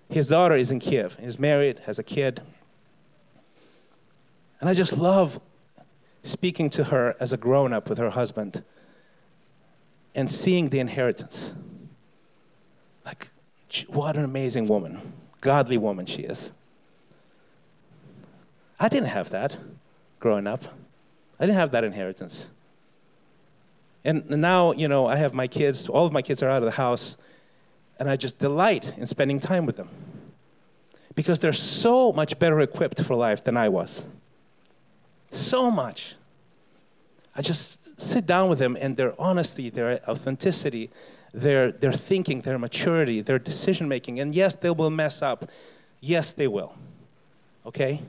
His 0.09 0.29
daughter 0.29 0.57
is 0.57 0.71
in 0.71 0.81
Kiev. 0.81 1.17
He's 1.21 1.39
married, 1.39 1.79
has 1.87 1.99
a 1.99 2.03
kid. 2.03 2.43
And 4.61 4.69
I 4.69 4.75
just 4.75 4.97
love 4.97 5.41
speaking 6.25 6.71
to 6.71 6.85
her 6.85 7.15
as 7.21 7.33
a 7.33 7.37
grown 7.37 7.73
up 7.73 7.89
with 7.89 7.99
her 7.99 8.11
husband 8.11 8.65
and 10.15 10.29
seeing 10.29 10.71
the 10.71 10.81
inheritance. 10.81 11.53
Like, 13.05 13.29
what 13.89 14.17
an 14.17 14.25
amazing 14.25 14.67
woman, 14.67 15.13
godly 15.41 15.77
woman 15.77 16.07
she 16.07 16.23
is. 16.23 16.53
I 18.81 18.89
didn't 18.89 19.09
have 19.09 19.31
that 19.31 19.57
growing 20.19 20.47
up, 20.47 20.65
I 21.39 21.47
didn't 21.47 21.59
have 21.59 21.73
that 21.73 21.85
inheritance. 21.85 22.49
And 24.07 24.29
now, 24.29 24.73
you 24.73 24.89
know, 24.89 25.07
I 25.07 25.17
have 25.17 25.35
my 25.35 25.47
kids, 25.47 25.89
all 25.89 26.05
of 26.05 26.13
my 26.13 26.23
kids 26.23 26.43
are 26.43 26.49
out 26.49 26.59
of 26.59 26.67
the 26.67 26.77
house, 26.77 27.17
and 27.99 28.11
I 28.11 28.17
just 28.17 28.39
delight 28.39 28.97
in 28.99 29.07
spending 29.07 29.41
time 29.41 29.67
with 29.67 29.77
them 29.77 29.89
because 31.15 31.39
they're 31.39 31.53
so 31.53 32.13
much 32.13 32.39
better 32.39 32.61
equipped 32.61 33.03
for 33.03 33.15
life 33.15 33.45
than 33.45 33.57
I 33.57 33.69
was. 33.69 34.07
So 35.35 35.71
much. 35.71 36.15
I 37.37 37.43
just 37.43 38.01
sit 38.01 38.27
down 38.27 38.49
with 38.49 38.59
them 38.59 38.77
and 38.81 38.97
their 38.97 39.21
honesty, 39.21 39.71
their 39.71 40.01
authenticity, 40.09 40.91
their, 41.33 41.73
their 41.73 41.93
thinking, 41.93 42.43
their 42.43 42.59
maturity, 42.59 43.21
their 43.21 43.39
decision 43.39 43.89
making. 43.89 44.21
And 44.21 44.35
yes, 44.35 44.55
they 44.57 44.71
will 44.71 44.91
mess 44.91 45.23
up. 45.23 45.51
Yes, 46.01 46.33
they 46.33 46.47
will. 46.47 46.77
Okay? 47.67 48.03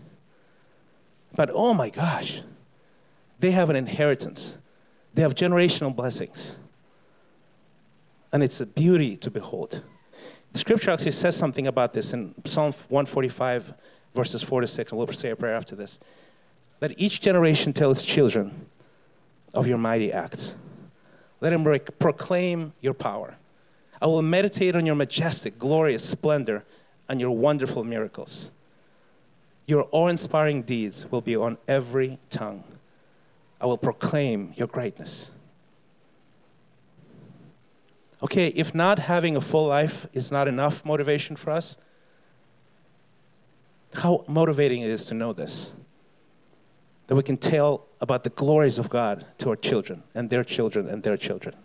But 1.35 1.49
oh 1.51 1.73
my 1.73 1.89
gosh, 1.89 2.41
they 3.39 3.51
have 3.51 3.69
an 3.69 3.75
inheritance 3.75 4.57
they 5.15 5.21
have 5.21 5.33
generational 5.33 5.95
blessings. 5.95 6.57
And 8.31 8.43
it's 8.43 8.59
a 8.59 8.65
beauty 8.65 9.15
to 9.17 9.31
behold. 9.31 9.81
The 10.51 10.59
scripture 10.59 10.91
actually 10.91 11.11
says 11.11 11.37
something 11.37 11.67
about 11.67 11.93
this 11.93 12.13
in 12.13 12.35
Psalm 12.43 12.73
145, 12.73 13.73
verses 14.13 14.43
4 14.43 14.61
to 14.61 14.67
6, 14.67 14.91
and 14.91 14.97
we'll 14.97 15.07
say 15.07 15.29
a 15.29 15.35
prayer 15.35 15.55
after 15.55 15.75
this. 15.75 15.99
Let 16.81 16.99
each 16.99 17.21
generation 17.21 17.73
tell 17.73 17.91
its 17.91 18.03
children 18.03 18.67
of 19.53 19.67
your 19.67 19.77
mighty 19.77 20.11
acts. 20.11 20.55
Let 21.41 21.51
them 21.51 21.63
proclaim 21.99 22.73
your 22.81 22.93
power. 22.93 23.37
I 24.01 24.07
will 24.07 24.21
meditate 24.21 24.75
on 24.75 24.85
your 24.85 24.95
majestic, 24.95 25.57
glorious 25.57 26.03
splendor 26.03 26.63
and 27.07 27.21
your 27.21 27.31
wonderful 27.31 27.83
miracles. 27.83 28.51
Your 29.67 29.87
awe 29.91 30.07
inspiring 30.07 30.61
deeds 30.61 31.09
will 31.09 31.21
be 31.21 31.35
on 31.35 31.57
every 31.67 32.19
tongue. 32.29 32.63
I 33.59 33.65
will 33.65 33.77
proclaim 33.77 34.53
your 34.55 34.67
greatness. 34.67 35.31
Okay, 38.21 38.47
if 38.47 38.73
not 38.75 38.99
having 38.99 39.35
a 39.35 39.41
full 39.41 39.67
life 39.67 40.07
is 40.13 40.31
not 40.31 40.47
enough 40.47 40.85
motivation 40.85 41.35
for 41.35 41.51
us, 41.51 41.77
how 43.93 44.23
motivating 44.27 44.81
it 44.81 44.89
is 44.89 45.05
to 45.05 45.13
know 45.13 45.31
this. 45.31 45.73
That 47.07 47.15
we 47.15 47.23
can 47.23 47.37
tell 47.37 47.85
about 48.01 48.23
the 48.23 48.31
glories 48.31 48.77
of 48.77 48.89
God 48.89 49.25
to 49.37 49.49
our 49.49 49.55
children 49.55 50.03
and 50.13 50.29
their 50.29 50.43
children 50.43 50.89
and 50.89 51.03
their 51.03 51.17
children. 51.17 51.55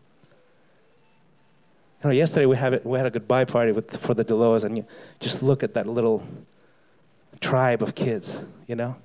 You 2.03 2.11
know, 2.11 2.15
yesterday 2.15 2.47
we, 2.47 2.57
have 2.57 2.85
we 2.85 2.99
had 2.99 3.07
a 3.07 3.11
goodbye 3.11 3.45
party 3.45 3.73
with, 3.73 3.97
for 3.97 4.15
the 4.15 4.25
Delos, 4.25 4.65
and 4.65 4.77
you 4.77 4.87
just 5.19 5.43
look 5.43 5.63
at 5.63 5.75
that 5.75 5.87
little 5.87 6.23
tribe 7.41 7.83
of 7.83 7.95
kids, 7.95 8.43
you 8.67 8.75
know? 8.75 8.97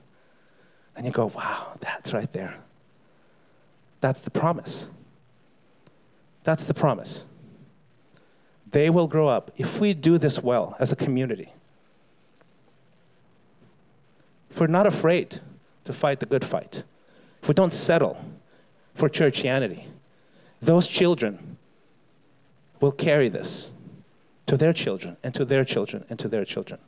And 0.95 1.05
you 1.05 1.11
go, 1.11 1.25
wow, 1.27 1.73
that's 1.81 2.13
right 2.13 2.31
there. 2.31 2.55
That's 3.99 4.21
the 4.21 4.31
promise. 4.31 4.87
That's 6.43 6.65
the 6.65 6.73
promise. 6.73 7.25
They 8.71 8.89
will 8.89 9.07
grow 9.07 9.27
up 9.27 9.51
if 9.57 9.79
we 9.79 9.93
do 9.93 10.17
this 10.17 10.41
well 10.41 10.75
as 10.79 10.91
a 10.91 10.95
community. 10.95 11.51
If 14.49 14.59
we're 14.61 14.67
not 14.67 14.87
afraid 14.87 15.39
to 15.85 15.93
fight 15.93 16.19
the 16.19 16.25
good 16.25 16.43
fight, 16.43 16.83
if 17.41 17.47
we 17.47 17.53
don't 17.53 17.73
settle 17.73 18.23
for 18.93 19.09
churchianity, 19.09 19.85
those 20.61 20.87
children 20.87 21.57
will 22.81 22.91
carry 22.91 23.29
this 23.29 23.71
to 24.47 24.57
their 24.57 24.73
children 24.73 25.17
and 25.23 25.33
to 25.33 25.45
their 25.45 25.63
children 25.63 26.05
and 26.09 26.19
to 26.19 26.27
their 26.27 26.45
children. 26.45 26.79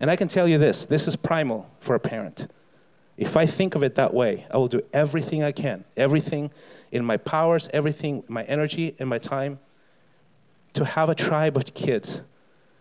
And 0.00 0.10
I 0.10 0.16
can 0.16 0.28
tell 0.28 0.46
you 0.46 0.58
this 0.58 0.86
this 0.86 1.08
is 1.08 1.16
primal 1.16 1.70
for 1.80 1.94
a 1.94 2.00
parent. 2.00 2.48
If 3.16 3.36
I 3.36 3.46
think 3.46 3.76
of 3.76 3.82
it 3.82 3.94
that 3.94 4.12
way, 4.12 4.46
I 4.50 4.56
will 4.56 4.68
do 4.68 4.82
everything 4.92 5.44
I 5.44 5.52
can, 5.52 5.84
everything 5.96 6.50
in 6.90 7.04
my 7.04 7.16
powers, 7.16 7.68
everything, 7.72 8.24
my 8.26 8.42
energy 8.44 8.96
and 8.98 9.08
my 9.08 9.18
time, 9.18 9.60
to 10.72 10.84
have 10.84 11.08
a 11.08 11.14
tribe 11.14 11.56
of 11.56 11.72
kids 11.74 12.22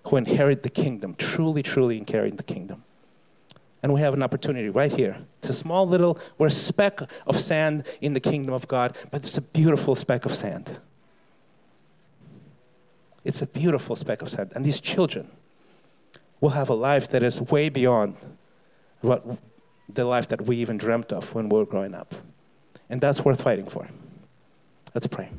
who 0.06 0.18
inherit 0.18 0.64
the 0.64 0.70
kingdom, 0.70 1.14
truly, 1.16 1.62
truly 1.62 2.00
inherit 2.00 2.38
the 2.38 2.44
kingdom. 2.44 2.84
And 3.84 3.94
we 3.94 4.00
have 4.00 4.14
an 4.14 4.24
opportunity 4.24 4.70
right 4.70 4.92
here. 4.92 5.18
It's 5.40 5.50
a 5.50 5.54
small 5.54 5.86
little, 5.86 6.18
we're 6.38 6.48
a 6.48 6.52
speck 6.52 7.02
of 7.28 7.40
sand 7.40 7.86
in 8.00 8.14
the 8.14 8.22
kingdom 8.22 8.54
of 8.54 8.68
God, 8.68 8.98
but 9.12 9.24
it's 9.24 9.38
a 9.38 9.42
beautiful 9.42 9.94
speck 9.94 10.26
of 10.26 10.34
sand. 10.34 10.80
It's 13.26 13.42
a 13.42 13.46
beautiful 13.46 13.98
speck 13.98 14.22
of 14.22 14.30
sand. 14.30 14.54
And 14.56 14.64
these 14.64 14.80
children 14.80 15.30
will 16.40 16.52
have 16.52 16.70
a 16.70 16.74
life 16.74 17.10
that 17.10 17.24
is 17.24 17.40
way 17.40 17.70
beyond 17.70 18.16
what 19.02 19.26
the 19.90 20.06
life 20.06 20.30
that 20.30 20.42
we 20.42 20.58
even 20.58 20.78
dreamt 20.78 21.12
of 21.12 21.36
when 21.36 21.50
we 21.50 21.58
were 21.58 21.66
growing 21.66 21.94
up. 21.94 22.16
And 22.90 23.02
that's 23.02 23.24
worth 23.24 23.42
fighting 23.42 23.66
for. 23.66 23.88
Let's 24.94 25.08
pray. 25.08 25.30